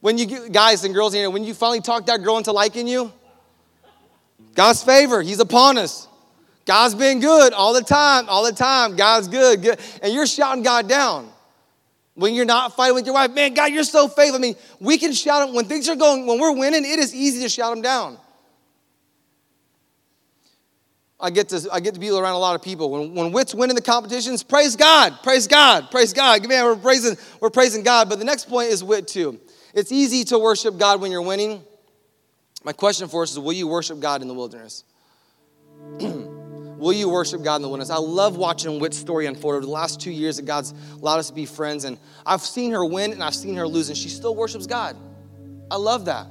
When 0.00 0.18
you 0.18 0.48
guys 0.48 0.84
and 0.84 0.94
girls 0.94 1.12
here, 1.12 1.30
when 1.30 1.44
you 1.44 1.54
finally 1.54 1.80
talk 1.80 2.06
that 2.06 2.22
girl 2.22 2.38
into 2.38 2.52
liking 2.52 2.88
you, 2.88 3.12
God's 4.54 4.82
favor, 4.82 5.22
He's 5.22 5.40
upon 5.40 5.78
us. 5.78 6.08
God's 6.64 6.94
been 6.94 7.20
good 7.20 7.52
all 7.52 7.72
the 7.72 7.82
time, 7.82 8.28
all 8.28 8.44
the 8.44 8.52
time. 8.52 8.96
God's 8.96 9.28
good, 9.28 9.62
good. 9.62 9.80
And 10.02 10.12
you're 10.12 10.26
shouting 10.26 10.62
God 10.62 10.88
down. 10.88 11.28
When 12.14 12.34
you're 12.34 12.44
not 12.44 12.76
fighting 12.76 12.94
with 12.94 13.06
your 13.06 13.14
wife, 13.14 13.32
man, 13.32 13.54
God, 13.54 13.72
you're 13.72 13.84
so 13.84 14.06
faithful. 14.06 14.36
I 14.36 14.38
mean, 14.38 14.54
we 14.78 14.98
can 14.98 15.12
shout 15.12 15.46
them 15.46 15.56
when 15.56 15.64
things 15.64 15.88
are 15.88 15.96
going, 15.96 16.26
when 16.26 16.38
we're 16.38 16.54
winning, 16.54 16.84
it 16.84 16.98
is 16.98 17.14
easy 17.14 17.40
to 17.42 17.48
shout 17.48 17.74
them 17.74 17.82
down. 17.82 18.18
I 21.22 21.30
get 21.30 21.48
to 21.50 21.68
I 21.72 21.78
get 21.78 21.94
to 21.94 22.00
be 22.00 22.10
around 22.10 22.34
a 22.34 22.38
lot 22.38 22.56
of 22.56 22.62
people. 22.62 22.90
When 22.90 23.14
when 23.14 23.32
Whit's 23.32 23.54
winning 23.54 23.76
the 23.76 23.82
competitions, 23.82 24.42
praise 24.42 24.74
God, 24.74 25.18
praise 25.22 25.46
God, 25.46 25.90
praise 25.92 26.12
God. 26.12 26.46
Man, 26.48 26.64
we're 26.64 26.74
praising 26.74 27.16
we're 27.40 27.50
praising 27.50 27.84
God. 27.84 28.08
But 28.08 28.18
the 28.18 28.24
next 28.24 28.48
point 28.48 28.70
is 28.70 28.82
wit 28.82 29.06
too. 29.06 29.38
It's 29.72 29.92
easy 29.92 30.24
to 30.24 30.38
worship 30.38 30.76
God 30.78 31.00
when 31.00 31.12
you're 31.12 31.22
winning. 31.22 31.62
My 32.64 32.72
question 32.72 33.06
for 33.06 33.22
us 33.22 33.30
is: 33.30 33.38
Will 33.38 33.52
you 33.52 33.68
worship 33.68 34.00
God 34.00 34.20
in 34.20 34.28
the 34.28 34.34
wilderness? 34.34 34.82
Will 36.00 36.92
you 36.92 37.08
worship 37.08 37.44
God 37.44 37.56
in 37.56 37.62
the 37.62 37.68
wilderness? 37.68 37.90
I 37.90 37.98
love 37.98 38.36
watching 38.36 38.80
Whit's 38.80 38.98
story 38.98 39.26
unfold 39.26 39.54
over 39.54 39.64
the 39.64 39.70
last 39.70 40.00
two 40.00 40.10
years 40.10 40.38
that 40.38 40.46
God's 40.46 40.74
allowed 40.94 41.20
us 41.20 41.28
to 41.28 41.34
be 41.34 41.46
friends. 41.46 41.84
And 41.84 41.96
I've 42.26 42.40
seen 42.40 42.72
her 42.72 42.84
win 42.84 43.12
and 43.12 43.22
I've 43.22 43.36
seen 43.36 43.54
her 43.54 43.68
lose, 43.68 43.88
and 43.88 43.96
she 43.96 44.08
still 44.08 44.34
worships 44.34 44.66
God. 44.66 44.96
I 45.70 45.76
love 45.76 46.06
that. 46.06 46.26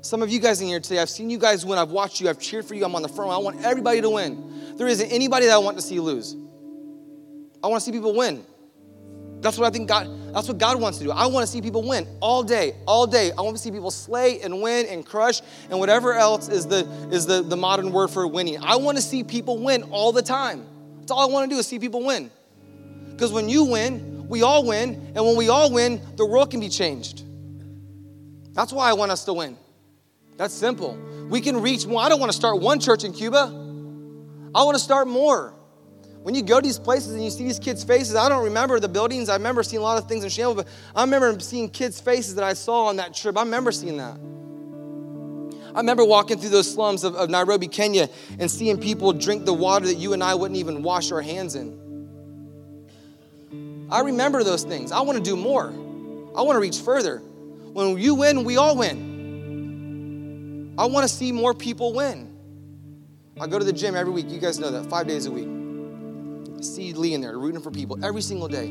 Some 0.00 0.22
of 0.22 0.30
you 0.30 0.38
guys 0.38 0.60
in 0.60 0.68
here 0.68 0.80
today, 0.80 1.00
I've 1.00 1.10
seen 1.10 1.28
you 1.28 1.38
guys 1.38 1.66
win. 1.66 1.78
I've 1.78 1.90
watched 1.90 2.20
you. 2.20 2.28
I've 2.28 2.38
cheered 2.38 2.64
for 2.64 2.74
you. 2.74 2.84
I'm 2.84 2.94
on 2.94 3.02
the 3.02 3.08
front. 3.08 3.30
line. 3.30 3.40
I 3.40 3.42
want 3.42 3.64
everybody 3.64 4.00
to 4.00 4.10
win. 4.10 4.76
There 4.76 4.86
isn't 4.86 5.10
anybody 5.10 5.46
that 5.46 5.54
I 5.54 5.58
want 5.58 5.76
to 5.76 5.82
see 5.82 5.98
lose. 5.98 6.36
I 7.62 7.66
want 7.66 7.80
to 7.80 7.84
see 7.84 7.92
people 7.92 8.14
win. 8.14 8.44
That's 9.40 9.56
what 9.56 9.66
I 9.66 9.70
think 9.70 9.88
God, 9.88 10.34
that's 10.34 10.48
what 10.48 10.58
God 10.58 10.80
wants 10.80 10.98
to 10.98 11.04
do. 11.04 11.12
I 11.12 11.26
want 11.26 11.46
to 11.46 11.52
see 11.52 11.62
people 11.62 11.86
win 11.86 12.06
all 12.20 12.42
day, 12.42 12.74
all 12.86 13.06
day. 13.06 13.30
I 13.36 13.40
want 13.42 13.56
to 13.56 13.62
see 13.62 13.70
people 13.70 13.90
slay 13.90 14.40
and 14.40 14.60
win 14.60 14.86
and 14.86 15.06
crush 15.06 15.42
and 15.70 15.78
whatever 15.78 16.14
else 16.14 16.48
is 16.48 16.66
the 16.66 16.88
is 17.12 17.26
the, 17.26 17.42
the 17.42 17.56
modern 17.56 17.92
word 17.92 18.08
for 18.08 18.26
winning. 18.26 18.58
I 18.62 18.76
want 18.76 18.98
to 18.98 19.02
see 19.02 19.22
people 19.22 19.58
win 19.62 19.84
all 19.84 20.10
the 20.10 20.22
time. 20.22 20.66
That's 20.98 21.12
all 21.12 21.20
I 21.20 21.32
want 21.32 21.48
to 21.48 21.54
do 21.54 21.58
is 21.58 21.66
see 21.66 21.78
people 21.78 22.04
win. 22.04 22.30
Because 23.10 23.32
when 23.32 23.48
you 23.48 23.64
win, 23.64 24.28
we 24.28 24.42
all 24.42 24.64
win, 24.66 25.12
and 25.14 25.24
when 25.24 25.36
we 25.36 25.48
all 25.48 25.72
win, 25.72 26.00
the 26.16 26.26
world 26.26 26.50
can 26.50 26.60
be 26.60 26.68
changed. 26.68 27.24
That's 28.54 28.72
why 28.72 28.90
I 28.90 28.92
want 28.92 29.10
us 29.10 29.24
to 29.24 29.32
win. 29.32 29.56
That's 30.38 30.54
simple. 30.54 30.96
We 31.28 31.40
can 31.40 31.60
reach 31.60 31.84
more. 31.84 32.00
I 32.00 32.08
don't 32.08 32.20
want 32.20 32.30
to 32.30 32.36
start 32.36 32.60
one 32.60 32.78
church 32.78 33.02
in 33.02 33.12
Cuba. 33.12 33.52
I 34.54 34.62
want 34.62 34.76
to 34.76 34.82
start 34.82 35.08
more. 35.08 35.52
When 36.22 36.34
you 36.34 36.42
go 36.42 36.60
to 36.60 36.62
these 36.62 36.78
places 36.78 37.12
and 37.12 37.24
you 37.24 37.30
see 37.30 37.44
these 37.44 37.58
kids' 37.58 37.82
faces, 37.82 38.14
I 38.14 38.28
don't 38.28 38.44
remember 38.44 38.78
the 38.78 38.88
buildings. 38.88 39.28
I 39.28 39.34
remember 39.34 39.64
seeing 39.64 39.80
a 39.80 39.84
lot 39.84 40.00
of 40.00 40.08
things 40.08 40.22
in 40.22 40.30
Shambles, 40.30 40.56
but 40.56 40.68
I 40.94 41.02
remember 41.02 41.38
seeing 41.40 41.68
kids' 41.68 42.00
faces 42.00 42.36
that 42.36 42.44
I 42.44 42.52
saw 42.52 42.86
on 42.86 42.96
that 42.96 43.14
trip. 43.14 43.36
I 43.36 43.42
remember 43.42 43.72
seeing 43.72 43.96
that. 43.96 44.16
I 45.74 45.80
remember 45.80 46.04
walking 46.04 46.38
through 46.38 46.50
those 46.50 46.72
slums 46.72 47.02
of, 47.02 47.16
of 47.16 47.30
Nairobi, 47.30 47.66
Kenya, 47.66 48.08
and 48.38 48.48
seeing 48.50 48.78
people 48.78 49.12
drink 49.12 49.44
the 49.44 49.52
water 49.52 49.86
that 49.86 49.96
you 49.96 50.12
and 50.12 50.22
I 50.22 50.36
wouldn't 50.36 50.58
even 50.58 50.82
wash 50.82 51.10
our 51.10 51.20
hands 51.20 51.56
in. 51.56 51.88
I 53.90 54.00
remember 54.00 54.44
those 54.44 54.62
things. 54.62 54.92
I 54.92 55.00
want 55.00 55.18
to 55.18 55.24
do 55.24 55.36
more. 55.36 55.66
I 55.66 56.42
want 56.42 56.54
to 56.54 56.60
reach 56.60 56.78
further. 56.78 57.18
When 57.18 57.98
you 57.98 58.14
win, 58.14 58.44
we 58.44 58.56
all 58.56 58.76
win. 58.76 59.07
I 60.78 60.86
want 60.86 61.06
to 61.06 61.12
see 61.12 61.32
more 61.32 61.52
people 61.52 61.92
win. 61.92 62.34
I 63.38 63.46
go 63.46 63.58
to 63.58 63.64
the 63.64 63.72
gym 63.72 63.94
every 63.94 64.12
week. 64.12 64.30
You 64.30 64.38
guys 64.38 64.58
know 64.58 64.70
that, 64.70 64.88
five 64.88 65.06
days 65.06 65.26
a 65.26 65.30
week 65.30 65.48
see 66.64 66.92
Lee 66.92 67.14
in 67.14 67.20
there 67.20 67.38
rooting 67.38 67.60
for 67.60 67.70
people 67.70 68.04
every 68.04 68.22
single 68.22 68.48
day. 68.48 68.66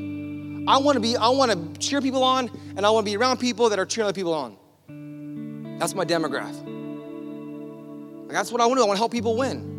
I 0.67 0.77
want 0.77 0.95
to 0.95 0.99
be, 0.99 1.15
I 1.15 1.29
want 1.29 1.51
to 1.51 1.79
cheer 1.79 2.01
people 2.01 2.23
on, 2.23 2.49
and 2.75 2.85
I 2.85 2.89
want 2.89 3.05
to 3.05 3.11
be 3.11 3.15
around 3.15 3.37
people 3.37 3.69
that 3.69 3.79
are 3.79 3.85
cheering 3.85 4.07
other 4.07 4.15
people 4.15 4.33
on. 4.33 4.57
That's 5.79 5.95
my 5.95 6.03
demographic. 6.03 6.65
That's 8.29 8.51
what 8.51 8.59
I 8.61 8.65
want 8.65 8.77
to 8.77 8.81
do. 8.81 8.83
I 8.83 8.87
want 8.87 8.97
to 8.97 9.01
help 9.01 9.11
people 9.11 9.37
win. 9.37 9.75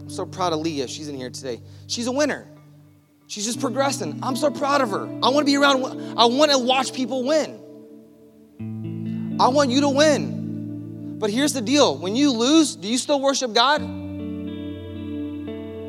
I'm 0.00 0.08
so 0.08 0.24
proud 0.24 0.52
of 0.52 0.60
Leah. 0.60 0.88
She's 0.88 1.08
in 1.08 1.16
here 1.16 1.30
today. 1.30 1.60
She's 1.86 2.06
a 2.06 2.12
winner. 2.12 2.48
She's 3.26 3.44
just 3.44 3.60
progressing. 3.60 4.20
I'm 4.22 4.36
so 4.36 4.50
proud 4.50 4.80
of 4.80 4.90
her. 4.90 5.02
I 5.22 5.28
want 5.28 5.38
to 5.38 5.44
be 5.44 5.56
around, 5.56 5.84
I 6.16 6.26
want 6.26 6.50
to 6.52 6.58
watch 6.58 6.94
people 6.94 7.24
win. 7.24 7.60
I 9.40 9.48
want 9.48 9.70
you 9.70 9.80
to 9.80 9.88
win. 9.88 11.18
But 11.18 11.30
here's 11.30 11.52
the 11.52 11.60
deal 11.60 11.96
when 11.96 12.14
you 12.16 12.30
lose, 12.32 12.76
do 12.76 12.86
you 12.88 12.98
still 12.98 13.20
worship 13.20 13.52
God? 13.52 13.80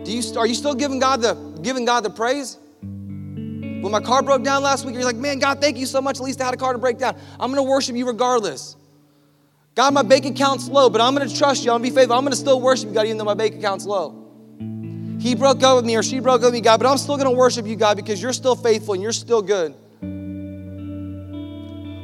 Do 0.06 0.12
you, 0.12 0.38
are 0.38 0.48
you 0.48 0.54
still 0.54 0.76
giving 0.76 1.00
God 1.00 1.22
the 1.22 1.34
giving 1.62 1.86
God 1.86 2.04
the 2.04 2.10
praise? 2.10 2.58
When 2.82 3.92
my 3.92 4.00
car 4.00 4.24
broke 4.24 4.44
down 4.44 4.64
last 4.64 4.86
week, 4.86 4.96
you're 4.96 5.04
like, 5.04 5.16
man, 5.16 5.40
God, 5.40 5.62
thank 5.62 5.78
you 5.78 5.86
so 5.86 6.02
much. 6.02 6.18
At 6.18 6.24
least 6.24 6.42
I 6.42 6.46
had 6.46 6.54
a 6.54 6.58
car 6.58 6.74
to 6.74 6.80
break 6.80 6.98
down. 6.98 7.16
I'm 7.40 7.52
gonna 7.52 7.64
worship 7.64 7.96
you 7.96 8.08
regardless. 8.08 8.76
God, 9.76 9.94
my 9.94 10.04
bank 10.04 10.26
account's 10.26 10.70
low, 10.70 10.90
but 10.90 11.02
I'm 11.02 11.14
gonna 11.14 11.30
trust 11.30 11.66
you. 11.66 11.72
I'm 11.72 11.82
gonna 11.82 11.90
be 11.90 11.96
faithful. 11.96 12.16
I'm 12.16 12.24
gonna 12.24 12.36
still 12.36 12.62
worship 12.62 12.88
you, 12.90 12.96
God, 12.96 13.06
even 13.06 13.18
though 13.18 13.26
my 13.26 13.34
bank 13.34 13.56
account's 13.56 13.86
low. 13.86 14.24
He 15.20 15.36
broke 15.36 15.62
up 15.64 15.76
with 15.76 15.86
me 15.86 15.96
or 15.96 16.04
she 16.04 16.20
broke 16.20 16.42
up 16.42 16.46
with 16.46 16.54
me, 16.54 16.62
God, 16.62 16.80
but 16.80 16.88
I'm 16.88 16.98
still 16.98 17.18
gonna 17.18 17.32
worship 17.32 17.66
you, 17.66 17.76
God, 17.76 17.98
because 17.98 18.22
you're 18.22 18.34
still 18.34 18.56
faithful 18.56 18.94
and 18.94 19.04
you're 19.04 19.12
still 19.12 19.42
good. 19.42 19.76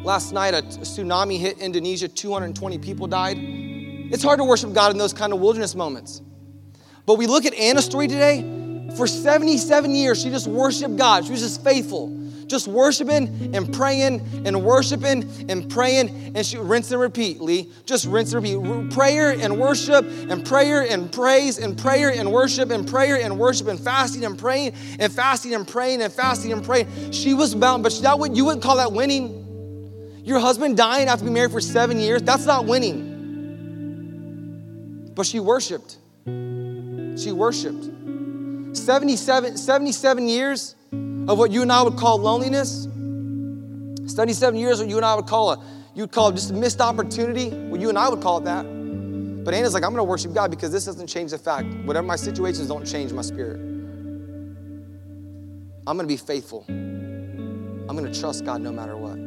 Last 0.04 0.32
night, 0.32 0.56
a 0.56 0.64
tsunami 0.64 1.38
hit 1.38 1.60
Indonesia, 1.60 2.08
220 2.08 2.80
people 2.80 3.06
died. 3.06 3.38
It's 3.40 4.24
hard 4.24 4.40
to 4.40 4.44
worship 4.44 4.74
God 4.74 4.92
in 4.92 4.98
those 4.98 5.14
kind 5.14 5.32
of 5.32 5.40
wilderness 5.40 5.76
moments. 5.76 6.22
But 7.06 7.16
we 7.20 7.28
look 7.28 7.46
at 7.46 7.54
Anna's 7.54 7.86
story 7.86 8.08
today. 8.08 8.90
For 8.98 9.06
77 9.06 9.94
years, 9.94 10.22
she 10.22 10.30
just 10.30 10.48
worshiped 10.48 10.98
God. 10.98 11.26
She 11.26 11.32
was 11.32 11.42
just 11.42 11.64
faithful. 11.64 12.18
just 12.52 12.68
worshiping 12.68 13.56
and 13.56 13.74
praying 13.74 14.20
and 14.46 14.64
worshiping 14.64 15.28
and 15.50 15.72
praying. 15.72 16.36
And 16.36 16.46
she 16.46 16.58
rinse 16.58 16.92
and 16.92 17.00
repeat, 17.00 17.42
Lee. 17.42 17.72
Just 17.86 18.06
rinse 18.06 18.34
and 18.34 18.44
repeat. 18.44 18.92
Prayer 18.94 19.32
and 19.32 19.58
worship 19.58 20.06
and 20.30 20.46
prayer 20.46 20.82
and 20.82 21.12
praise 21.12 21.58
and 21.58 21.78
prayer 21.78 22.12
and 22.12 22.32
worship 22.32 22.70
and 22.70 22.88
prayer 22.88 23.16
and 23.16 23.40
worship 23.40 23.68
and 23.68 23.80
fasting 23.80 24.26
and 24.26 24.38
praying 24.38 24.74
and 25.00 25.12
fasting 25.12 25.56
and 25.56 25.68
praying 25.68 26.02
and 26.02 26.12
fasting 26.12 26.52
and 26.52 26.64
praying. 26.64 27.12
She 27.12 27.34
was 27.34 27.56
bound, 27.56 27.82
but 27.82 27.98
that 28.02 28.20
would 28.20 28.36
you 28.36 28.46
wouldn't 28.46 28.64
call 28.64 28.76
that 28.76 28.92
winning. 28.92 29.51
Your 30.24 30.40
husband 30.40 30.78
dying 30.78 31.08
after 31.08 31.24
being 31.26 31.34
married 31.34 31.52
for 31.52 31.62
seven 31.62 32.00
years, 32.00 32.22
that's 32.22 32.46
not 32.46 32.66
winning. 32.66 33.10
But 35.16 35.26
she 35.26 35.40
worshiped. 35.40 35.98
She 36.26 37.32
worshiped. 37.32 37.86
77, 38.74 39.58
77 39.58 40.28
years 40.28 40.76
of 41.28 41.38
what 41.38 41.52
you 41.52 41.62
and 41.62 41.72
I 41.72 41.82
would 41.82 41.98
call 41.98 42.18
loneliness. 42.18 42.88
77 44.12 44.60
years 44.60 44.80
what 44.80 44.88
you 44.90 44.98
and 44.98 45.06
I 45.06 45.16
would 45.16 45.28
call 45.28 45.52
a 45.52 45.64
you 45.94 46.04
would 46.04 46.12
call 46.12 46.30
it 46.30 46.36
just 46.36 46.52
a 46.52 46.54
missed 46.54 46.80
opportunity. 46.80 47.50
What 47.50 47.82
you 47.82 47.90
and 47.90 47.98
I 47.98 48.08
would 48.08 48.22
call 48.22 48.38
it 48.38 48.46
that. 48.46 48.64
But 49.44 49.54
Anna's 49.54 49.74
like, 49.74 49.84
I'm 49.84 49.92
gonna 49.92 50.04
worship 50.04 50.34
God 50.34 50.50
because 50.50 50.72
this 50.72 50.86
doesn't 50.86 51.08
change 51.08 51.32
the 51.32 51.38
fact. 51.38 51.68
Whatever 51.86 52.08
my 52.08 52.16
situations 52.16 52.68
don't 52.68 52.86
change 52.86 53.12
my 53.12 53.22
spirit. 53.24 53.60
I'm 55.86 55.98
gonna 55.98 56.08
be 56.08 56.16
faithful. 56.18 56.64
I'm 56.70 57.88
gonna 57.88 58.14
trust 58.14 58.46
God 58.46 58.62
no 58.62 58.72
matter 58.72 58.96
what. 58.96 59.18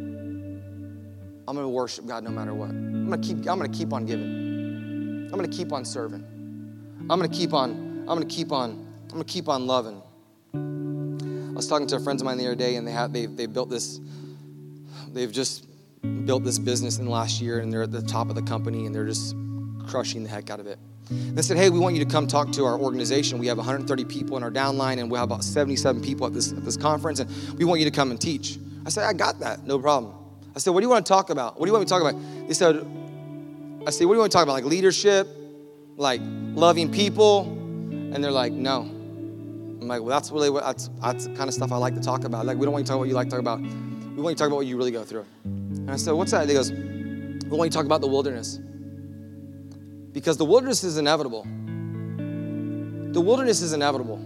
I'm 1.47 1.57
gonna 1.57 1.69
worship 1.69 2.07
God 2.07 2.25
no 2.25 2.31
matter 2.31 2.55
what. 2.55 2.71
I'm 2.71 3.11
gonna 3.11 3.23
keep, 3.23 3.39
I'm 3.39 3.59
gonna 3.59 3.69
keep 3.69 3.93
on 3.93 4.07
giving. 4.07 5.29
I'm 5.31 5.39
gonna 5.39 5.49
keep 5.49 5.73
on 5.73 5.85
serving. 5.85 6.25
I'm 7.11 7.19
gonna 7.19 7.29
keep 7.29 7.53
on, 7.53 7.71
I'm 8.01 8.07
gonna 8.07 8.25
keep 8.25 8.51
on, 8.51 8.71
I'm 8.71 9.09
gonna 9.09 9.25
keep 9.25 9.49
on 9.49 9.67
loving. 9.67 10.03
I 10.55 11.57
was 11.57 11.69
talking 11.69 11.87
to 11.89 11.97
a 11.97 12.01
friend 12.01 12.19
of 12.19 12.25
mine 12.25 12.39
the 12.39 12.47
other 12.47 12.55
day, 12.55 12.77
and 12.77 12.89
they 12.89 12.93
have 12.93 13.13
they 13.13 13.27
they 13.27 13.47
built 13.47 13.69
this. 13.69 14.01
They've 15.13 15.31
just 15.31 15.67
built 16.25 16.45
this 16.45 16.59
business 16.59 16.99
in 16.99 17.05
the 17.05 17.11
last 17.11 17.41
year, 17.41 17.59
and 17.59 17.73
they're 17.73 17.83
at 17.83 17.93
the 17.93 18.03
top 18.03 18.31
of 18.31 18.35
the 18.35 18.43
company, 18.43 18.87
and 18.87 18.95
they're 18.95 19.07
just 19.07 19.37
crushing 19.87 20.23
the 20.23 20.31
heck 20.31 20.51
out 20.51 20.61
of 20.61 20.67
it. 20.67 20.79
They 21.11 21.43
said, 21.43 21.59
"Hey, 21.59 21.69
we 21.69 21.79
want 21.79 21.95
you 21.95 22.03
to 22.03 22.11
come 22.11 22.27
talk 22.27 22.51
to 22.53 22.65
our 22.65 22.79
organization. 22.79 23.39
We 23.39 23.49
have 23.49 23.59
130 23.59 24.05
people 24.07 24.39
in 24.39 24.43
our 24.43 24.51
downline, 24.51 24.99
and 24.99 25.11
we 25.11 25.19
have 25.19 25.25
about 25.25 25.45
77 25.45 26.01
people 26.03 26.27
at 26.27 26.33
this 26.33 26.53
at 26.53 26.65
this 26.65 26.79
conference, 26.79 27.21
and 27.21 27.31
we 27.59 27.67
want 27.67 27.81
you 27.81 27.85
to 27.85 27.93
come 27.95 28.11
and 28.11 28.21
teach." 28.21 28.59
I 28.87 28.89
said, 28.89 29.05
"I 29.05 29.13
got 29.13 29.41
that, 29.41 29.67
no 29.67 29.79
problem." 29.79 30.24
I 30.55 30.59
said, 30.59 30.71
What 30.71 30.81
do 30.81 30.87
you 30.87 30.91
want 30.91 31.05
to 31.05 31.09
talk 31.13 31.31
about? 31.31 31.59
What 31.59 31.67
do 31.67 31.71
you 31.71 31.73
want 31.73 31.83
me 31.83 31.87
to 31.87 31.91
talk 31.91 32.01
about? 32.01 32.49
They 32.49 32.55
said, 32.55 32.77
I 33.87 33.91
said, 33.91 34.07
What 34.07 34.13
do 34.13 34.17
you 34.17 34.21
want 34.21 34.33
to 34.33 34.37
talk 34.37 34.45
about? 34.45 34.53
Like 34.53 34.65
leadership, 34.65 35.29
like 35.97 36.21
loving 36.23 36.91
people? 36.91 37.43
And 37.43 38.23
they're 38.23 38.31
like, 38.31 38.53
No. 38.53 38.83
I'm 38.83 39.89
like, 39.89 40.01
Well, 40.01 40.11
that's 40.11 40.31
really 40.31 40.51
what 40.51 40.65
that's, 40.65 40.91
that's 41.01 41.27
the 41.27 41.35
kind 41.35 41.49
of 41.49 41.55
stuff 41.55 41.73
I 41.73 41.77
like 41.77 41.95
to 41.95 42.01
talk 42.01 42.25
about. 42.25 42.47
Like, 42.47 42.57
we 42.57 42.65
don't 42.65 42.73
want 42.73 42.87
to 42.87 42.89
talk 42.89 42.97
about 42.97 43.01
what 43.01 43.09
you 43.09 43.15
like 43.15 43.29
to 43.29 43.31
talk 43.31 43.41
about. 43.41 43.61
We 43.61 44.23
want 44.23 44.33
you 44.33 44.35
to 44.35 44.35
talk 44.37 44.47
about 44.47 44.57
what 44.57 44.67
you 44.67 44.77
really 44.77 44.93
go 44.93 45.03
through. 45.03 45.27
And 45.45 45.91
I 45.91 45.97
said, 45.97 46.13
What's 46.13 46.31
that? 46.31 46.49
He 46.49 46.55
goes, 46.55 46.71
We 46.71 47.49
want 47.51 47.67
you 47.67 47.71
to 47.71 47.77
talk 47.77 47.87
about 47.87 48.01
the 48.01 48.09
wilderness. 48.09 48.61
Because 50.13 50.37
the 50.37 50.45
wilderness 50.45 50.85
is 50.85 50.97
inevitable. 50.99 51.43
The 53.13 53.21
wilderness 53.21 53.61
is 53.61 53.73
inevitable. 53.73 54.19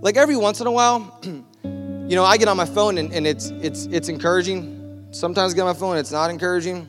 Like 0.00 0.16
every 0.16 0.36
once 0.36 0.60
in 0.60 0.68
a 0.68 0.70
while, 0.70 1.18
you 1.24 2.14
know, 2.16 2.24
I 2.24 2.36
get 2.36 2.46
on 2.46 2.56
my 2.56 2.64
phone 2.64 2.98
and, 2.98 3.12
and 3.12 3.26
it's 3.26 3.50
it's 3.60 3.86
it's 3.86 4.08
encouraging 4.08 4.81
Sometimes 5.12 5.52
I 5.52 5.56
get 5.56 5.64
my 5.64 5.74
phone, 5.74 5.98
it's 5.98 6.10
not 6.10 6.30
encouraging. 6.30 6.88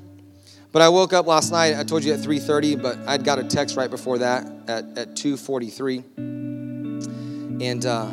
But 0.72 0.82
I 0.82 0.88
woke 0.90 1.14
up 1.14 1.28
last 1.28 1.52
night, 1.52 1.78
I 1.78 1.84
told 1.84 2.06
you 2.06 2.14
at 2.14 2.20
3.30, 2.20 2.82
but 2.82 2.98
I'd 3.06 3.24
got 3.24 3.38
a 3.38 3.44
text 3.44 3.76
right 3.76 3.92
before 3.92 4.18
that 4.20 4.48
at, 4.68 4.98
at 4.98 5.10
2.43. 5.10 7.62
And 7.62 7.86
uh, 7.86 8.10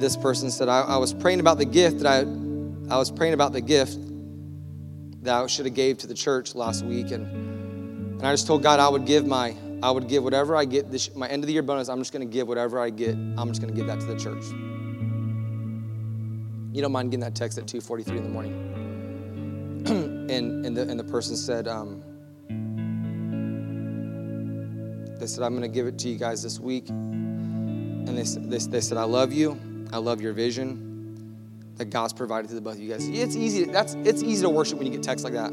this 0.00 0.16
person 0.16 0.50
said, 0.50 0.68
I, 0.68 0.82
I 0.82 0.96
was 0.96 1.12
praying 1.12 1.40
about 1.40 1.58
the 1.58 1.66
gift 1.66 1.98
that 1.98 2.06
I, 2.06 2.20
I 2.94 2.98
was 2.98 3.10
praying 3.10 3.34
about 3.34 3.52
the 3.52 3.60
gift 3.60 3.98
that 5.22 5.34
I 5.34 5.46
should 5.48 5.66
have 5.66 5.74
gave 5.74 5.98
to 5.98 6.06
the 6.06 6.14
church 6.14 6.54
last 6.54 6.84
week. 6.84 7.10
And, 7.10 7.26
and 7.26 8.26
I 8.26 8.32
just 8.32 8.46
told 8.46 8.62
God 8.62 8.78
I 8.78 8.88
would 8.88 9.06
give 9.06 9.26
my, 9.26 9.56
I 9.82 9.90
would 9.90 10.06
give 10.08 10.22
whatever 10.22 10.54
I 10.56 10.64
get, 10.64 10.88
this, 10.90 11.14
my 11.16 11.28
end 11.28 11.42
of 11.42 11.48
the 11.48 11.52
year 11.52 11.62
bonus, 11.62 11.88
I'm 11.88 11.98
just 11.98 12.12
going 12.12 12.26
to 12.26 12.32
give 12.32 12.46
whatever 12.46 12.78
I 12.78 12.90
get. 12.90 13.16
I'm 13.16 13.48
just 13.48 13.60
going 13.60 13.74
to 13.74 13.78
give 13.78 13.88
that 13.88 13.98
to 14.00 14.06
the 14.06 14.16
church. 14.16 14.44
You 16.72 16.80
don't 16.80 16.92
mind 16.92 17.10
getting 17.10 17.24
that 17.24 17.34
text 17.34 17.58
at 17.58 17.66
2.43 17.66 18.16
in 18.16 18.22
the 18.22 18.30
morning. 18.30 18.69
and, 19.86 20.66
and, 20.66 20.76
the, 20.76 20.82
and 20.82 20.98
the 20.98 21.04
person 21.04 21.36
said, 21.36 21.68
um, 21.68 22.02
they 25.18 25.26
said, 25.26 25.44
I'm 25.44 25.56
going 25.56 25.62
to 25.62 25.74
give 25.74 25.86
it 25.86 25.98
to 26.00 26.08
you 26.08 26.18
guys 26.18 26.42
this 26.42 26.58
week. 26.58 26.88
And 26.88 28.08
they, 28.08 28.22
they, 28.22 28.58
they 28.58 28.80
said, 28.80 28.98
I 28.98 29.04
love 29.04 29.32
you. 29.32 29.58
I 29.92 29.98
love 29.98 30.20
your 30.20 30.32
vision 30.32 30.90
that 31.80 31.86
God's 31.86 32.12
provided 32.12 32.48
to 32.48 32.54
the 32.54 32.60
both 32.60 32.74
of 32.74 32.80
you 32.80 32.90
guys. 32.90 33.08
It's 33.08 33.34
easy. 33.34 33.64
That's 33.64 33.94
it's 33.94 34.22
easy 34.22 34.42
to 34.42 34.50
worship 34.50 34.76
when 34.76 34.86
you 34.86 34.92
get 34.92 35.02
texts 35.02 35.24
like 35.24 35.32
that. 35.32 35.50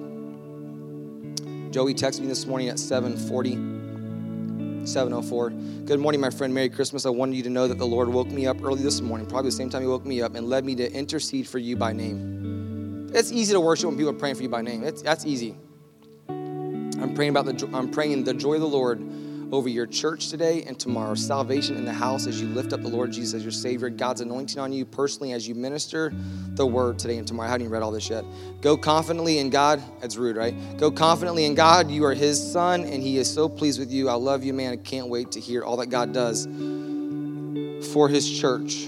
Joey 1.72 1.94
texted 1.94 2.20
me 2.20 2.28
this 2.28 2.46
morning 2.46 2.68
at 2.68 2.78
740, 2.78 4.86
704. 4.86 5.50
Good 5.86 6.02
morning, 6.02 6.20
my 6.20 6.30
friend. 6.30 6.54
Merry 6.54 6.70
Christmas. 6.70 7.06
I 7.06 7.12
wanted 7.12 7.38
you 7.38 7.44
to 7.44 7.50
know 7.50 7.70
that 7.70 7.78
the 7.78 7.88
Lord 7.88 8.10
woke 8.10 8.28
me 8.28 8.46
up 8.46 8.62
early 8.62 8.84
this 8.84 9.00
morning, 9.00 9.26
probably 9.26 9.52
the 9.52 9.56
same 9.56 9.70
time 9.70 9.84
he 9.84 9.88
woke 9.88 10.06
me 10.06 10.22
up, 10.22 10.36
and 10.36 10.50
led 10.50 10.66
me 10.66 10.76
to 10.76 10.92
intercede 10.92 11.48
for 11.48 11.60
you 11.60 11.78
by 11.78 11.94
name. 11.94 12.37
It's 13.18 13.32
easy 13.32 13.54
to 13.54 13.60
worship 13.60 13.88
when 13.88 13.98
people 13.98 14.12
are 14.12 14.20
praying 14.20 14.36
for 14.36 14.44
you 14.44 14.50
by 14.50 14.62
name. 14.62 14.84
It's, 14.84 15.02
that's 15.02 15.26
easy. 15.26 15.58
I'm 16.30 17.16
praying 17.16 17.32
about 17.32 17.46
the 17.46 17.68
I'm 17.74 17.90
praying 17.90 18.26
the 18.26 18.34
joy 18.36 18.54
of 18.54 18.62
the 18.62 18.68
Lord 18.68 19.02
over 19.52 19.68
your 19.68 19.88
church 19.88 20.30
today 20.30 20.62
and 20.66 20.80
tomorrow. 20.80 21.16
Salvation 21.16 21.78
in 21.78 21.86
the 21.86 21.94
house 21.94 22.28
as 22.28 22.40
you 22.40 22.48
lift 22.50 22.74
up 22.74 22.84
the 22.84 22.88
Lord 22.88 23.12
Jesus 23.12 23.34
as 23.34 23.42
your 23.42 23.52
Savior. 23.52 23.90
God's 23.90 24.22
anointing 24.22 24.60
on 24.60 24.72
you 24.72 24.86
personally 24.86 25.34
as 25.34 25.48
you 25.48 25.56
minister 25.56 26.14
the 26.50 26.66
word 26.68 27.00
today 27.00 27.18
and 27.18 27.28
tomorrow. 27.28 27.48
I 27.48 27.52
haven't 27.54 27.64
even 27.64 27.72
read 27.72 27.82
all 27.82 27.92
this 27.92 28.08
yet. 28.08 28.24
Go 28.62 28.78
confidently 28.78 29.40
in 29.40 29.50
God. 29.50 29.82
That's 30.00 30.16
rude, 30.16 30.38
right? 30.38 30.54
Go 30.78 30.92
confidently 30.92 31.46
in 31.46 31.56
God. 31.56 31.90
You 31.90 32.06
are 32.06 32.14
His 32.14 32.40
son, 32.40 32.84
and 32.84 33.02
He 33.02 33.18
is 33.18 33.34
so 33.34 33.50
pleased 33.50 33.80
with 33.80 33.92
you. 33.92 34.10
I 34.10 34.14
love 34.14 34.44
you, 34.44 34.54
man. 34.54 34.74
I 34.74 34.78
can't 34.78 35.08
wait 35.08 35.32
to 35.32 35.40
hear 35.40 35.64
all 35.64 35.78
that 35.78 35.88
God 35.88 36.14
does 36.14 36.46
for 37.92 38.10
His 38.10 38.30
church 38.40 38.86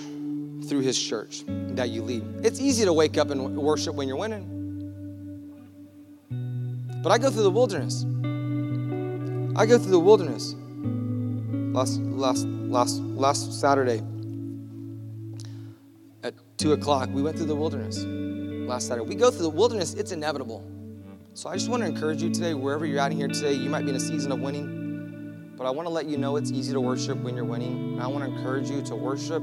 through 0.69 0.81
his 0.81 1.01
church 1.01 1.43
that 1.47 1.89
you 1.89 2.03
lead. 2.03 2.23
It's 2.45 2.61
easy 2.61 2.85
to 2.85 2.93
wake 2.93 3.17
up 3.17 3.31
and 3.31 3.57
worship 3.57 3.95
when 3.95 4.07
you're 4.07 4.17
winning. 4.17 4.45
But 7.01 7.11
I 7.11 7.17
go 7.17 7.31
through 7.31 7.43
the 7.43 7.51
wilderness. 7.51 8.05
I 9.57 9.65
go 9.65 9.77
through 9.77 9.91
the 9.91 9.99
wilderness. 9.99 10.55
Last 11.73 11.99
last 11.99 12.45
last 12.45 12.99
last 12.99 13.59
Saturday 13.59 14.01
at 16.23 16.33
two 16.57 16.73
o'clock, 16.73 17.09
we 17.11 17.21
went 17.21 17.37
through 17.37 17.47
the 17.47 17.55
wilderness. 17.55 18.03
Last 18.69 18.87
Saturday. 18.87 19.07
We 19.07 19.15
go 19.15 19.31
through 19.31 19.43
the 19.43 19.49
wilderness, 19.49 19.95
it's 19.95 20.11
inevitable. 20.11 20.63
So 21.33 21.49
I 21.49 21.55
just 21.55 21.69
want 21.69 21.83
to 21.83 21.89
encourage 21.89 22.21
you 22.21 22.31
today, 22.31 22.53
wherever 22.53 22.85
you're 22.85 22.99
at 22.99 23.11
in 23.11 23.17
here 23.17 23.27
today, 23.27 23.53
you 23.53 23.69
might 23.69 23.83
be 23.83 23.89
in 23.89 23.95
a 23.95 23.99
season 23.99 24.31
of 24.31 24.41
winning. 24.41 25.53
But 25.57 25.65
I 25.65 25.71
want 25.71 25.87
to 25.87 25.93
let 25.93 26.05
you 26.05 26.17
know 26.17 26.35
it's 26.35 26.51
easy 26.51 26.73
to 26.73 26.81
worship 26.81 27.17
when 27.19 27.35
you're 27.35 27.45
winning. 27.45 27.93
And 27.93 28.01
I 28.01 28.07
want 28.07 28.25
to 28.25 28.31
encourage 28.31 28.69
you 28.69 28.81
to 28.83 28.95
worship 28.95 29.41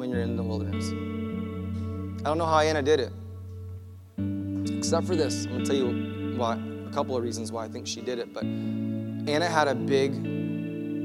when 0.00 0.08
you're 0.08 0.22
in 0.22 0.34
the 0.34 0.42
wilderness. 0.42 0.86
I 2.20 2.24
don't 2.24 2.38
know 2.38 2.46
how 2.46 2.60
Anna 2.60 2.80
did 2.80 3.00
it, 3.00 3.12
except 4.78 5.06
for 5.06 5.14
this. 5.14 5.44
I'm 5.44 5.52
going 5.52 5.64
to 5.64 5.66
tell 5.66 5.76
you 5.76 6.38
why, 6.38 6.58
a 6.88 6.90
couple 6.90 7.14
of 7.18 7.22
reasons 7.22 7.52
why 7.52 7.66
I 7.66 7.68
think 7.68 7.86
she 7.86 8.00
did 8.00 8.18
it. 8.18 8.32
But 8.32 8.44
Anna 8.44 9.46
had 9.46 9.68
a 9.68 9.74
big, 9.74 10.14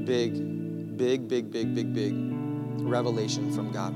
big, 0.05 0.97
big, 0.97 1.27
big, 1.27 1.51
big, 1.51 1.75
big, 1.75 1.93
big 1.93 2.13
revelation 2.87 3.51
from 3.51 3.73
God. 3.73 3.93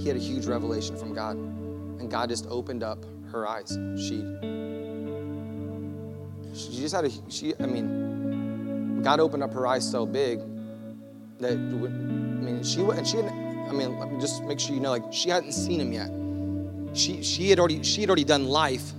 He 0.00 0.06
had 0.06 0.16
a 0.16 0.20
huge 0.20 0.46
revelation 0.46 0.96
from 0.96 1.12
God, 1.12 1.34
and 1.36 2.08
God 2.08 2.28
just 2.28 2.46
opened 2.46 2.84
up 2.84 3.04
her 3.32 3.48
eyes. 3.48 3.76
She, 3.96 4.24
she 6.54 6.80
just 6.80 6.94
had 6.94 7.06
a, 7.06 7.10
she, 7.28 7.54
I 7.58 7.66
mean, 7.66 9.02
God 9.02 9.18
opened 9.18 9.42
up 9.42 9.52
her 9.52 9.66
eyes 9.66 9.90
so 9.90 10.06
big 10.06 10.38
that 11.40 11.58
mean, 12.40 12.62
she 12.62 12.80
and 12.80 13.06
she. 13.06 13.18
I 13.18 13.72
mean, 13.72 13.98
let 13.98 14.10
me 14.10 14.20
just 14.20 14.42
make 14.44 14.58
sure 14.58 14.74
you 14.74 14.80
know, 14.80 14.90
like 14.90 15.04
she 15.12 15.28
hadn't 15.30 15.52
seen 15.52 15.80
him 15.80 15.92
yet. 15.92 16.10
She 16.96 17.22
she 17.22 17.50
had 17.50 17.58
already 17.58 17.82
she 17.82 18.00
had 18.00 18.10
already 18.10 18.24
done 18.24 18.46
life. 18.46 18.92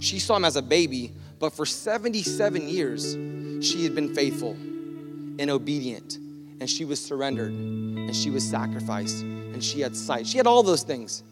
She 0.00 0.18
saw 0.18 0.36
him 0.36 0.44
as 0.44 0.56
a 0.56 0.62
baby, 0.62 1.12
but 1.38 1.52
for 1.52 1.66
77 1.66 2.68
years, 2.68 3.12
she 3.66 3.84
had 3.84 3.94
been 3.94 4.14
faithful 4.14 4.52
and 4.52 5.50
obedient, 5.50 6.16
and 6.60 6.68
she 6.68 6.84
was 6.84 7.04
surrendered, 7.04 7.52
and 7.52 8.14
she 8.14 8.30
was 8.30 8.48
sacrificed, 8.48 9.22
and 9.22 9.62
she 9.62 9.80
had 9.80 9.96
sight. 9.96 10.26
She 10.26 10.36
had 10.36 10.46
all 10.46 10.62
those 10.62 10.82
things, 10.82 11.22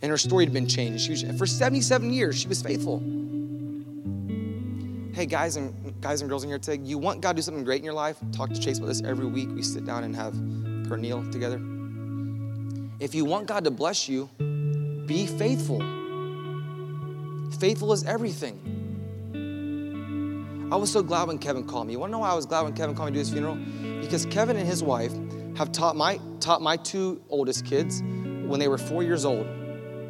and 0.00 0.10
her 0.10 0.18
story 0.18 0.44
had 0.44 0.52
been 0.52 0.68
changed. 0.68 1.04
She 1.04 1.10
was, 1.10 1.38
for 1.38 1.46
77 1.46 2.12
years, 2.12 2.38
she 2.38 2.48
was 2.48 2.62
faithful. 2.62 2.98
Hey, 5.14 5.26
guys 5.26 5.56
and 5.56 6.00
guys 6.00 6.22
and 6.22 6.28
girls 6.28 6.42
in 6.42 6.48
here 6.48 6.58
today, 6.58 6.82
you 6.82 6.98
want 6.98 7.20
God 7.20 7.32
to 7.32 7.36
do 7.36 7.42
something 7.42 7.64
great 7.64 7.78
in 7.78 7.84
your 7.84 7.94
life? 7.94 8.16
Talk 8.32 8.50
to 8.50 8.60
Chase 8.60 8.78
about 8.78 8.88
this 8.88 9.02
every 9.02 9.26
week. 9.26 9.48
We 9.54 9.62
sit 9.62 9.84
down 9.84 10.04
and 10.04 10.16
have 10.16 10.34
Pernil 10.92 11.32
together. 11.32 11.60
If 13.02 13.14
you 13.14 13.24
want 13.24 13.46
God 13.46 13.64
to 13.64 13.70
bless 13.70 14.08
you, 14.08 14.28
be 15.06 15.26
faithful. 15.26 15.80
Faithful 17.58 17.92
is 17.92 18.04
everything. 18.04 18.58
I 20.70 20.76
was 20.76 20.92
so 20.92 21.02
glad 21.02 21.28
when 21.28 21.38
Kevin 21.38 21.66
called 21.66 21.86
me. 21.86 21.94
You 21.94 21.98
want 21.98 22.10
to 22.10 22.12
know 22.12 22.18
why 22.18 22.30
I 22.30 22.34
was 22.34 22.44
glad 22.44 22.62
when 22.62 22.74
Kevin 22.74 22.94
called 22.94 23.08
me 23.08 23.14
to 23.14 23.18
his 23.18 23.30
funeral? 23.30 23.56
Because 24.00 24.26
Kevin 24.26 24.56
and 24.56 24.66
his 24.66 24.82
wife 24.82 25.12
have 25.56 25.72
taught 25.72 25.96
my 25.96 26.20
taught 26.40 26.60
my 26.60 26.76
two 26.76 27.22
oldest 27.28 27.64
kids 27.64 28.02
when 28.02 28.60
they 28.60 28.68
were 28.68 28.78
four 28.78 29.02
years 29.02 29.24
old 29.24 29.46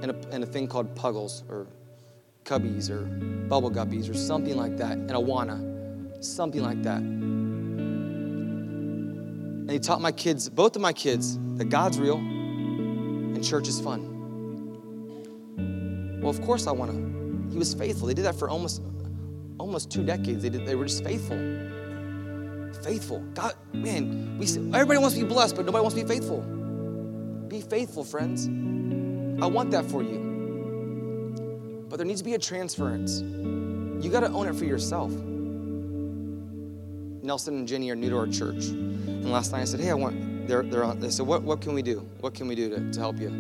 in 0.03 0.11
a, 0.11 0.29
in 0.35 0.43
a 0.43 0.47
thing 0.47 0.67
called 0.67 0.95
Puggles 0.97 1.45
or 1.49 1.67
Cubbies 2.45 2.91
or 2.91 3.03
Bubble 3.49 3.71
Guppies 3.71 4.11
or 4.11 4.15
something 4.15 4.57
like 4.57 4.77
that, 4.79 4.93
in 4.93 5.09
Awana, 5.09 6.25
something 6.25 6.63
like 6.63 6.83
that. 6.83 7.22
And 9.63 9.71
he 9.71 9.79
taught 9.79 10.01
my 10.01 10.11
kids, 10.13 10.49
both 10.49 10.75
of 10.75 10.83
my 10.83 10.93
kids, 10.93 11.39
that 11.57 11.67
God's 11.67 11.99
real 11.99 12.17
and 12.17 13.45
church 13.45 13.69
is 13.69 13.81
fun. 13.81 14.09
Well, 16.21 16.31
of 16.31 16.43
course 16.43 16.67
I 16.67 16.73
want 16.73 16.91
to. 16.91 17.53
He 17.53 17.59
was 17.59 17.73
faithful. 17.73 18.09
They 18.09 18.15
did 18.15 18.25
that 18.25 18.35
for 18.35 18.49
almost 18.49 18.83
almost 19.59 19.91
two 19.91 20.05
decades. 20.05 20.43
They 20.43 20.49
did. 20.49 20.67
They 20.67 20.75
were 20.75 20.87
just 20.87 21.05
faithful. 21.05 21.39
Faithful. 22.83 23.21
God, 23.35 23.55
man, 23.73 24.37
we 24.39 24.47
everybody 24.47 24.99
wants 24.99 25.15
to 25.15 25.23
be 25.23 25.29
blessed, 25.29 25.55
but 25.57 25.65
nobody 25.65 25.83
wants 25.83 25.97
to 25.97 26.03
be 26.03 26.09
faithful. 26.09 26.41
Be 27.49 27.61
faithful, 27.61 28.03
friends. 28.03 28.47
I 29.43 29.47
want 29.47 29.71
that 29.71 29.85
for 29.87 30.03
you. 30.03 31.87
But 31.89 31.97
there 31.99 32.07
needs 32.07 32.21
to 32.21 32.25
be 32.25 32.35
a 32.35 32.39
transference. 32.39 33.21
You 33.21 34.11
got 34.11 34.21
to 34.21 34.29
own 34.31 34.49
it 34.49 34.57
for 34.57 34.65
yourself. 34.65 35.13
Nelson 37.23 37.55
and 37.55 37.69
Jenny 37.69 37.91
are 37.91 37.97
new 37.97 38.11
to 38.11 38.19
our 38.19 38.27
church. 38.27 38.67
And 38.67 39.31
last 39.31 39.53
night 39.53 39.63
I 39.63 39.65
said, 39.65 39.81
hey, 39.81 39.91
I 39.91 39.95
want, 39.95 40.49
they're, 40.49 40.63
they're 40.63 40.85
on, 40.85 41.01
they 41.01 41.11
said, 41.11 41.27
what, 41.27 41.43
what 41.43 41.61
can 41.61 41.75
we 41.75 41.83
do? 41.83 42.01
What 42.21 42.35
can 42.35 42.49
we 42.49 42.55
do 42.55 42.69
to, 42.71 42.93
to 42.93 43.01
help 43.01 43.19
you? 43.19 43.31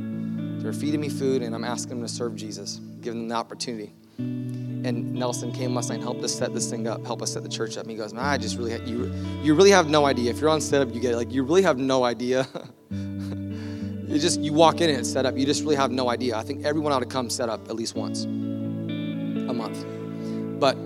They're 0.61 0.73
feeding 0.73 1.01
me 1.01 1.09
food 1.09 1.43
and 1.43 1.55
I'm 1.55 1.65
asking 1.65 1.91
them 1.91 2.03
to 2.03 2.09
serve 2.09 2.37
Jesus, 2.37 2.81
giving 3.01 3.21
them 3.21 3.29
the 3.29 3.35
opportunity. 3.35 3.93
And 4.19 5.13
Nelson 5.15 5.53
came 5.53 5.75
last 5.75 5.89
night 5.89 5.97
and 5.97 6.05
helped 6.05 6.23
us 6.23 6.35
set 6.35 6.55
this 6.55 6.71
thing 6.71 6.87
up, 6.87 7.05
help 7.05 7.23
us 7.23 7.33
set 7.33 7.43
the 7.43 7.49
church 7.49 7.77
up. 7.77 7.83
And 7.83 7.91
he 7.91 7.97
goes, 7.97 8.13
man, 8.13 8.25
I 8.25 8.39
just 8.39 8.57
really, 8.57 8.73
you, 8.89 9.13
you 9.43 9.55
really 9.55 9.71
have 9.71 9.89
no 9.89 10.05
idea. 10.05 10.31
If 10.31 10.41
you're 10.41 10.51
on 10.51 10.61
setup, 10.61 10.95
you 10.95 11.01
get. 11.01 11.15
Like, 11.17 11.33
you 11.33 11.43
really 11.45 11.63
have 11.63 11.79
no 11.79 12.05
idea. 12.05 12.47
you 12.91 14.19
just, 14.19 14.41
you 14.41 14.53
walk 14.53 14.81
in 14.81 14.91
and 14.91 14.99
it's 14.99 15.11
set 15.11 15.25
up. 15.25 15.37
You 15.37 15.47
just 15.47 15.63
really 15.63 15.77
have 15.77 15.93
no 15.93 16.09
idea. 16.09 16.37
I 16.37 16.43
think 16.43 16.65
everyone 16.65 16.93
ought 16.93 17.01
to 17.01 17.07
come 17.07 17.31
set 17.31 17.49
up 17.49 17.69
at 17.69 17.77
least 17.77 17.95
once 17.95 18.25
a 18.25 19.55
month. 19.55 19.85
But 20.59 20.77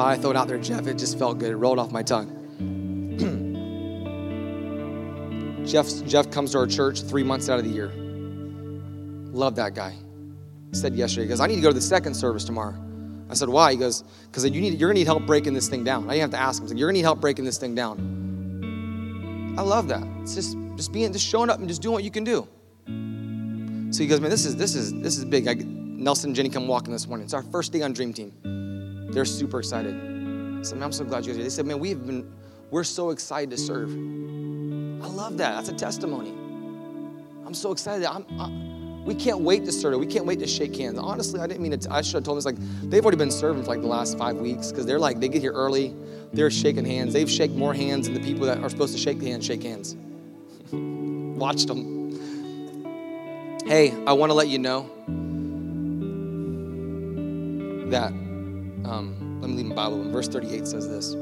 I 0.00 0.16
throw 0.16 0.30
it 0.30 0.36
out 0.36 0.48
there, 0.48 0.58
Jeff. 0.58 0.86
It 0.86 0.98
just 0.98 1.18
felt 1.18 1.38
good. 1.38 1.50
It 1.50 1.56
rolled 1.56 1.78
off 1.78 1.92
my 1.92 2.02
tongue. 2.02 2.38
Jeff, 5.66 5.86
Jeff 6.06 6.30
comes 6.30 6.52
to 6.52 6.58
our 6.58 6.66
church 6.66 7.02
three 7.02 7.22
months 7.22 7.48
out 7.48 7.58
of 7.58 7.64
the 7.64 7.70
year. 7.70 7.92
Love 9.32 9.56
that 9.56 9.74
guy. 9.74 9.94
He 10.70 10.76
said 10.76 10.94
yesterday, 10.94 11.22
he 11.24 11.28
goes, 11.28 11.40
I 11.40 11.46
need 11.46 11.56
to 11.56 11.60
go 11.60 11.68
to 11.68 11.74
the 11.74 11.80
second 11.80 12.14
service 12.14 12.44
tomorrow. 12.44 12.74
I 13.28 13.34
said, 13.34 13.48
why? 13.48 13.72
He 13.72 13.78
goes, 13.78 14.04
because 14.26 14.44
you 14.44 14.60
need, 14.60 14.78
you're 14.78 14.88
going 14.88 14.96
to 14.96 15.00
need 15.00 15.06
help 15.06 15.26
breaking 15.26 15.54
this 15.54 15.68
thing 15.68 15.84
down. 15.84 16.04
I 16.04 16.14
didn't 16.14 16.20
have 16.20 16.30
to 16.30 16.38
ask 16.38 16.60
him. 16.60 16.68
Said, 16.68 16.78
you're 16.78 16.88
going 16.88 16.94
to 16.94 16.98
need 16.98 17.04
help 17.04 17.20
breaking 17.20 17.44
this 17.44 17.58
thing 17.58 17.74
down. 17.74 19.54
I 19.58 19.62
love 19.62 19.88
that. 19.88 20.02
It's 20.20 20.34
just, 20.34 20.56
just 20.76 20.92
being, 20.92 21.12
just 21.12 21.26
showing 21.26 21.48
up 21.50 21.58
and 21.58 21.68
just 21.68 21.82
doing 21.82 21.94
what 21.94 22.04
you 22.04 22.10
can 22.10 22.24
do. 22.24 22.48
So 23.94 24.02
he 24.02 24.06
goes, 24.06 24.20
man, 24.20 24.30
this 24.30 24.44
is, 24.44 24.56
this 24.56 24.74
is, 24.74 24.92
this 24.94 25.18
is 25.18 25.24
big. 25.24 25.48
I, 25.48 25.54
Nelson 25.54 26.30
and 26.30 26.36
Jenny 26.36 26.48
come 26.48 26.66
walking 26.66 26.92
this 26.92 27.06
morning. 27.06 27.24
It's 27.24 27.34
our 27.34 27.42
first 27.42 27.72
day 27.72 27.82
on 27.82 27.92
Dream 27.92 28.12
Team. 28.12 28.61
They're 29.12 29.24
super 29.24 29.58
excited. 29.58 29.94
I 29.94 30.62
said, 30.62 30.78
man, 30.78 30.84
I'm 30.84 30.92
so 30.92 31.04
glad 31.04 31.26
you 31.26 31.32
guys 31.32 31.36
are 31.36 31.40
here. 31.40 31.44
They 31.44 31.50
said, 31.50 31.66
man, 31.66 31.78
we've 31.78 32.04
been, 32.04 32.32
we're 32.70 32.84
so 32.84 33.10
excited 33.10 33.50
to 33.50 33.58
serve. 33.58 33.90
I 33.90 35.06
love 35.06 35.36
that. 35.38 35.54
That's 35.56 35.68
a 35.68 35.74
testimony. 35.74 36.30
I'm 37.44 37.54
so 37.54 37.72
excited. 37.72 38.06
I'm, 38.06 38.24
I, 38.40 39.04
we 39.04 39.14
can't 39.14 39.40
wait 39.40 39.64
to 39.64 39.72
serve. 39.72 39.98
We 39.98 40.06
can't 40.06 40.24
wait 40.24 40.38
to 40.38 40.46
shake 40.46 40.76
hands. 40.76 40.98
Honestly, 40.98 41.40
I 41.40 41.46
didn't 41.46 41.60
mean 41.62 41.78
to. 41.78 41.92
I 41.92 42.02
should 42.02 42.14
have 42.14 42.22
told 42.22 42.36
them. 42.36 42.38
It's 42.38 42.46
like 42.46 42.90
they've 42.90 43.04
already 43.04 43.18
been 43.18 43.32
serving 43.32 43.64
for 43.64 43.70
like 43.70 43.80
the 43.80 43.88
last 43.88 44.16
five 44.16 44.36
weeks 44.36 44.70
because 44.70 44.86
they're 44.86 45.00
like 45.00 45.18
they 45.18 45.28
get 45.28 45.42
here 45.42 45.52
early. 45.52 45.94
They're 46.32 46.50
shaking 46.50 46.84
hands. 46.84 47.12
They've 47.12 47.30
shaken 47.30 47.58
more 47.58 47.74
hands 47.74 48.06
than 48.06 48.14
the 48.14 48.20
people 48.20 48.46
that 48.46 48.58
are 48.58 48.70
supposed 48.70 48.94
to 48.94 49.00
shake 49.00 49.18
the 49.18 49.28
hands 49.28 49.44
shake 49.44 49.64
hands. 49.64 49.96
Watched 50.72 51.66
them. 51.66 52.00
Hey, 53.66 53.92
I 54.06 54.12
want 54.12 54.30
to 54.30 54.34
let 54.34 54.48
you 54.48 54.58
know 54.58 54.88
that. 57.90 58.12
Um, 58.84 59.40
let 59.40 59.50
me 59.50 59.56
leave 59.56 59.66
my 59.66 59.74
Bible. 59.74 60.00
In 60.02 60.12
verse 60.12 60.28
38 60.28 60.66
says 60.66 60.88
this. 60.88 61.14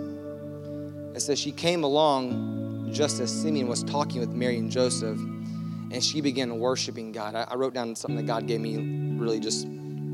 It 1.15 1.21
says 1.21 1.39
she 1.39 1.53
came 1.53 1.85
along 1.85 2.91
just 2.93 3.21
as 3.21 3.31
Simeon 3.31 3.69
was 3.69 3.83
talking 3.85 4.21
with 4.21 4.31
Mary 4.31 4.59
and 4.59 4.71
Joseph, 4.71 5.19
and 5.19 6.03
she 6.03 6.21
began 6.21 6.59
worshiping 6.59 7.13
God. 7.13 7.35
I, 7.35 7.47
I 7.51 7.55
wrote 7.57 7.75
down 7.75 7.95
something 7.95 8.17
that 8.17 8.27
God 8.27 8.47
gave 8.47 8.61
me 8.61 8.77
really 9.19 9.41
just, 9.41 9.67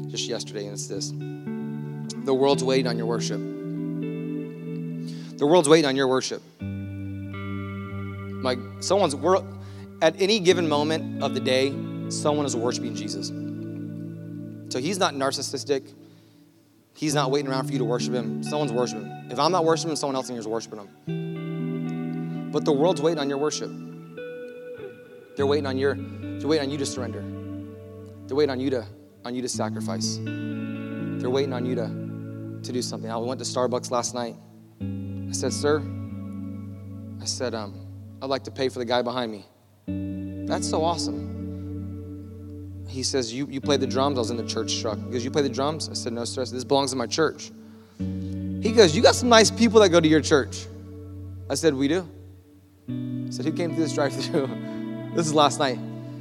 just 0.09 0.29
yesterday, 0.29 0.65
and 0.65 0.75
it's 0.75 0.87
this 0.87 1.13
The 2.25 2.35
world's 2.35 2.65
waiting 2.65 2.87
on 2.87 2.97
your 2.99 3.07
worship. 3.07 3.41
The 5.39 5.47
world's 5.47 5.69
waiting 5.69 5.87
on 5.87 5.97
your 5.97 6.09
worship. 6.09 6.43
Like 8.43 8.59
someone's 8.81 9.15
world, 9.15 9.47
at 10.03 10.21
any 10.21 10.41
given 10.41 10.69
moment 10.69 11.23
of 11.23 11.35
the 11.35 11.41
day, 11.41 11.75
someone 12.09 12.47
is 12.47 12.57
worshiping 12.57 12.95
Jesus. 12.95 13.29
So 14.73 14.79
he's 14.81 14.99
not 14.99 15.15
narcissistic. 15.15 15.93
He's 16.97 17.15
not 17.15 17.31
waiting 17.31 17.51
around 17.51 17.67
for 17.67 17.73
you 17.73 17.79
to 17.79 17.85
worship 17.85 18.15
him. 18.15 18.43
Someone's 18.43 18.73
worshiping 18.73 19.05
him. 19.05 19.31
If 19.31 19.39
I'm 19.39 19.53
not 19.53 19.67
worshiping 19.67 19.91
him, 19.91 19.97
someone 19.97 20.17
else 20.17 20.31
in 20.31 20.35
here 20.35 20.41
is 20.41 20.49
worshiping 20.49 20.79
him. 20.79 22.51
But 22.51 22.65
the 22.65 22.73
world's 22.73 23.03
waiting 23.03 23.19
on 23.19 23.29
your 23.29 23.37
worship. 23.37 23.71
They're 25.37 25.47
waiting 25.47 25.67
on 25.67 25.77
your, 25.77 25.95
they're 25.95 26.49
waiting 26.49 26.67
on 26.67 26.71
you 26.71 26.79
to 26.79 26.87
surrender. 26.87 27.23
They're 28.27 28.37
waiting 28.37 28.51
on 28.51 28.61
you 28.61 28.71
to, 28.71 28.87
on 29.27 29.35
you 29.35 29.43
to 29.43 29.49
sacrifice. 29.49 30.19
They're 30.25 31.29
waiting 31.29 31.53
on 31.53 31.67
you 31.67 31.75
to, 31.75 32.61
to 32.63 32.73
do 32.73 32.81
something. 32.81 33.11
I 33.11 33.17
went 33.19 33.41
to 33.41 33.45
Starbucks 33.45 33.91
last 33.91 34.15
night. 34.15 34.37
I 34.81 35.33
said, 35.33 35.53
Sir, 35.53 35.83
I 37.21 37.27
said, 37.27 37.55
um, 37.55 37.87
I'd 38.23 38.31
like 38.31 38.45
to 38.45 38.51
pay 38.51 38.71
for 38.71 38.79
the 38.79 38.87
guy 38.87 39.03
behind 39.03 39.31
me. 39.31 39.45
That's 40.47 40.67
so 40.67 40.83
awesome. 40.83 41.36
He 42.97 43.03
says, 43.03 43.31
You, 43.31 43.47
you 43.51 43.61
play 43.61 43.77
the 43.77 43.87
drums? 43.87 44.17
I 44.17 44.21
was 44.21 44.31
in 44.31 44.39
the 44.39 44.47
church 44.47 44.81
truck. 44.81 44.97
He 44.97 45.11
goes, 45.11 45.23
You 45.23 45.31
play 45.31 45.43
the 45.43 45.51
drums? 45.51 45.91
I 45.91 45.93
said, 45.93 46.15
No, 46.15 46.25
sir. 46.25 46.47
Said, 46.47 46.57
This 46.57 46.65
belongs 46.65 46.93
to 46.93 46.97
my 46.97 47.07
church. 47.07 47.51
He 47.99 48.73
goes, 48.73 48.97
You 48.97 49.03
got 49.03 49.15
some 49.15 49.29
nice 49.29 49.51
people 49.51 49.81
that 49.81 49.91
go 49.91 50.01
to 50.01 50.09
your 50.09 50.23
church. 50.23 50.65
I 51.51 51.57
said, 51.57 51.75
We 51.75 51.89
do. 51.89 52.09
I 52.89 53.31
said, 53.31 53.45
Who 53.45 53.53
came 53.53 53.75
through 53.75 53.85
this 53.85 53.93
drive 53.93 54.15
through? 54.15 54.47
this 55.15 55.27
is 55.27 55.35
last 55.35 55.59
night. 55.59 55.79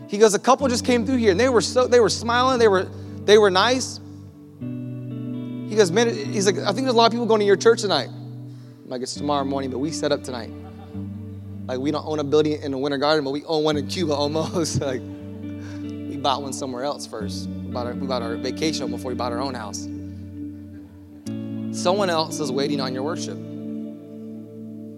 He 0.10 0.18
goes, 0.18 0.34
A 0.34 0.40
couple 0.40 0.68
just 0.68 0.86
came 0.86 1.06
through 1.06 1.16
here 1.16 1.32
and 1.32 1.40
they 1.40 1.48
were 1.48 1.62
so 1.62 1.88
they 1.88 2.02
were 2.02 2.10
smiling, 2.10 2.60
they 2.60 2.68
were 2.68 2.90
they 3.24 3.38
were 3.38 3.50
nice. 3.50 4.02
He 4.60 5.78
goes, 5.78 5.94
Man, 5.94 6.14
he's 6.14 6.46
like, 6.46 6.58
I 6.58 6.74
think 6.74 6.80
there's 6.80 6.94
a 6.94 6.98
lot 6.98 7.06
of 7.06 7.14
people 7.14 7.26
going 7.26 7.40
to 7.40 7.46
your 7.46 7.56
church 7.56 7.84
tonight. 7.84 8.10
I'm 8.10 8.90
like, 8.90 9.02
it's 9.02 9.14
tomorrow 9.14 9.46
morning, 9.46 9.72
but 9.72 9.80
we 9.80 9.92
set 9.92 10.12
up 10.12 10.24
tonight. 10.24 10.52
Like 11.68 11.80
we 11.80 11.92
don't 11.92 12.06
own 12.06 12.20
a 12.20 12.24
building 12.26 12.62
in 12.62 12.72
the 12.72 12.78
winter 12.78 12.98
garden, 12.98 13.24
but 13.24 13.32
we 13.32 13.46
own 13.46 13.64
one 13.64 13.78
in 13.78 13.88
Cuba 13.88 14.14
almost. 14.14 14.82
like 14.82 15.02
bought 16.26 16.42
one 16.42 16.54
somewhere 16.54 16.84
else 16.84 17.06
first. 17.06 17.48
We 17.48 17.72
bought, 17.72 17.86
our, 17.86 17.94
we 17.94 18.08
bought 18.08 18.24
our 18.24 18.36
vacation 18.36 18.90
before 18.90 19.12
we 19.12 19.16
bought 19.16 19.32
our 19.32 19.40
own 19.40 19.54
house. 19.54 19.88
Someone 21.80 22.10
else 22.10 22.40
is 22.40 22.52
waiting 22.52 22.82
on 22.82 22.96
your 22.96 23.04
worship. 23.04 23.38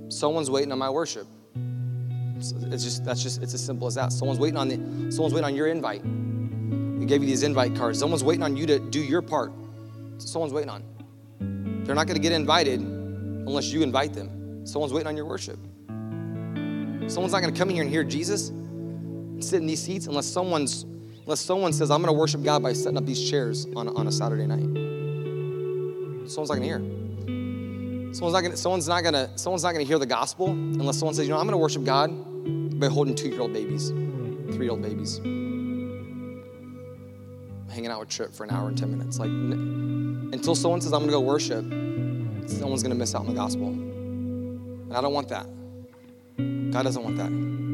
Someone's 0.10 0.50
waiting 0.50 0.72
on 0.72 0.80
my 0.80 0.90
worship. 0.90 1.28
It's 2.38 2.82
just 2.82 3.04
that's 3.04 3.22
just 3.22 3.44
it's 3.44 3.54
as 3.54 3.62
simple 3.62 3.88
as 3.90 3.96
that. 3.96 4.14
Someone's 4.14 4.40
waiting 4.40 4.56
on 4.56 4.70
the 4.70 5.12
someone's 5.12 5.34
waiting 5.34 5.44
on 5.48 5.54
your 5.54 5.68
invite. 5.68 6.02
We 6.06 7.06
gave 7.06 7.22
you 7.22 7.28
these 7.28 7.44
invite 7.44 7.76
cards. 7.76 8.00
Someone's 8.00 8.24
waiting 8.24 8.44
on 8.44 8.56
you 8.56 8.66
to 8.66 8.80
do 8.80 9.02
your 9.02 9.22
part. 9.22 9.52
Someone's 10.20 10.54
waiting 10.54 10.70
on. 10.70 10.82
They're 11.84 11.96
not 11.96 12.08
going 12.08 12.16
to 12.16 12.24
get 12.24 12.32
invited 12.32 12.80
unless 12.80 13.74
you 13.74 13.84
invite 13.84 14.14
them. 14.14 14.66
Someone's 14.66 14.94
waiting 14.94 15.08
on 15.08 15.18
your 15.18 15.26
worship. 15.26 15.60
Someone's 17.10 17.34
not 17.34 17.42
going 17.42 17.54
to 17.54 17.60
come 17.60 17.68
in 17.70 17.76
here 17.76 17.84
and 17.84 17.92
hear 17.92 18.06
Jesus 18.06 18.54
sit 19.40 19.60
in 19.60 19.68
these 19.68 19.84
seats 19.84 20.08
unless 20.08 20.26
someone's 20.26 20.86
unless 21.28 21.42
someone 21.42 21.74
says, 21.74 21.92
I'm 21.92 22.02
going 22.02 22.14
to 22.14 22.18
worship 22.18 22.42
God 22.42 22.64
by 22.64 22.72
setting 22.72 22.98
up 22.98 23.06
these 23.06 23.30
chairs 23.30 23.68
on, 23.76 23.90
on 23.90 24.08
a 24.08 24.12
Saturday 24.14 24.48
night. 24.48 24.64
Someone's 26.30 26.50
not 26.50 26.56
going 26.56 26.62
to 26.62 26.68
hear. 26.68 28.14
Someone's 28.14 28.34
not 28.34 28.42
gonna, 28.42 28.56
someone's 28.58 28.88
not 28.88 29.04
gonna, 29.04 29.38
someone's 29.38 29.64
not 29.64 29.74
gonna 29.74 29.84
hear 29.84 30.00
the 30.00 30.06
gospel 30.06 30.48
unless 30.48 30.98
someone 30.98 31.14
says, 31.14 31.28
you 31.28 31.34
know, 31.34 31.40
I'm 31.40 31.46
gonna 31.46 31.58
worship 31.58 31.84
God 31.84 32.10
by 32.80 32.88
holding 32.88 33.14
two-year-old 33.14 33.52
babies, 33.52 33.90
three-year-old 33.90 34.82
babies. 34.82 35.18
Hanging 37.70 37.92
out 37.92 38.00
with 38.00 38.10
Trip 38.10 38.34
for 38.34 38.46
an 38.46 38.52
hour 38.52 38.70
and 38.70 38.78
10 38.78 38.98
minutes. 38.98 39.20
Like 39.20 39.30
until 39.30 40.56
someone 40.56 40.80
says, 40.80 40.94
I'm 40.94 41.02
gonna 41.02 41.12
go 41.12 41.20
worship, 41.20 41.66
someone's 42.50 42.82
gonna 42.82 42.96
miss 42.96 43.14
out 43.14 43.22
on 43.22 43.28
the 43.28 43.34
gospel. 43.34 43.68
And 43.68 44.96
I 44.96 45.02
don't 45.02 45.14
want 45.14 45.28
that. 45.28 45.46
God 46.72 46.84
doesn't 46.84 47.04
want 47.04 47.18
that. 47.18 47.67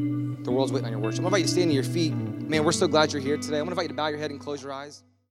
The 0.44 0.50
world's 0.50 0.72
waiting 0.72 0.86
on 0.86 0.92
your 0.92 1.00
worship. 1.00 1.20
I'm 1.20 1.24
gonna 1.24 1.36
invite 1.36 1.40
you 1.40 1.46
to 1.46 1.52
stand 1.52 1.70
to 1.70 1.74
your 1.74 1.84
feet. 1.84 2.14
Man, 2.14 2.64
we're 2.64 2.72
so 2.72 2.86
glad 2.86 3.12
you're 3.12 3.22
here 3.22 3.38
today. 3.38 3.58
I'm 3.58 3.64
gonna 3.64 3.72
invite 3.72 3.84
you 3.84 3.88
to 3.88 3.94
bow 3.94 4.08
your 4.08 4.18
head 4.18 4.30
and 4.30 4.38
close 4.38 4.62
your 4.62 4.72
eyes. 4.72 5.02